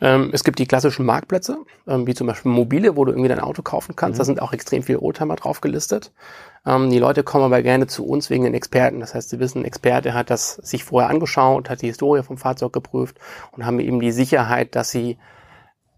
Ähm, 0.00 0.30
es 0.32 0.44
gibt 0.44 0.60
die 0.60 0.66
klassischen 0.66 1.04
Marktplätze, 1.04 1.58
ähm, 1.88 2.06
wie 2.06 2.14
zum 2.14 2.28
Beispiel 2.28 2.52
Mobile, 2.52 2.96
wo 2.96 3.04
du 3.04 3.10
irgendwie 3.10 3.28
dein 3.28 3.40
Auto 3.40 3.62
kaufen 3.62 3.96
kannst. 3.96 4.16
Mhm. 4.16 4.18
Da 4.18 4.24
sind 4.24 4.42
auch 4.42 4.52
extrem 4.52 4.84
viele 4.84 5.00
Oldtimer 5.00 5.34
drauf 5.34 5.60
gelistet. 5.60 6.12
Ähm, 6.64 6.90
die 6.90 7.00
Leute 7.00 7.24
kommen 7.24 7.44
aber 7.44 7.62
gerne 7.62 7.88
zu 7.88 8.06
uns 8.06 8.30
wegen 8.30 8.44
den 8.44 8.54
Experten. 8.54 9.00
Das 9.00 9.14
heißt, 9.14 9.30
sie 9.30 9.40
wissen, 9.40 9.62
ein 9.62 9.64
Experte 9.64 10.14
hat 10.14 10.30
das 10.30 10.54
sich 10.54 10.84
vorher 10.84 11.10
angeschaut, 11.10 11.68
hat 11.68 11.82
die 11.82 11.88
Historie 11.88 12.22
vom 12.22 12.38
Fahrzeug 12.38 12.72
geprüft 12.72 13.18
und 13.50 13.66
haben 13.66 13.80
eben 13.80 13.98
die 13.98 14.12
Sicherheit, 14.12 14.76
dass 14.76 14.92
sie 14.92 15.18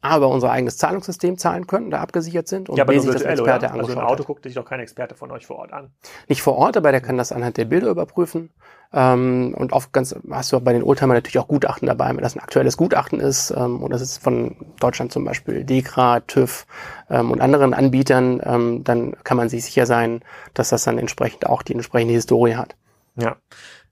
aber 0.01 0.29
unser 0.29 0.51
eigenes 0.51 0.77
Zahlungssystem 0.77 1.39
zahlen 1.39 1.67
können, 1.67 1.91
da 1.91 2.01
abgesichert 2.01 2.49
sind 2.49 2.69
und 2.69 2.77
ja, 2.77 2.85
aber 2.85 2.93
B 2.93 2.99
sich 2.99 3.11
das 3.11 3.23
Experte 3.23 3.67
oder? 3.67 3.75
Also 3.75 3.93
ein 3.93 3.99
Auto 3.99 4.25
guckt 4.25 4.45
sich 4.45 4.55
doch 4.55 4.65
kein 4.65 4.81
Experte 4.81 5.15
von 5.15 5.31
euch 5.31 5.47
vor 5.47 5.57
Ort 5.57 5.73
an. 5.73 5.91
Nicht 6.29 6.43
vor 6.43 6.57
Ort, 6.57 6.77
aber 6.77 6.93
der 6.93 7.01
kann 7.01 7.17
das 7.17 7.33
anhand 7.33 7.57
der 7.57 7.65
Bilder 7.65 7.89
überprüfen. 7.89 8.51
Ähm, 8.93 9.55
und 9.57 9.73
oft 9.73 9.93
ganz 9.93 10.15
hast 10.31 10.53
du 10.53 10.57
auch 10.57 10.63
bei 10.63 10.73
den 10.73 10.83
Oldtimer 10.83 11.13
natürlich 11.15 11.39
auch 11.39 11.49
Gutachten 11.49 11.87
dabei, 11.87 12.09
wenn 12.09 12.23
das 12.23 12.37
ein 12.37 12.41
aktuelles 12.41 12.77
Gutachten 12.77 13.21
ist 13.21 13.51
ähm, 13.51 13.83
und 13.83 13.93
das 13.93 14.01
ist 14.01 14.19
von 14.19 14.57
Deutschland 14.81 15.13
zum 15.13 15.25
Beispiel 15.25 15.65
DEKRA, 15.65 16.21
TÜV 16.21 16.67
ähm, 17.11 17.31
und 17.31 17.43
anderen 17.43 17.75
Anbietern, 17.75 18.41
ähm, 18.45 18.85
dann 18.85 19.15
kann 19.25 19.37
man 19.37 19.51
sich 19.51 19.65
sicher 19.65 19.85
sein, 19.85 20.23
dass 20.55 20.71
das 20.71 20.85
dann 20.85 20.97
entsprechend 20.97 21.47
auch 21.47 21.63
die 21.63 21.75
entsprechende 21.75 22.15
Historie 22.15 22.55
hat. 22.55 22.77
Ja. 23.17 23.37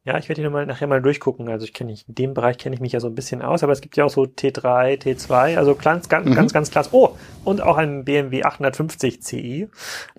Ja, 0.06 0.16
ich 0.18 0.28
werde 0.28 0.40
hier 0.40 0.50
mal 0.50 0.64
nachher 0.66 0.86
mal 0.86 1.02
durchgucken. 1.02 1.48
Also 1.48 1.64
ich 1.64 1.72
kenne 1.72 1.92
in 1.92 2.14
dem 2.14 2.32
Bereich 2.32 2.58
kenne 2.58 2.76
ich 2.76 2.80
mich 2.80 2.92
ja 2.92 3.00
so 3.00 3.08
ein 3.08 3.16
bisschen 3.16 3.42
aus, 3.42 3.64
aber 3.64 3.72
es 3.72 3.80
gibt 3.80 3.96
ja 3.96 4.04
auch 4.04 4.10
so 4.10 4.22
T3, 4.22 5.02
T2, 5.02 5.56
also 5.56 5.74
ganz, 5.74 6.08
ganz, 6.08 6.28
mhm. 6.28 6.34
ganz, 6.34 6.52
ganz 6.52 6.70
klasse. 6.70 6.90
Oh, 6.92 7.16
und 7.42 7.60
auch 7.60 7.76
ein 7.76 8.04
BMW 8.04 8.44
850 8.44 9.20
Ci. 9.20 9.68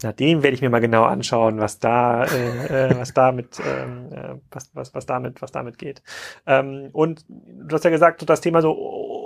Na, 0.04 0.12
den 0.12 0.44
werde 0.44 0.56
ich 0.56 0.62
mir 0.62 0.70
mal 0.70 0.82
genau 0.82 1.04
anschauen, 1.04 1.62
was 1.62 1.80
da, 1.80 2.26
äh, 2.26 2.90
äh, 2.90 3.00
was 3.00 3.14
damit, 3.14 3.62
ähm, 3.62 4.12
äh, 4.12 4.36
was, 4.52 4.72
was, 4.74 4.94
was 4.94 5.06
damit, 5.06 5.42
was 5.42 5.54
damit 5.54 5.78
geht. 5.78 6.02
Ähm, 6.46 6.90
und 6.92 7.24
du 7.30 7.74
hast 7.74 7.86
ja 7.86 7.90
gesagt, 7.90 8.20
so 8.20 8.26
das 8.26 8.42
Thema 8.42 8.62
so 8.62 8.74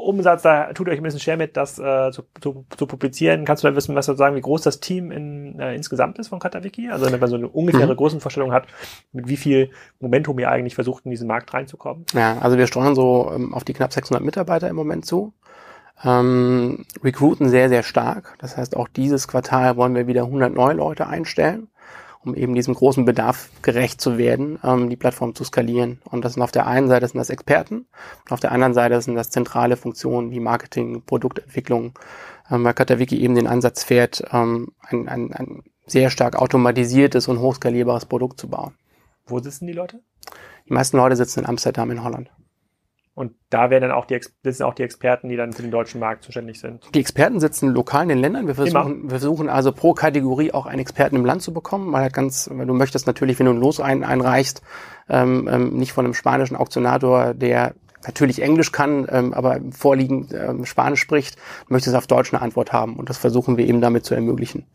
Umsatz, 0.01 0.43
da 0.43 0.73
tut 0.73 0.89
euch 0.89 0.97
ein 0.97 1.03
bisschen 1.03 1.19
schwer 1.19 1.37
mit, 1.37 1.57
das 1.57 1.79
äh, 1.79 2.11
zu, 2.11 2.23
zu, 2.39 2.65
zu 2.77 2.85
publizieren. 2.85 3.45
Kannst 3.45 3.63
du 3.63 3.67
da 3.67 3.75
wissen, 3.75 3.95
was 3.95 4.05
sozusagen, 4.05 4.35
wie 4.35 4.41
groß 4.41 4.61
das 4.61 4.79
Team 4.79 5.11
in, 5.11 5.59
äh, 5.59 5.75
insgesamt 5.75 6.19
ist 6.19 6.27
von 6.27 6.39
Katawiki? 6.39 6.89
Also 6.89 7.11
wenn 7.11 7.19
man 7.19 7.29
so 7.29 7.35
eine 7.35 7.47
ungefähre 7.47 7.93
mhm. 7.93 7.97
Größenvorstellung 7.97 8.51
hat, 8.51 8.67
mit 9.11 9.27
wie 9.27 9.37
viel 9.37 9.71
Momentum 9.99 10.37
ihr 10.39 10.50
eigentlich 10.51 10.75
versucht, 10.75 11.05
in 11.05 11.11
diesen 11.11 11.27
Markt 11.27 11.53
reinzukommen? 11.53 12.05
Ja, 12.13 12.37
also 12.39 12.57
wir 12.57 12.67
steuern 12.67 12.95
so 12.95 13.31
ähm, 13.33 13.53
auf 13.53 13.63
die 13.63 13.73
knapp 13.73 13.93
600 13.93 14.23
Mitarbeiter 14.23 14.67
im 14.69 14.75
Moment 14.75 15.05
zu. 15.05 15.33
Ähm, 16.03 16.85
recruiten 17.03 17.49
sehr, 17.49 17.69
sehr 17.69 17.83
stark. 17.83 18.35
Das 18.39 18.57
heißt, 18.57 18.75
auch 18.75 18.87
dieses 18.87 19.27
Quartal 19.27 19.77
wollen 19.77 19.95
wir 19.95 20.07
wieder 20.07 20.23
100 20.23 20.53
neue 20.53 20.73
Leute 20.73 21.07
einstellen 21.07 21.67
um 22.23 22.35
eben 22.35 22.53
diesem 22.53 22.73
großen 22.73 23.05
Bedarf 23.05 23.49
gerecht 23.61 23.99
zu 23.99 24.17
werden, 24.17 24.59
ähm, 24.63 24.89
die 24.89 24.95
Plattform 24.95 25.33
zu 25.33 25.43
skalieren. 25.43 25.99
Und 26.05 26.23
das 26.23 26.33
sind 26.33 26.43
auf 26.43 26.51
der 26.51 26.67
einen 26.67 26.87
Seite 26.87 27.07
sind 27.07 27.17
das 27.17 27.29
Experten, 27.29 27.87
und 28.25 28.31
auf 28.31 28.39
der 28.39 28.51
anderen 28.51 28.73
Seite 28.73 29.01
sind 29.01 29.15
das 29.15 29.29
zentrale 29.29 29.75
Funktionen 29.77 30.31
wie 30.31 30.39
Marketing, 30.39 31.03
Produktentwicklung, 31.03 31.97
ähm, 32.49 32.63
weil 32.63 32.73
Katawiki 32.73 33.19
eben 33.21 33.35
den 33.35 33.47
Ansatz 33.47 33.83
fährt, 33.83 34.23
ähm, 34.31 34.71
ein, 34.81 35.07
ein, 35.09 35.33
ein 35.33 35.63
sehr 35.87 36.09
stark 36.09 36.35
automatisiertes 36.35 37.27
und 37.27 37.39
hochskalierbares 37.39 38.05
Produkt 38.05 38.39
zu 38.39 38.49
bauen. 38.49 38.75
Wo 39.25 39.39
sitzen 39.39 39.67
die 39.67 39.73
Leute? 39.73 40.01
Die 40.67 40.73
meisten 40.73 40.97
Leute 40.97 41.15
sitzen 41.15 41.41
in 41.41 41.45
Amsterdam 41.45 41.91
in 41.91 42.03
Holland. 42.03 42.29
Und 43.13 43.33
da 43.49 43.69
werden 43.69 43.89
dann 43.89 43.91
auch 43.91 44.05
die, 44.05 44.19
sitzen 44.41 44.63
auch 44.63 44.73
die 44.73 44.83
Experten, 44.83 45.27
die 45.27 45.35
dann 45.35 45.51
für 45.51 45.61
den 45.61 45.71
deutschen 45.71 45.99
Markt 45.99 46.23
zuständig 46.23 46.59
sind. 46.59 46.83
Die 46.95 46.99
Experten 46.99 47.41
sitzen 47.41 47.69
lokal 47.69 48.03
in 48.03 48.09
den 48.09 48.17
Ländern. 48.19 48.47
Wir 48.47 48.55
versuchen, 48.55 49.03
wir 49.03 49.09
versuchen 49.09 49.49
also 49.49 49.73
pro 49.73 49.93
Kategorie 49.93 50.53
auch 50.53 50.65
einen 50.65 50.79
Experten 50.79 51.17
im 51.17 51.25
Land 51.25 51.41
zu 51.41 51.53
bekommen, 51.53 51.91
weil 51.91 52.03
halt 52.03 52.13
ganz, 52.13 52.49
weil 52.51 52.65
du 52.65 52.73
möchtest 52.73 53.07
natürlich, 53.07 53.37
wenn 53.37 53.47
du 53.47 53.51
ein 53.51 53.59
Los 53.59 53.81
ein, 53.81 54.05
einreichst, 54.05 54.61
ähm, 55.09 55.49
ähm, 55.51 55.77
nicht 55.77 55.91
von 55.91 56.05
einem 56.05 56.13
spanischen 56.13 56.55
Auktionator, 56.55 57.33
der 57.33 57.75
natürlich 58.05 58.41
Englisch 58.41 58.71
kann, 58.71 59.05
ähm, 59.11 59.33
aber 59.33 59.59
vorliegend 59.71 60.33
ähm, 60.33 60.65
Spanisch 60.65 61.01
spricht, 61.01 61.37
möchtest 61.67 61.95
auf 61.95 62.07
Deutsch 62.07 62.33
eine 62.33 62.41
Antwort 62.41 62.71
haben. 62.71 62.95
Und 62.95 63.09
das 63.09 63.17
versuchen 63.17 63.57
wir 63.57 63.67
eben 63.67 63.81
damit 63.81 64.05
zu 64.05 64.15
ermöglichen. 64.15 64.65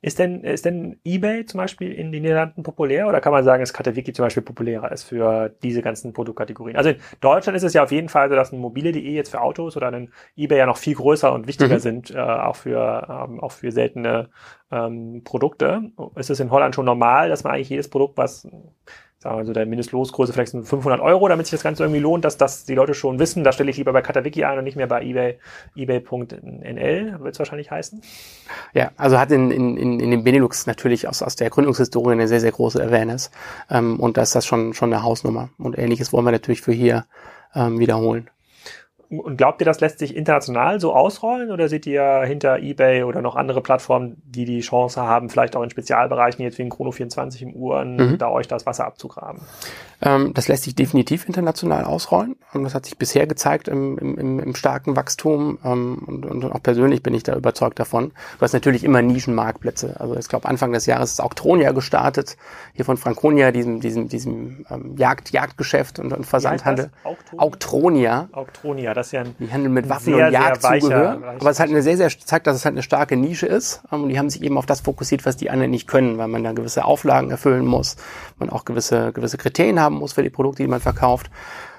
Ist 0.00 0.18
denn, 0.18 0.42
ist 0.42 0.64
denn 0.64 0.98
eBay 1.04 1.46
zum 1.46 1.58
Beispiel 1.58 1.92
in 1.92 2.12
den 2.12 2.22
Niederlanden 2.22 2.62
populär 2.62 3.08
oder 3.08 3.20
kann 3.20 3.32
man 3.32 3.44
sagen, 3.44 3.62
dass 3.62 3.72
Katawiki 3.72 4.12
zum 4.12 4.24
Beispiel 4.24 4.42
populärer 4.42 4.92
ist 4.92 5.04
für 5.04 5.54
diese 5.62 5.82
ganzen 5.82 6.12
Produktkategorien? 6.12 6.76
Also 6.76 6.90
in 6.90 6.96
Deutschland 7.20 7.56
ist 7.56 7.62
es 7.62 7.72
ja 7.72 7.82
auf 7.82 7.92
jeden 7.92 8.08
Fall 8.08 8.28
so, 8.28 8.34
dass 8.34 8.52
ein 8.52 8.58
mobile.de 8.58 9.00
jetzt 9.00 9.30
für 9.30 9.40
Autos 9.40 9.76
oder 9.76 9.88
ein 9.88 10.12
eBay 10.36 10.58
ja 10.58 10.66
noch 10.66 10.76
viel 10.76 10.94
größer 10.94 11.32
und 11.32 11.46
wichtiger 11.46 11.76
mhm. 11.76 11.80
sind, 11.80 12.10
äh, 12.10 12.18
auch 12.18 12.56
für, 12.56 13.26
ähm, 13.28 13.40
auch 13.40 13.52
für 13.52 13.72
seltene 13.72 14.28
ähm, 14.70 15.22
Produkte. 15.24 15.90
Ist 16.16 16.30
es 16.30 16.40
in 16.40 16.50
Holland 16.50 16.74
schon 16.74 16.84
normal, 16.84 17.28
dass 17.28 17.44
man 17.44 17.54
eigentlich 17.54 17.70
jedes 17.70 17.88
Produkt, 17.88 18.18
was 18.18 18.48
sagen 19.24 19.38
wir 19.38 19.44
so, 19.46 19.54
der 19.54 19.64
Mindestlosgröße 19.64 20.34
vielleicht 20.34 20.52
sind 20.52 20.68
500 20.68 21.00
Euro, 21.00 21.28
damit 21.28 21.46
sich 21.46 21.52
das 21.52 21.62
Ganze 21.62 21.82
irgendwie 21.82 22.00
lohnt, 22.00 22.26
dass 22.26 22.36
das 22.36 22.66
die 22.66 22.74
Leute 22.74 22.92
schon 22.92 23.18
wissen. 23.18 23.42
Da 23.42 23.52
stelle 23.52 23.70
ich 23.70 23.78
lieber 23.78 23.94
bei 23.94 24.02
Katawiki 24.02 24.44
ein 24.44 24.58
und 24.58 24.64
nicht 24.64 24.76
mehr 24.76 24.86
bei 24.86 25.02
eBay, 25.02 25.38
ebay.nl, 25.74 27.20
wird 27.20 27.34
es 27.34 27.38
wahrscheinlich 27.38 27.70
heißen. 27.70 28.02
Ja, 28.74 28.90
also 28.98 29.18
hat 29.18 29.32
in, 29.32 29.50
in, 29.50 29.98
in 29.98 30.10
dem 30.10 30.24
Benelux 30.24 30.66
natürlich 30.66 31.08
aus, 31.08 31.22
aus 31.22 31.36
der 31.36 31.48
Gründungshistorie 31.48 32.12
eine 32.12 32.28
sehr, 32.28 32.40
sehr 32.40 32.52
große 32.52 32.82
Awareness. 32.82 33.30
Ähm, 33.70 33.98
und 33.98 34.18
da 34.18 34.22
ist 34.22 34.34
das 34.34 34.44
schon, 34.44 34.74
schon 34.74 34.92
eine 34.92 35.02
Hausnummer. 35.02 35.48
Und 35.56 35.78
ähnliches 35.78 36.12
wollen 36.12 36.26
wir 36.26 36.32
natürlich 36.32 36.60
für 36.60 36.72
hier 36.72 37.06
ähm, 37.54 37.78
wiederholen. 37.78 38.28
Und 39.08 39.36
glaubt 39.36 39.60
ihr, 39.60 39.64
das 39.64 39.80
lässt 39.80 39.98
sich 39.98 40.16
international 40.16 40.80
so 40.80 40.94
ausrollen 40.94 41.50
oder 41.50 41.68
seht 41.68 41.86
ihr 41.86 42.22
hinter 42.24 42.58
eBay 42.58 43.04
oder 43.04 43.22
noch 43.22 43.36
andere 43.36 43.60
Plattformen, 43.60 44.20
die 44.24 44.44
die 44.44 44.60
Chance 44.60 45.02
haben, 45.02 45.28
vielleicht 45.28 45.56
auch 45.56 45.62
in 45.62 45.70
Spezialbereichen, 45.70 46.42
jetzt 46.42 46.58
wie 46.58 46.62
in 46.62 46.70
Chrono24 46.70 47.42
im 47.42 47.54
Uhren, 47.54 47.96
mhm. 47.96 48.18
da 48.18 48.30
euch 48.30 48.48
das 48.48 48.66
Wasser 48.66 48.86
abzugraben? 48.86 49.42
Ähm, 50.04 50.34
das 50.34 50.48
lässt 50.48 50.64
sich 50.64 50.74
definitiv 50.74 51.26
international 51.26 51.84
ausrollen. 51.84 52.36
Ähm, 52.54 52.64
das 52.64 52.74
hat 52.74 52.84
sich 52.84 52.98
bisher 52.98 53.26
gezeigt 53.26 53.68
im, 53.68 53.96
im, 53.98 54.38
im 54.38 54.54
starken 54.54 54.96
Wachstum 54.96 55.58
ähm, 55.64 55.98
und, 56.06 56.26
und 56.26 56.44
auch 56.44 56.62
persönlich 56.62 57.02
bin 57.02 57.14
ich 57.14 57.22
da 57.22 57.34
überzeugt 57.34 57.78
davon. 57.78 58.12
Du 58.38 58.42
hast 58.42 58.52
natürlich 58.52 58.84
immer 58.84 59.00
Nischenmarktplätze. 59.00 59.98
Also 59.98 60.16
ich 60.16 60.28
glaube 60.28 60.46
Anfang 60.46 60.72
des 60.72 60.84
Jahres 60.84 61.12
ist 61.12 61.20
auch 61.20 61.32
Tronia 61.32 61.72
gestartet, 61.72 62.36
hier 62.74 62.84
von 62.84 62.98
Franconia, 62.98 63.50
diesem, 63.50 63.80
diesem, 63.80 64.08
diesem 64.08 64.66
ähm, 64.70 64.94
Jagd, 64.98 65.30
Jagdgeschäft 65.30 65.98
und, 65.98 66.12
und 66.12 66.26
Versandhandel. 66.26 66.90
Auktronia. 67.38 68.28
Auktronia, 68.32 68.92
das 68.92 69.06
ist 69.06 69.12
ja 69.12 69.20
ein 69.22 69.34
Die 69.38 69.50
handeln 69.50 69.72
mit 69.72 69.88
Waffen 69.88 70.14
sehr, 70.14 70.26
und 70.26 70.32
Jagdzubehör. 70.32 71.36
Aber 71.40 71.50
es 71.50 71.60
halt 71.60 71.70
eine 71.70 71.82
sehr, 71.82 71.96
sehr 71.96 72.10
zeigt, 72.10 72.46
dass 72.46 72.56
es 72.56 72.66
halt 72.66 72.74
eine 72.74 72.82
starke 72.82 73.16
Nische 73.16 73.46
ist. 73.46 73.82
Ähm, 73.90 74.02
und 74.02 74.08
die 74.10 74.18
haben 74.18 74.28
sich 74.28 74.42
eben 74.42 74.58
auf 74.58 74.66
das 74.66 74.80
fokussiert, 74.80 75.24
was 75.24 75.38
die 75.38 75.48
anderen 75.48 75.70
nicht 75.70 75.88
können, 75.88 76.18
weil 76.18 76.28
man 76.28 76.44
da 76.44 76.52
gewisse 76.52 76.84
Auflagen 76.84 77.30
erfüllen 77.30 77.64
muss, 77.64 77.96
man 78.38 78.50
auch 78.50 78.66
gewisse, 78.66 79.12
gewisse 79.12 79.38
Kriterien 79.38 79.80
haben 79.80 79.93
muss 79.96 80.12
für 80.12 80.22
die 80.22 80.30
Produkte, 80.30 80.62
die 80.62 80.68
man 80.68 80.80
verkauft. 80.80 81.30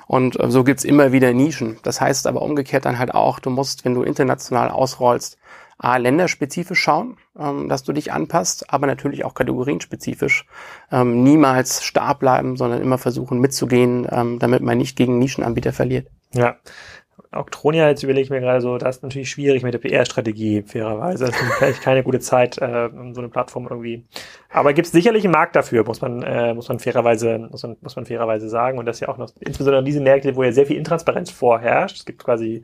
Und 0.08 0.40
äh, 0.40 0.50
so 0.52 0.64
gibt's 0.64 0.84
immer 0.84 1.12
wieder 1.12 1.34
Nischen. 1.34 1.78
Das 1.84 2.02
heißt 2.02 2.28
aber 2.28 2.42
umgekehrt 2.42 2.86
dann 2.86 3.00
halt 3.00 3.14
auch, 3.14 3.40
du 3.40 3.50
musst, 3.50 3.86
wenn 3.86 3.94
du 3.94 4.04
international 4.04 4.70
ausrollst, 4.70 5.38
A, 5.78 5.98
länderspezifisch 5.98 6.80
schauen, 6.80 7.18
ähm, 7.38 7.68
dass 7.68 7.84
du 7.84 7.92
dich 7.92 8.14
anpasst, 8.14 8.72
aber 8.72 8.88
natürlich 8.88 9.26
auch 9.26 9.34
kategorienspezifisch. 9.34 10.46
Ähm, 10.90 11.24
niemals 11.24 11.84
starr 11.84 12.16
bleiben, 12.18 12.56
sondern 12.56 12.82
immer 12.82 12.98
versuchen 12.98 13.40
mitzugehen, 13.40 14.08
ähm, 14.10 14.40
damit 14.40 14.62
man 14.62 14.78
nicht 14.78 14.96
gegen 14.96 15.20
Nischenanbieter 15.20 15.74
verliert. 15.74 16.08
Ja. 16.34 16.56
Octronia, 17.32 17.88
jetzt 17.90 18.04
überlege 18.04 18.24
ich 18.24 18.30
mir 18.30 18.42
gerade 18.42 18.62
so, 18.62 18.78
das 18.78 18.98
ist 18.98 19.04
natürlich 19.04 19.30
schwierig 19.30 19.64
mit 19.64 19.74
der 19.74 19.80
PR-Strategie, 19.80 20.64
fairerweise. 20.64 21.26
Das 21.26 21.36
ist 21.36 21.54
vielleicht 21.58 21.82
keine 21.82 22.04
gute 22.04 22.20
Zeit, 22.20 22.58
äh, 22.58 22.90
so 23.14 23.22
eine 23.22 23.30
Plattform 23.30 23.68
irgendwie. 23.70 24.06
Aber 24.50 24.74
gibt 24.74 24.86
es 24.86 24.92
sicherlich 24.92 25.24
einen 25.24 25.34
Markt 25.34 25.56
dafür, 25.56 25.86
muss 25.86 26.02
man, 26.02 26.22
äh, 26.24 26.54
muss 26.54 26.70
man 26.70 26.80
fairerweise, 26.80 27.38
muss 27.40 27.64
man, 27.64 27.78
muss 27.82 27.96
man 27.96 28.06
fairerweise 28.06 28.50
sagen. 28.50 28.78
Und 28.78 28.86
das 28.86 29.00
ja 29.00 29.10
auch 29.10 29.18
noch, 29.18 29.30
insbesondere 29.40 29.84
diese 29.84 30.02
Märkte, 30.02 30.36
wo 30.36 30.44
ja 30.44 30.52
sehr 30.52 30.66
viel 30.66 30.78
Intransparenz 30.78 31.32
vorherrscht. 31.32 31.98
Es 31.98 32.06
gibt 32.06 32.24
quasi 32.24 32.64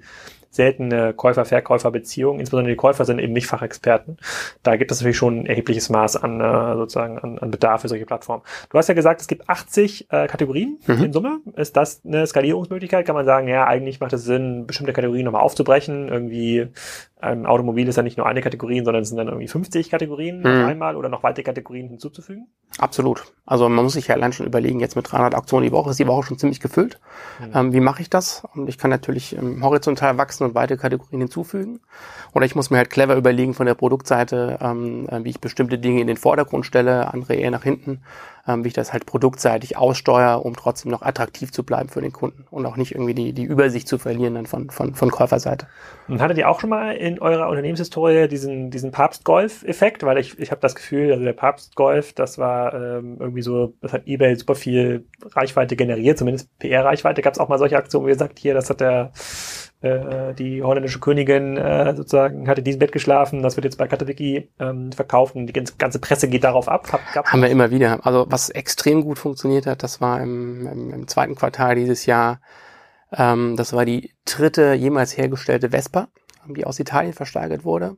seltene 0.52 1.14
Käufer-Verkäufer-Beziehungen. 1.14 2.40
Insbesondere 2.40 2.74
die 2.74 2.78
Käufer 2.78 3.06
sind 3.06 3.20
eben 3.20 3.34
nicht 3.34 3.48
Fachexperten. 3.48 4.17
Da 4.63 4.75
gibt 4.75 4.92
es 4.92 5.00
natürlich 5.00 5.17
schon 5.17 5.40
ein 5.40 5.46
erhebliches 5.46 5.90
Maß 5.90 6.17
an 6.17 6.42
äh, 6.42 6.75
sozusagen 6.75 7.17
an, 7.17 7.40
an 7.40 7.52
Bedarf 7.52 7.82
für 7.82 7.88
solche 7.88 8.06
Plattformen. 8.06 8.44
Du 8.69 8.78
hast 8.78 8.88
ja 8.88 8.94
gesagt, 8.94 9.21
es 9.21 9.28
gibt 9.28 9.50
80 9.50 10.12
äh, 10.12 10.28
Kategorien 10.28 10.78
mhm. 10.86 11.04
in 11.06 11.13
Summe. 11.13 11.40
Ist 11.56 11.78
das 11.78 12.02
eine 12.06 12.28
Skalierungsmöglichkeit? 12.28 13.06
Kann 13.06 13.15
man 13.15 13.25
sagen, 13.25 13.48
ja, 13.48 13.65
eigentlich 13.65 14.02
macht 14.02 14.13
es 14.13 14.25
Sinn, 14.25 14.67
bestimmte 14.67 14.94
Kategorien 14.94 15.25
nochmal 15.25 15.42
aufzubrechen. 15.42 16.10
Irgendwie 16.10 16.67
ein 17.22 17.46
Automobil 17.46 17.88
ist 17.88 17.96
ja 17.96 18.04
nicht 18.04 18.17
nur 18.17 18.26
eine 18.26 18.42
Kategorie, 18.42 18.84
sondern 18.84 19.04
es 19.04 19.10
sind 19.10 19.17
dann 19.17 19.28
irgendwie 19.28 19.48
50 19.48 19.90
Kategorien 19.90 20.40
mhm. 20.40 20.46
auf 20.46 20.67
einmal 20.67 20.96
oder 20.96 21.10
noch 21.10 21.24
weitere 21.24 21.44
Kategorien 21.44 21.88
hinzuzufügen? 21.88 22.48
Absolut. 22.78 23.24
Also 23.46 23.69
man 23.69 23.84
muss 23.84 23.94
sich 23.94 24.08
ja 24.08 24.15
allein 24.15 24.34
schon 24.34 24.46
überlegen, 24.46 24.80
jetzt 24.80 24.96
mit 24.96 25.12
300 25.12 25.36
Aktionen 25.36 25.65
die 25.65 25.72
Woche 25.72 25.92
ist 25.92 26.00
die 26.00 26.08
Woche 26.08 26.24
schon 26.24 26.38
ziemlich 26.38 26.60
gefüllt. 26.60 27.00
Mhm. 27.40 27.52
Ähm, 27.54 27.74
wie 27.74 27.80
mache 27.80 28.02
ich 28.02 28.10
das? 28.10 28.44
Und 28.56 28.67
ich 28.67 28.78
kann 28.78 28.90
natürlich 28.90 29.36
ähm, 29.38 29.63
horizontal 29.63 30.17
wachsen 30.17 30.46
und 30.46 30.56
weitere 30.56 30.78
Kategorien 30.78 31.22
hinzufügen. 31.22 31.80
Oder 32.34 32.46
ich 32.46 32.56
muss 32.56 32.69
mir 32.69 32.78
halt 32.78 32.90
clever 32.90 33.15
überlegen 33.15 33.54
von 33.54 33.65
der 33.65 33.76
Produktseite, 33.76 34.58
ähm, 34.62 35.08
äh, 35.10 35.24
wie 35.24 35.30
ich 35.30 35.40
bestimmte 35.40 35.78
Dinge 35.78 36.02
in 36.02 36.08
den 36.08 36.17
Vordergrund 36.17 36.65
stelle, 36.65 37.13
andere 37.13 37.36
eher 37.36 37.52
nach 37.52 37.63
hinten 37.63 38.02
ähm, 38.48 38.63
wie 38.63 38.69
ich 38.69 38.73
das 38.73 38.94
halt 38.94 39.06
produktseitig 39.06 39.77
aussteuere, 39.77 40.44
um 40.46 40.56
trotzdem 40.56 40.92
noch 40.92 41.02
attraktiv 41.02 41.52
zu 41.52 41.63
bleiben 41.63 41.89
für 41.89 42.02
den 42.02 42.12
Kunden 42.12 42.46
und 42.50 42.65
auch 42.65 42.77
nicht 42.77 42.94
irgendwie 42.94 43.13
die, 43.13 43.33
die 43.33 43.44
Übersicht 43.44 43.87
zu 43.87 43.98
verlieren 43.98 44.35
dann 44.35 44.46
von, 44.46 44.69
von, 44.69 44.96
von 44.96 45.12
Käuferseite. 45.12 45.67
Und 46.08 46.21
hattet 46.21 46.37
ihr 46.37 46.50
auch 46.50 46.60
schon 46.60 46.69
mal 46.69 46.92
in 46.96 47.19
eurer 47.19 47.50
Unternehmenshistorie 47.50 48.27
diesen, 48.27 48.71
diesen 48.71 48.92
Papst-Golf-Effekt? 48.92 50.04
Weil 50.04 50.17
ich, 50.17 50.37
ich 50.39 50.52
habe 50.52 50.62
das 50.62 50.75
Gefühl, 50.75 51.12
also 51.12 51.23
der 51.23 51.33
Papst-Golf, 51.33 52.13
das 52.13 52.37
war 52.37 52.73
ähm, 52.73 53.17
irgendwie 53.19 53.42
so, 53.42 53.73
das 53.81 53.94
hat 53.94 54.08
eBay 54.08 54.35
super 54.35 54.56
viel 54.56 55.06
Reichweite 55.23 55.75
generiert, 55.75 56.17
zumindest 56.17 56.50
PR-Reichweite. 56.60 57.21
Gab 57.21 57.33
es 57.33 57.39
auch 57.39 57.50
mal 57.50 57.60
solche 57.60 57.77
Aktionen, 57.77 58.08
wie 58.08 58.12
ihr 58.12 58.17
sagt, 58.17 58.39
hier, 58.39 58.54
das 58.54 58.69
hat 58.69 58.81
der 58.81 59.12
äh, 59.82 60.34
die 60.34 60.62
holländische 60.62 61.00
Königin 61.00 61.58
äh, 61.58 61.96
sozusagen 61.96 62.48
hatte 62.48 62.62
diesem 62.62 62.79
Bett 62.79 62.92
geschlafen, 62.92 63.42
das 63.42 63.58
wird 63.58 63.65
jetzt 63.65 63.77
bei 63.77 63.88
Katawiki 63.88 64.50
ähm, 64.60 64.92
verkauft 64.92 65.36
und 65.36 65.48
die 65.48 65.54
ganze 65.54 66.00
Presse 66.00 66.29
geht 66.29 66.44
darauf 66.44 66.67
ab. 66.67 66.88
Hab, 66.92 67.25
Haben 67.25 67.42
wir 67.42 67.50
immer 67.50 67.71
wieder. 67.71 68.06
Also 68.06 68.25
was 68.29 68.50
extrem 68.50 69.04
gut 69.04 69.17
funktioniert 69.17 69.65
hat, 69.65 69.84
das 69.84 70.00
war 70.00 70.21
im, 70.21 70.67
im, 70.67 70.94
im 70.94 71.08
zweiten 71.08 71.36
Quartal 71.36 71.75
dieses 71.75 72.06
Jahr, 72.06 72.42
ähm, 73.12 73.56
das 73.58 73.73
war 73.73 73.86
die 73.86 74.13
dritte 74.25 74.73
jemals 74.73 75.17
hergestellte 75.17 75.69
Vespa, 75.69 76.10
die 76.48 76.65
aus 76.65 76.79
Italien 76.79 77.13
versteigert 77.13 77.65
wurde. 77.65 77.98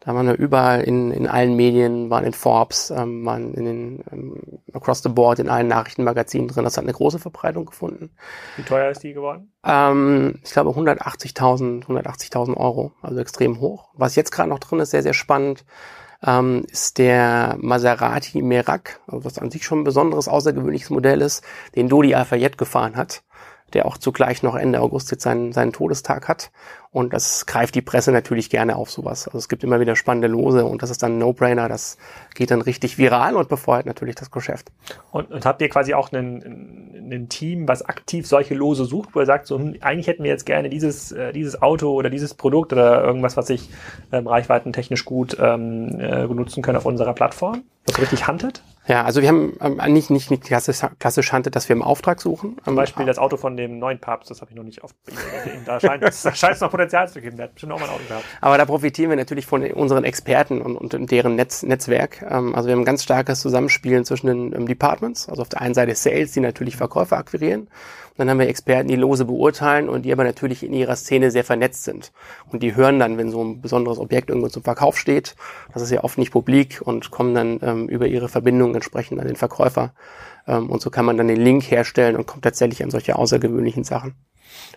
Da 0.00 0.14
waren 0.14 0.26
wir 0.26 0.34
überall 0.34 0.80
in, 0.80 1.10
in 1.10 1.26
allen 1.26 1.56
Medien, 1.56 2.08
waren 2.08 2.24
in 2.24 2.32
Forbes, 2.32 2.90
ähm, 2.90 3.24
waren 3.26 3.52
in 3.52 3.64
den 3.66 4.04
ähm, 4.10 4.40
across 4.72 5.02
the 5.02 5.10
board 5.10 5.38
in 5.38 5.50
allen 5.50 5.68
Nachrichtenmagazinen 5.68 6.48
drin. 6.48 6.64
Das 6.64 6.78
hat 6.78 6.84
eine 6.84 6.94
große 6.94 7.18
Verbreitung 7.18 7.66
gefunden. 7.66 8.10
Wie 8.56 8.62
teuer 8.62 8.90
ist 8.90 9.02
die 9.02 9.12
geworden? 9.12 9.52
Ähm, 9.62 10.40
ich 10.42 10.52
glaube 10.52 10.70
180.000 10.70 11.84
180.000 11.84 12.56
Euro, 12.56 12.92
also 13.02 13.20
extrem 13.20 13.60
hoch. 13.60 13.90
Was 13.92 14.16
jetzt 14.16 14.32
gerade 14.32 14.48
noch 14.48 14.58
drin 14.58 14.80
ist, 14.80 14.90
sehr 14.90 15.02
sehr 15.02 15.12
spannend, 15.12 15.66
ähm, 16.24 16.64
ist 16.70 16.96
der 16.96 17.56
Maserati 17.60 18.40
Merak, 18.40 19.00
also 19.06 19.26
was 19.26 19.38
an 19.38 19.50
sich 19.50 19.64
schon 19.64 19.80
ein 19.80 19.84
besonderes 19.84 20.28
außergewöhnliches 20.28 20.88
Modell 20.88 21.20
ist, 21.20 21.44
den 21.76 21.90
Dodi 21.90 22.14
Alfayette 22.14 22.56
gefahren 22.56 22.96
hat 22.96 23.22
der 23.74 23.86
auch 23.86 23.98
zugleich 23.98 24.42
noch 24.42 24.54
Ende 24.54 24.80
August 24.80 25.10
jetzt 25.10 25.22
seinen, 25.22 25.52
seinen 25.52 25.72
Todestag 25.72 26.28
hat. 26.28 26.50
Und 26.92 27.12
das 27.12 27.46
greift 27.46 27.76
die 27.76 27.82
Presse 27.82 28.10
natürlich 28.10 28.50
gerne 28.50 28.74
auf 28.74 28.90
sowas. 28.90 29.28
Also 29.28 29.38
es 29.38 29.48
gibt 29.48 29.62
immer 29.62 29.78
wieder 29.78 29.94
spannende 29.94 30.26
Lose 30.26 30.64
und 30.64 30.82
das 30.82 30.90
ist 30.90 31.02
dann 31.04 31.12
ein 31.12 31.18
No-Brainer. 31.18 31.68
Das 31.68 31.98
geht 32.34 32.50
dann 32.50 32.62
richtig 32.62 32.98
viral 32.98 33.36
und 33.36 33.48
befeuert 33.48 33.86
natürlich 33.86 34.16
das 34.16 34.32
Geschäft. 34.32 34.72
Und, 35.12 35.30
und 35.30 35.46
habt 35.46 35.62
ihr 35.62 35.68
quasi 35.68 35.94
auch 35.94 36.10
ein 36.12 37.26
Team, 37.28 37.68
was 37.68 37.82
aktiv 37.82 38.26
solche 38.26 38.54
Lose 38.54 38.84
sucht, 38.86 39.10
wo 39.14 39.20
ihr 39.20 39.26
sagt, 39.26 39.46
so, 39.46 39.58
hm, 39.58 39.76
eigentlich 39.80 40.08
hätten 40.08 40.24
wir 40.24 40.30
jetzt 40.30 40.46
gerne 40.46 40.68
dieses, 40.68 41.12
äh, 41.12 41.32
dieses 41.32 41.62
Auto 41.62 41.92
oder 41.92 42.10
dieses 42.10 42.34
Produkt 42.34 42.72
oder 42.72 43.04
irgendwas, 43.04 43.36
was 43.36 43.46
sich 43.46 43.70
ähm, 44.10 44.26
reichweitentechnisch 44.26 45.04
gut 45.04 45.36
ähm, 45.40 46.00
äh, 46.00 46.26
benutzen 46.26 46.62
können 46.62 46.78
auf 46.78 46.86
unserer 46.86 47.14
Plattform? 47.14 47.62
Was 47.86 48.00
richtig 48.00 48.26
huntet? 48.26 48.62
Ja, 48.90 49.04
also 49.04 49.22
wir 49.22 49.28
haben 49.28 49.56
ähm, 49.60 49.92
nicht, 49.92 50.10
nicht, 50.10 50.32
nicht 50.32 50.42
klassisch, 50.42 50.80
klassisch 50.98 51.32
handelt, 51.32 51.54
dass 51.54 51.68
wir 51.68 51.76
im 51.76 51.82
Auftrag 51.82 52.20
suchen. 52.20 52.56
Zum 52.64 52.74
Beispiel 52.74 53.06
das 53.06 53.18
Auto 53.18 53.36
von 53.36 53.56
dem 53.56 53.78
neuen 53.78 54.00
Papst, 54.00 54.32
das 54.32 54.40
habe 54.40 54.50
ich 54.50 54.56
noch 54.56 54.64
nicht 54.64 54.82
oft 54.82 54.96
gesehen. 55.06 55.62
Da 55.64 55.78
scheint, 55.78 56.02
da 56.24 56.34
scheint 56.34 56.54
es 56.56 56.60
noch 56.60 56.72
Potenzial 56.72 57.08
zu 57.08 57.20
geben. 57.20 57.36
Der 57.36 57.44
hat 57.44 57.54
bestimmt 57.54 57.72
auch 57.72 57.78
mal 57.78 57.84
ein 57.86 57.94
Auto 57.94 58.02
gehabt. 58.08 58.24
Aber 58.40 58.58
da 58.58 58.64
profitieren 58.64 59.10
wir 59.10 59.16
natürlich 59.16 59.46
von 59.46 59.62
unseren 59.62 60.02
Experten 60.02 60.60
und, 60.60 60.92
und 60.92 61.10
deren 61.12 61.36
Netz, 61.36 61.62
Netzwerk. 61.62 62.20
Ähm, 62.28 62.52
also 62.56 62.66
wir 62.66 62.72
haben 62.72 62.82
ein 62.82 62.84
ganz 62.84 63.04
starkes 63.04 63.38
Zusammenspielen 63.38 64.04
zwischen 64.04 64.26
den 64.26 64.52
ähm, 64.54 64.66
Departments. 64.66 65.28
Also 65.28 65.42
auf 65.42 65.48
der 65.48 65.60
einen 65.60 65.74
Seite 65.74 65.94
Sales, 65.94 66.32
die 66.32 66.40
natürlich 66.40 66.76
Verkäufer 66.76 67.16
akquirieren 67.16 67.68
dann 68.20 68.30
haben 68.30 68.38
wir 68.38 68.48
Experten, 68.48 68.88
die 68.88 68.96
Lose 68.96 69.24
beurteilen 69.24 69.88
und 69.88 70.02
die 70.02 70.12
aber 70.12 70.24
natürlich 70.24 70.62
in 70.62 70.72
ihrer 70.72 70.94
Szene 70.94 71.30
sehr 71.30 71.44
vernetzt 71.44 71.84
sind. 71.84 72.12
Und 72.52 72.62
die 72.62 72.76
hören 72.76 72.98
dann, 72.98 73.18
wenn 73.18 73.30
so 73.30 73.42
ein 73.42 73.60
besonderes 73.60 73.98
Objekt 73.98 74.28
irgendwo 74.28 74.48
zum 74.48 74.62
Verkauf 74.62 74.98
steht, 74.98 75.34
das 75.72 75.82
ist 75.82 75.90
ja 75.90 76.04
oft 76.04 76.18
nicht 76.18 76.30
publik 76.30 76.80
und 76.84 77.10
kommen 77.10 77.34
dann 77.34 77.58
ähm, 77.62 77.88
über 77.88 78.06
ihre 78.06 78.28
Verbindung 78.28 78.74
entsprechend 78.74 79.20
an 79.20 79.26
den 79.26 79.36
Verkäufer. 79.36 79.92
Ähm, 80.46 80.70
und 80.70 80.80
so 80.80 80.90
kann 80.90 81.04
man 81.04 81.16
dann 81.16 81.28
den 81.28 81.40
Link 81.40 81.70
herstellen 81.70 82.16
und 82.16 82.26
kommt 82.26 82.44
tatsächlich 82.44 82.82
an 82.82 82.90
solche 82.90 83.16
außergewöhnlichen 83.16 83.84
Sachen. 83.84 84.14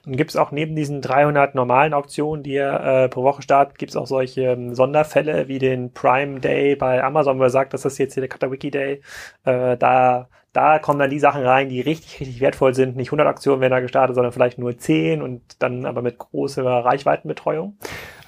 Und 0.05 0.17
gibt 0.17 0.31
es 0.31 0.37
auch 0.37 0.51
neben 0.51 0.75
diesen 0.75 1.01
300 1.01 1.55
normalen 1.55 1.93
Auktionen, 1.93 2.43
die 2.43 2.53
ihr 2.53 2.71
äh, 2.71 3.09
pro 3.09 3.23
Woche 3.23 3.41
startet, 3.41 3.77
gibt 3.77 3.91
es 3.91 3.95
auch 3.95 4.07
solche 4.07 4.41
ähm, 4.41 4.75
Sonderfälle 4.75 5.47
wie 5.47 5.59
den 5.59 5.93
Prime 5.93 6.39
Day 6.39 6.75
bei 6.75 7.03
Amazon, 7.03 7.39
wo 7.39 7.43
er 7.43 7.49
sagt, 7.49 7.73
das 7.73 7.85
ist 7.85 7.97
jetzt 7.97 8.13
hier 8.13 8.21
der 8.21 8.29
Katawiki 8.29 8.71
Day. 8.71 9.01
Äh, 9.43 9.77
da 9.77 10.29
da 10.53 10.77
kommen 10.77 10.99
dann 10.99 11.09
die 11.09 11.19
Sachen 11.19 11.43
rein, 11.43 11.67
die 11.67 11.81
richtig, 11.81 12.19
richtig 12.19 12.39
wertvoll 12.39 12.75
sind. 12.75 12.95
Nicht 12.95 13.07
100 13.07 13.27
Aktionen 13.27 13.59
werden 13.59 13.71
da 13.71 13.79
gestartet, 13.79 14.15
sondern 14.15 14.31
vielleicht 14.31 14.59
nur 14.59 14.77
10 14.77 15.23
und 15.23 15.41
dann 15.57 15.85
aber 15.87 16.03
mit 16.03 16.19
großer 16.19 16.63
Reichweitenbetreuung. 16.63 17.75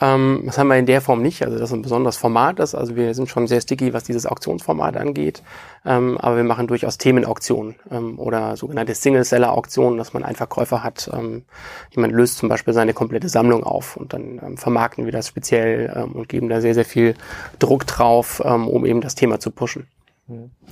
Ähm, 0.01 0.41
das 0.45 0.57
haben 0.57 0.67
wir 0.67 0.78
in 0.78 0.88
der 0.88 1.01
Form 1.01 1.21
nicht. 1.21 1.43
Also 1.43 1.59
das 1.59 1.69
ist 1.69 1.76
ein 1.76 1.84
besonderes 1.84 2.17
Format 2.17 2.59
ist. 2.59 2.73
Also 2.73 2.95
wir 2.95 3.13
sind 3.13 3.30
schon 3.30 3.45
sehr 3.45 3.61
sticky, 3.61 3.93
was 3.93 4.05
dieses 4.05 4.26
Auktionsformat 4.26 4.97
angeht. 4.97 5.43
Ähm, 5.86 6.17
aber 6.17 6.38
wir 6.38 6.43
machen 6.43 6.65
durchaus 6.65 6.97
Themenauktionen 6.97 7.76
ähm, 7.91 8.17
oder 8.17 8.57
sogenannte 8.57 8.95
Single-Seller-Auktionen, 8.95 9.99
dass 9.99 10.13
man 10.13 10.23
einfach 10.23 10.49
Käufer 10.49 10.84
hat. 10.84 11.07
Ähm, 11.13 11.43
jemand 11.91 12.11
löst 12.13 12.39
zum 12.39 12.49
Beispiel 12.49 12.73
seine 12.73 12.93
komplette 12.93 13.30
Sammlung 13.30 13.63
auf 13.63 13.97
und 13.97 14.13
dann 14.13 14.41
ähm, 14.43 14.57
vermarkten 14.57 15.05
wir 15.05 15.11
das 15.11 15.28
speziell 15.28 15.93
ähm, 15.95 16.13
und 16.13 16.28
geben 16.28 16.49
da 16.49 16.59
sehr, 16.59 16.73
sehr 16.73 16.86
viel 16.86 17.13
Druck 17.59 17.86
drauf, 17.86 18.39
um 18.39 18.86
eben 18.86 19.01
das 19.01 19.15
Thema 19.15 19.39
zu 19.39 19.51
pushen. 19.51 19.88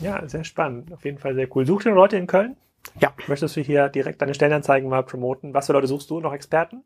Ja, 0.01 0.28
sehr 0.28 0.43
spannend. 0.43 0.93
Auf 0.93 1.06
jeden 1.06 1.18
Fall 1.18 1.36
sehr 1.36 1.47
cool. 1.56 1.66
Sucht 1.66 1.86
ihr 1.86 1.91
Leute 1.91 2.18
in 2.18 2.28
Köln? 2.28 2.58
Ja. 2.99 3.14
Möchtest 3.28 3.56
du 3.56 3.62
hier 3.62 3.89
direkt 3.89 4.22
deine 4.22 4.34
Stellenanzeigen 4.34 4.89
mal 4.89 5.04
promoten? 5.04 5.54
Was 5.54 5.68
für 5.68 5.74
Leute 5.74 5.88
suchst 5.88 6.10
du? 6.10 6.20
Noch 6.20 6.34
Experten? 6.34 6.84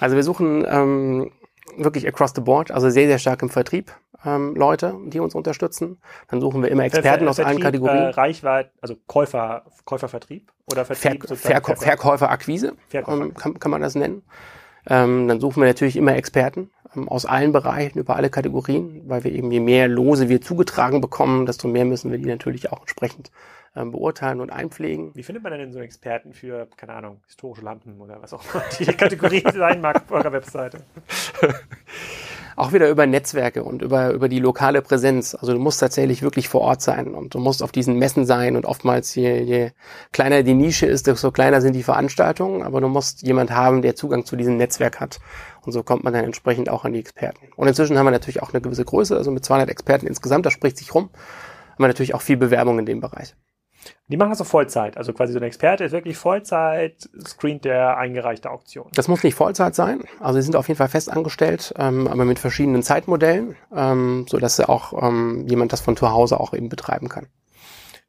Also 0.00 0.16
wir 0.16 0.22
suchen 0.22 0.66
ähm, 0.68 1.30
wirklich 1.76 2.06
across 2.08 2.32
the 2.34 2.40
board, 2.40 2.70
also 2.70 2.90
sehr, 2.90 3.06
sehr 3.06 3.18
stark 3.18 3.42
im 3.42 3.48
Vertrieb 3.48 3.92
ähm, 4.24 4.54
Leute, 4.54 4.94
die 5.06 5.20
uns 5.20 5.34
unterstützen. 5.34 5.98
Dann 6.28 6.40
suchen 6.40 6.62
wir 6.62 6.70
immer 6.70 6.84
Experten 6.84 7.24
Ver 7.24 7.30
aus 7.30 7.40
allen 7.40 7.60
Kategorien. 7.60 7.96
Äh, 7.96 8.08
Reichweite, 8.08 8.70
also 8.80 8.96
Käufer, 9.06 9.64
Käufervertrieb 9.84 10.52
oder 10.70 10.84
Vertrieb? 10.84 11.26
Ver 11.26 11.36
Verkäufer, 11.36 11.82
Verkäuferakquise, 11.82 12.74
Verkäufer. 12.88 13.22
Ähm, 13.22 13.34
kann, 13.34 13.58
kann 13.58 13.70
man 13.70 13.80
das 13.80 13.94
nennen. 13.94 14.22
Ähm, 14.88 15.28
dann 15.28 15.40
suchen 15.40 15.62
wir 15.62 15.68
natürlich 15.68 15.96
immer 15.96 16.14
Experten 16.14 16.70
ähm, 16.94 17.08
aus 17.08 17.26
allen 17.26 17.52
Bereichen, 17.52 17.98
über 17.98 18.16
alle 18.16 18.30
Kategorien, 18.30 19.02
weil 19.06 19.24
wir 19.24 19.32
eben 19.32 19.50
je 19.50 19.60
mehr 19.60 19.88
Lose 19.88 20.28
wir 20.28 20.40
zugetragen 20.40 21.00
bekommen, 21.00 21.46
desto 21.46 21.68
mehr 21.68 21.84
müssen 21.84 22.10
wir 22.10 22.18
die 22.18 22.26
natürlich 22.26 22.72
auch 22.72 22.80
entsprechend 22.80 23.30
ähm, 23.74 23.90
beurteilen 23.92 24.40
und 24.40 24.50
einpflegen. 24.50 25.14
Wie 25.14 25.22
findet 25.22 25.42
man 25.42 25.52
denn 25.52 25.72
so 25.72 25.78
einen 25.78 25.86
Experten 25.86 26.32
für, 26.32 26.68
keine 26.76 26.94
Ahnung, 26.94 27.20
historische 27.26 27.62
Lampen 27.62 28.00
oder 28.00 28.20
was 28.22 28.32
auch 28.32 28.42
immer 28.54 28.62
die 28.78 28.84
Kategorie 28.86 29.42
sein 29.54 29.80
mag 29.80 29.96
auf 29.96 30.10
eurer 30.10 30.32
Webseite? 30.32 30.78
auch 32.56 32.72
wieder 32.72 32.88
über 32.88 33.06
Netzwerke 33.06 33.62
und 33.62 33.82
über, 33.82 34.12
über 34.12 34.28
die 34.28 34.38
lokale 34.38 34.80
Präsenz. 34.80 35.34
Also 35.34 35.52
du 35.52 35.58
musst 35.58 35.78
tatsächlich 35.80 36.22
wirklich 36.22 36.48
vor 36.48 36.62
Ort 36.62 36.80
sein 36.80 37.14
und 37.14 37.34
du 37.34 37.38
musst 37.38 37.62
auf 37.62 37.70
diesen 37.70 37.98
Messen 37.98 38.24
sein 38.24 38.56
und 38.56 38.64
oftmals 38.64 39.14
je, 39.14 39.42
je 39.42 39.70
kleiner 40.12 40.42
die 40.42 40.54
Nische 40.54 40.86
ist, 40.86 41.06
desto 41.06 41.30
kleiner 41.30 41.60
sind 41.60 41.74
die 41.74 41.82
Veranstaltungen, 41.82 42.62
aber 42.62 42.80
du 42.80 42.88
musst 42.88 43.22
jemand 43.22 43.50
haben, 43.50 43.82
der 43.82 43.94
Zugang 43.94 44.24
zu 44.24 44.36
diesem 44.36 44.56
Netzwerk 44.56 45.00
hat. 45.00 45.20
Und 45.64 45.72
so 45.72 45.82
kommt 45.82 46.02
man 46.02 46.14
dann 46.14 46.24
entsprechend 46.24 46.70
auch 46.70 46.84
an 46.84 46.94
die 46.94 47.00
Experten. 47.00 47.48
Und 47.56 47.68
inzwischen 47.68 47.98
haben 47.98 48.06
wir 48.06 48.10
natürlich 48.10 48.42
auch 48.42 48.52
eine 48.52 48.62
gewisse 48.62 48.84
Größe, 48.84 49.16
also 49.16 49.30
mit 49.30 49.44
200 49.44 49.68
Experten 49.68 50.06
insgesamt, 50.06 50.46
das 50.46 50.52
spricht 50.52 50.78
sich 50.78 50.94
rum, 50.94 51.10
haben 51.72 51.84
wir 51.84 51.88
natürlich 51.88 52.14
auch 52.14 52.22
viel 52.22 52.38
Bewerbung 52.38 52.78
in 52.78 52.86
dem 52.86 53.00
Bereich. 53.00 53.34
Die 54.08 54.16
machen 54.16 54.30
das 54.30 54.40
auf 54.40 54.48
Vollzeit. 54.48 54.96
Also 54.96 55.12
quasi 55.12 55.32
so 55.32 55.38
ein 55.38 55.44
Experte 55.44 55.84
ist 55.84 55.92
wirklich 55.92 56.16
Vollzeit, 56.16 57.08
screent 57.26 57.64
der 57.64 57.96
eingereichte 57.96 58.50
Auktion. 58.50 58.90
Das 58.94 59.08
muss 59.08 59.22
nicht 59.22 59.34
Vollzeit 59.34 59.74
sein. 59.74 60.04
Also 60.20 60.40
sie 60.40 60.44
sind 60.44 60.56
auf 60.56 60.68
jeden 60.68 60.78
Fall 60.78 60.88
fest 60.88 61.10
angestellt, 61.10 61.74
ähm, 61.78 62.08
aber 62.08 62.24
mit 62.24 62.38
verschiedenen 62.38 62.82
Zeitmodellen, 62.82 63.56
ähm, 63.74 64.26
so 64.28 64.38
dass 64.38 64.60
auch 64.60 65.02
ähm, 65.02 65.46
jemand 65.48 65.72
das 65.72 65.80
von 65.80 65.96
zu 65.96 66.10
Hause 66.10 66.40
auch 66.40 66.54
eben 66.54 66.68
betreiben 66.68 67.08
kann. 67.08 67.26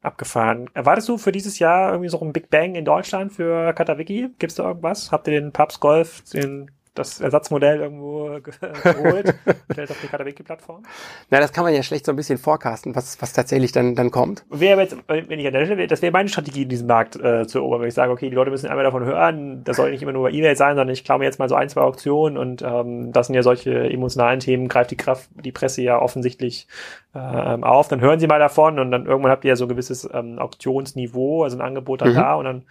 Abgefahren. 0.00 0.70
Erwartest 0.74 1.08
du 1.08 1.18
für 1.18 1.32
dieses 1.32 1.58
Jahr 1.58 1.90
irgendwie 1.90 2.08
so 2.08 2.20
ein 2.20 2.32
Big 2.32 2.50
Bang 2.50 2.76
in 2.76 2.84
Deutschland 2.84 3.32
für 3.32 3.72
Katawiki? 3.72 4.28
Gibt 4.38 4.52
es 4.52 4.54
da 4.54 4.68
irgendwas? 4.68 5.10
Habt 5.10 5.26
ihr 5.26 5.40
den 5.40 5.52
Pubs 5.52 5.80
Golf, 5.80 6.22
den 6.32 6.70
das 6.98 7.20
Ersatzmodell 7.20 7.80
irgendwo 7.80 8.38
geholt, 8.82 9.34
stellt 9.70 9.90
auf 9.90 10.00
die 10.02 10.08
Katawiki-Plattform? 10.08 10.82
Na, 11.30 11.40
das 11.40 11.52
kann 11.52 11.64
man 11.64 11.74
ja 11.74 11.82
schlecht 11.82 12.06
so 12.06 12.12
ein 12.12 12.16
bisschen 12.16 12.38
forecasten, 12.38 12.94
was, 12.94 13.20
was 13.22 13.32
tatsächlich 13.32 13.72
dann, 13.72 13.94
dann 13.94 14.10
kommt. 14.10 14.44
Wäre 14.50 14.80
jetzt, 14.80 14.96
wenn 15.06 15.38
ich 15.38 15.46
an 15.46 15.52
der 15.52 15.64
Stelle 15.64 15.78
wäre, 15.78 15.88
das 15.88 16.02
wäre 16.02 16.12
meine 16.12 16.28
Strategie, 16.28 16.62
in 16.62 16.68
diesem 16.68 16.86
Markt 16.86 17.16
äh, 17.16 17.46
zu 17.46 17.58
erobern, 17.58 17.80
wenn 17.80 17.88
ich 17.88 17.94
sage, 17.94 18.12
okay, 18.12 18.28
die 18.28 18.34
Leute 18.34 18.50
müssen 18.50 18.68
einmal 18.68 18.84
davon 18.84 19.04
hören, 19.04 19.64
das 19.64 19.76
soll 19.76 19.90
nicht 19.90 20.02
immer 20.02 20.12
nur 20.12 20.24
bei 20.24 20.30
E-Mail 20.30 20.56
sein, 20.56 20.76
sondern 20.76 20.90
ich 20.90 21.04
klaue 21.04 21.18
mir 21.18 21.24
jetzt 21.24 21.38
mal 21.38 21.48
so 21.48 21.54
ein, 21.54 21.68
zwei 21.68 21.82
Auktionen 21.82 22.36
und 22.36 22.62
ähm, 22.62 23.12
das 23.12 23.26
sind 23.26 23.34
ja 23.34 23.42
solche 23.42 23.90
emotionalen 23.90 24.40
Themen, 24.40 24.68
greift 24.68 24.90
die 24.90 24.96
Kraft, 24.96 25.28
die 25.34 25.52
Presse 25.52 25.82
ja 25.82 26.00
offensichtlich 26.00 26.66
äh, 27.14 27.18
auf, 27.18 27.88
dann 27.88 28.00
hören 28.00 28.20
sie 28.20 28.26
mal 28.26 28.38
davon 28.38 28.78
und 28.78 28.90
dann 28.90 29.06
irgendwann 29.06 29.32
habt 29.32 29.44
ihr 29.44 29.50
ja 29.50 29.56
so 29.56 29.64
ein 29.64 29.68
gewisses 29.68 30.08
ähm, 30.12 30.38
Auktionsniveau, 30.38 31.44
also 31.44 31.56
ein 31.56 31.62
Angebot 31.62 32.02
dann 32.02 32.10
mhm. 32.10 32.16
da 32.16 32.34
und 32.34 32.44
dann 32.44 32.62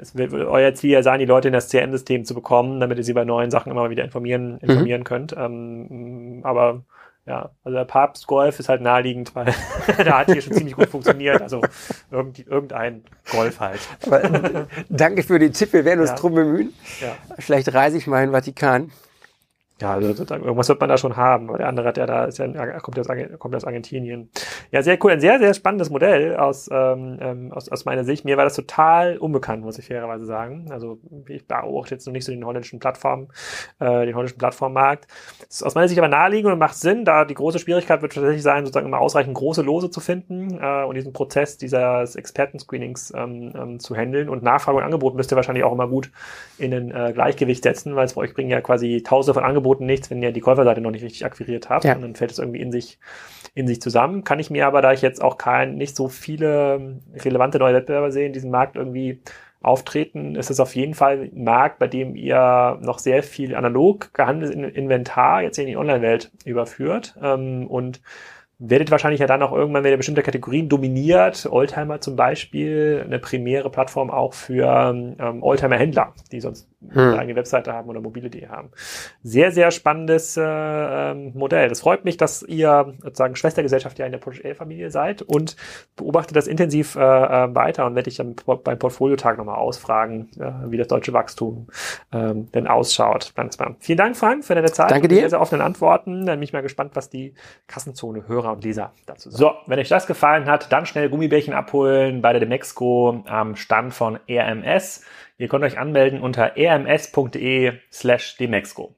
es 0.00 0.16
wird 0.16 0.32
euer 0.32 0.74
Ziel 0.74 0.90
ja 0.90 1.02
sein, 1.02 1.20
die 1.20 1.26
Leute 1.26 1.48
in 1.48 1.54
das 1.54 1.68
CRM-System 1.68 2.24
zu 2.24 2.34
bekommen, 2.34 2.80
damit 2.80 2.98
ihr 2.98 3.04
sie 3.04 3.12
bei 3.12 3.24
neuen 3.24 3.50
Sachen 3.50 3.70
immer 3.70 3.90
wieder 3.90 4.04
informieren, 4.04 4.54
mhm. 4.54 4.58
informieren 4.68 5.00
mhm. 5.00 5.04
könnt. 5.04 5.34
Ähm, 5.36 6.40
aber 6.42 6.82
ja, 7.26 7.50
also 7.64 7.78
der 7.78 7.86
Papst 7.86 8.26
Golf 8.26 8.60
ist 8.60 8.68
halt 8.68 8.82
naheliegend, 8.82 9.34
weil 9.34 9.46
da 10.04 10.18
hat 10.18 10.30
hier 10.30 10.42
schon 10.42 10.52
ziemlich 10.52 10.76
gut 10.76 10.88
funktioniert. 10.88 11.40
Also 11.40 11.62
irgendein 12.10 13.02
Golf 13.30 13.60
halt. 13.60 13.80
Aber, 14.04 14.66
danke 14.90 15.22
für 15.22 15.38
den 15.38 15.52
Tipp, 15.52 15.72
wir 15.72 15.84
werden 15.84 16.00
uns 16.00 16.10
ja. 16.10 16.16
drum 16.16 16.34
bemühen. 16.34 16.74
Ja. 17.00 17.16
Vielleicht 17.38 17.72
reise 17.72 17.96
ich 17.96 18.06
mal 18.06 18.22
in 18.22 18.30
den 18.30 18.34
Vatikan. 18.34 18.90
Ja, 19.80 19.94
also 19.94 20.06
irgendwas 20.06 20.68
wird 20.68 20.78
man 20.78 20.88
da 20.88 20.96
schon 20.96 21.16
haben, 21.16 21.48
weil 21.48 21.58
der 21.58 21.66
andere 21.66 21.88
hat 21.88 21.96
ja 21.96 22.06
da, 22.06 22.26
ist 22.26 22.38
ja, 22.38 22.78
kommt, 22.78 22.96
aus, 22.96 23.08
kommt 23.40 23.56
aus 23.56 23.64
Argentinien. 23.64 24.30
Ja, 24.70 24.82
sehr 24.84 24.96
cool. 25.02 25.10
Ein 25.10 25.20
sehr, 25.20 25.40
sehr 25.40 25.52
spannendes 25.52 25.90
Modell 25.90 26.36
aus, 26.36 26.68
ähm, 26.70 27.18
ähm, 27.20 27.52
aus, 27.52 27.68
aus 27.68 27.84
meiner 27.84 28.04
Sicht. 28.04 28.24
Mir 28.24 28.36
war 28.36 28.44
das 28.44 28.54
total 28.54 29.18
unbekannt, 29.18 29.64
muss 29.64 29.76
ich 29.76 29.86
fairerweise 29.86 30.26
sagen. 30.26 30.68
Also 30.70 30.98
ich 31.26 31.48
beobachte 31.48 31.92
jetzt 31.92 32.06
noch 32.06 32.12
nicht 32.12 32.24
so 32.24 32.30
den 32.30 32.46
holländischen 32.46 32.78
Plattform, 32.78 33.26
äh, 33.80 34.06
den 34.06 34.14
holländischen 34.14 34.38
Plattformmarkt. 34.38 35.08
Das 35.40 35.56
ist 35.56 35.62
aus 35.64 35.74
meiner 35.74 35.88
Sicht 35.88 35.98
aber 35.98 36.08
naheliegend 36.08 36.52
und 36.52 36.58
macht 36.60 36.76
Sinn, 36.76 37.04
da 37.04 37.24
die 37.24 37.34
große 37.34 37.58
Schwierigkeit 37.58 38.00
wird 38.00 38.12
tatsächlich 38.12 38.44
sein, 38.44 38.64
sozusagen 38.64 38.86
immer 38.86 39.00
ausreichend 39.00 39.34
große 39.34 39.62
Lose 39.62 39.90
zu 39.90 39.98
finden 39.98 40.56
äh, 40.56 40.84
und 40.84 40.94
diesen 40.94 41.12
Prozess 41.12 41.58
dieses 41.58 42.14
Expertenscreenings 42.14 43.12
ähm, 43.16 43.52
ähm, 43.56 43.80
zu 43.80 43.96
handeln. 43.96 44.28
Und 44.28 44.44
Nachfrage 44.44 44.78
und 44.78 44.84
Angebot 44.84 45.16
müsst 45.16 45.32
ihr 45.32 45.36
wahrscheinlich 45.36 45.64
auch 45.64 45.72
immer 45.72 45.88
gut 45.88 46.12
in 46.58 46.72
ein 46.72 46.90
äh, 46.92 47.12
Gleichgewicht 47.12 47.64
setzen, 47.64 47.96
weil 47.96 48.04
es 48.04 48.14
bei 48.14 48.20
euch 48.20 48.34
bringen 48.34 48.50
ja 48.50 48.60
quasi 48.60 49.02
tausende 49.04 49.34
von 49.34 49.42
Angeboten 49.42 49.63
Angeboten 49.64 49.86
nichts, 49.86 50.10
wenn 50.10 50.22
ihr 50.22 50.32
die 50.32 50.40
Käuferseite 50.40 50.80
noch 50.80 50.90
nicht 50.90 51.04
richtig 51.04 51.24
akquiriert 51.24 51.70
habt. 51.70 51.84
Ja. 51.84 51.94
Und 51.94 52.02
dann 52.02 52.14
fällt 52.14 52.30
es 52.30 52.38
irgendwie 52.38 52.60
in 52.60 52.70
sich, 52.70 52.98
in 53.54 53.66
sich 53.66 53.80
zusammen. 53.80 54.24
Kann 54.24 54.38
ich 54.38 54.50
mir 54.50 54.66
aber, 54.66 54.82
da 54.82 54.92
ich 54.92 55.02
jetzt 55.02 55.22
auch 55.22 55.38
kein, 55.38 55.76
nicht 55.76 55.96
so 55.96 56.08
viele 56.08 57.00
relevante 57.14 57.58
neue 57.58 57.74
Wettbewerber 57.74 58.12
sehe 58.12 58.26
in 58.26 58.32
diesem 58.32 58.50
Markt 58.50 58.76
irgendwie 58.76 59.20
auftreten, 59.62 60.36
ist 60.36 60.50
es 60.50 60.60
auf 60.60 60.74
jeden 60.76 60.92
Fall 60.92 61.30
ein 61.34 61.42
Markt, 61.42 61.78
bei 61.78 61.88
dem 61.88 62.14
ihr 62.16 62.78
noch 62.82 62.98
sehr 62.98 63.22
viel 63.22 63.54
analog 63.54 64.12
gehandeltes 64.12 64.54
Inventar 64.54 65.42
jetzt 65.42 65.58
in 65.58 65.66
die 65.66 65.78
Online-Welt 65.78 66.30
überführt 66.44 67.16
ähm, 67.22 67.66
und 67.66 68.02
werdet 68.58 68.90
wahrscheinlich 68.90 69.20
ja 69.20 69.26
dann 69.26 69.42
auch 69.42 69.52
irgendwann, 69.52 69.82
wenn 69.82 69.90
ihr 69.90 69.96
bestimmte 69.96 70.22
Kategorien 70.22 70.68
dominiert, 70.68 71.48
Oldtimer 71.50 72.00
zum 72.02 72.14
Beispiel, 72.14 73.02
eine 73.04 73.18
primäre 73.18 73.70
Plattform 73.70 74.10
auch 74.10 74.34
für 74.34 74.92
ähm, 75.18 75.42
Oldtimer-Händler, 75.42 76.12
die 76.30 76.40
sonst 76.40 76.68
hm. 76.90 77.00
eine 77.00 77.18
eigene 77.18 77.36
Webseite 77.36 77.72
haben 77.72 77.88
oder 77.88 78.00
mobile.de 78.00 78.46
haben. 78.48 78.70
Sehr, 79.22 79.52
sehr 79.52 79.70
spannendes 79.70 80.36
äh, 80.36 80.42
ähm, 80.42 81.32
Modell. 81.34 81.68
Das 81.68 81.80
freut 81.80 82.04
mich, 82.04 82.16
dass 82.16 82.42
ihr 82.42 82.94
sozusagen 83.02 83.36
Schwestergesellschaft 83.36 83.98
ja 83.98 84.06
in 84.06 84.12
der 84.12 84.18
Project 84.18 84.56
familie 84.56 84.90
seid 84.90 85.22
und 85.22 85.56
beobachtet 85.96 86.36
das 86.36 86.46
intensiv 86.46 86.96
äh, 86.96 87.00
äh, 87.00 87.54
weiter 87.54 87.86
und 87.86 87.94
werde 87.94 88.08
ich 88.10 88.16
dann 88.16 88.34
beim 88.64 88.78
Portfoliotag 88.78 89.38
nochmal 89.38 89.56
ausfragen, 89.56 90.30
äh, 90.38 90.70
wie 90.70 90.76
das 90.76 90.88
deutsche 90.88 91.12
Wachstum 91.12 91.68
ähm, 92.12 92.50
denn 92.52 92.66
ausschaut. 92.66 93.32
Vielen 93.80 93.98
Dank, 93.98 94.16
Frank, 94.16 94.44
für 94.44 94.54
deine 94.54 94.70
Zeit. 94.72 94.90
Danke 94.90 95.08
dir. 95.08 95.20
Sehr, 95.20 95.30
sehr 95.30 95.40
offenen 95.40 95.62
Antworten. 95.62 96.26
Dann 96.26 96.38
bin 96.38 96.42
ich 96.42 96.52
mal 96.52 96.62
gespannt, 96.62 96.92
was 96.94 97.10
die 97.10 97.34
Kassenzone 97.66 98.28
Hörer 98.28 98.52
und 98.52 98.64
Leser 98.64 98.92
dazu 99.06 99.30
sagen. 99.30 99.40
So, 99.40 99.52
wenn 99.66 99.78
euch 99.78 99.88
das 99.88 100.06
gefallen 100.06 100.46
hat, 100.46 100.72
dann 100.72 100.86
schnell 100.86 101.08
Gummibärchen 101.08 101.54
abholen 101.54 102.22
bei 102.22 102.32
der 102.32 102.40
Demexco 102.40 103.22
am 103.26 103.56
Stand 103.56 103.94
von 103.94 104.18
RMS. 104.28 105.04
Ihr 105.36 105.48
könnt 105.48 105.64
euch 105.64 105.78
anmelden 105.78 106.20
unter 106.20 106.56
rms.de 106.56 107.78
slash 107.90 108.36
demexco. 108.36 108.96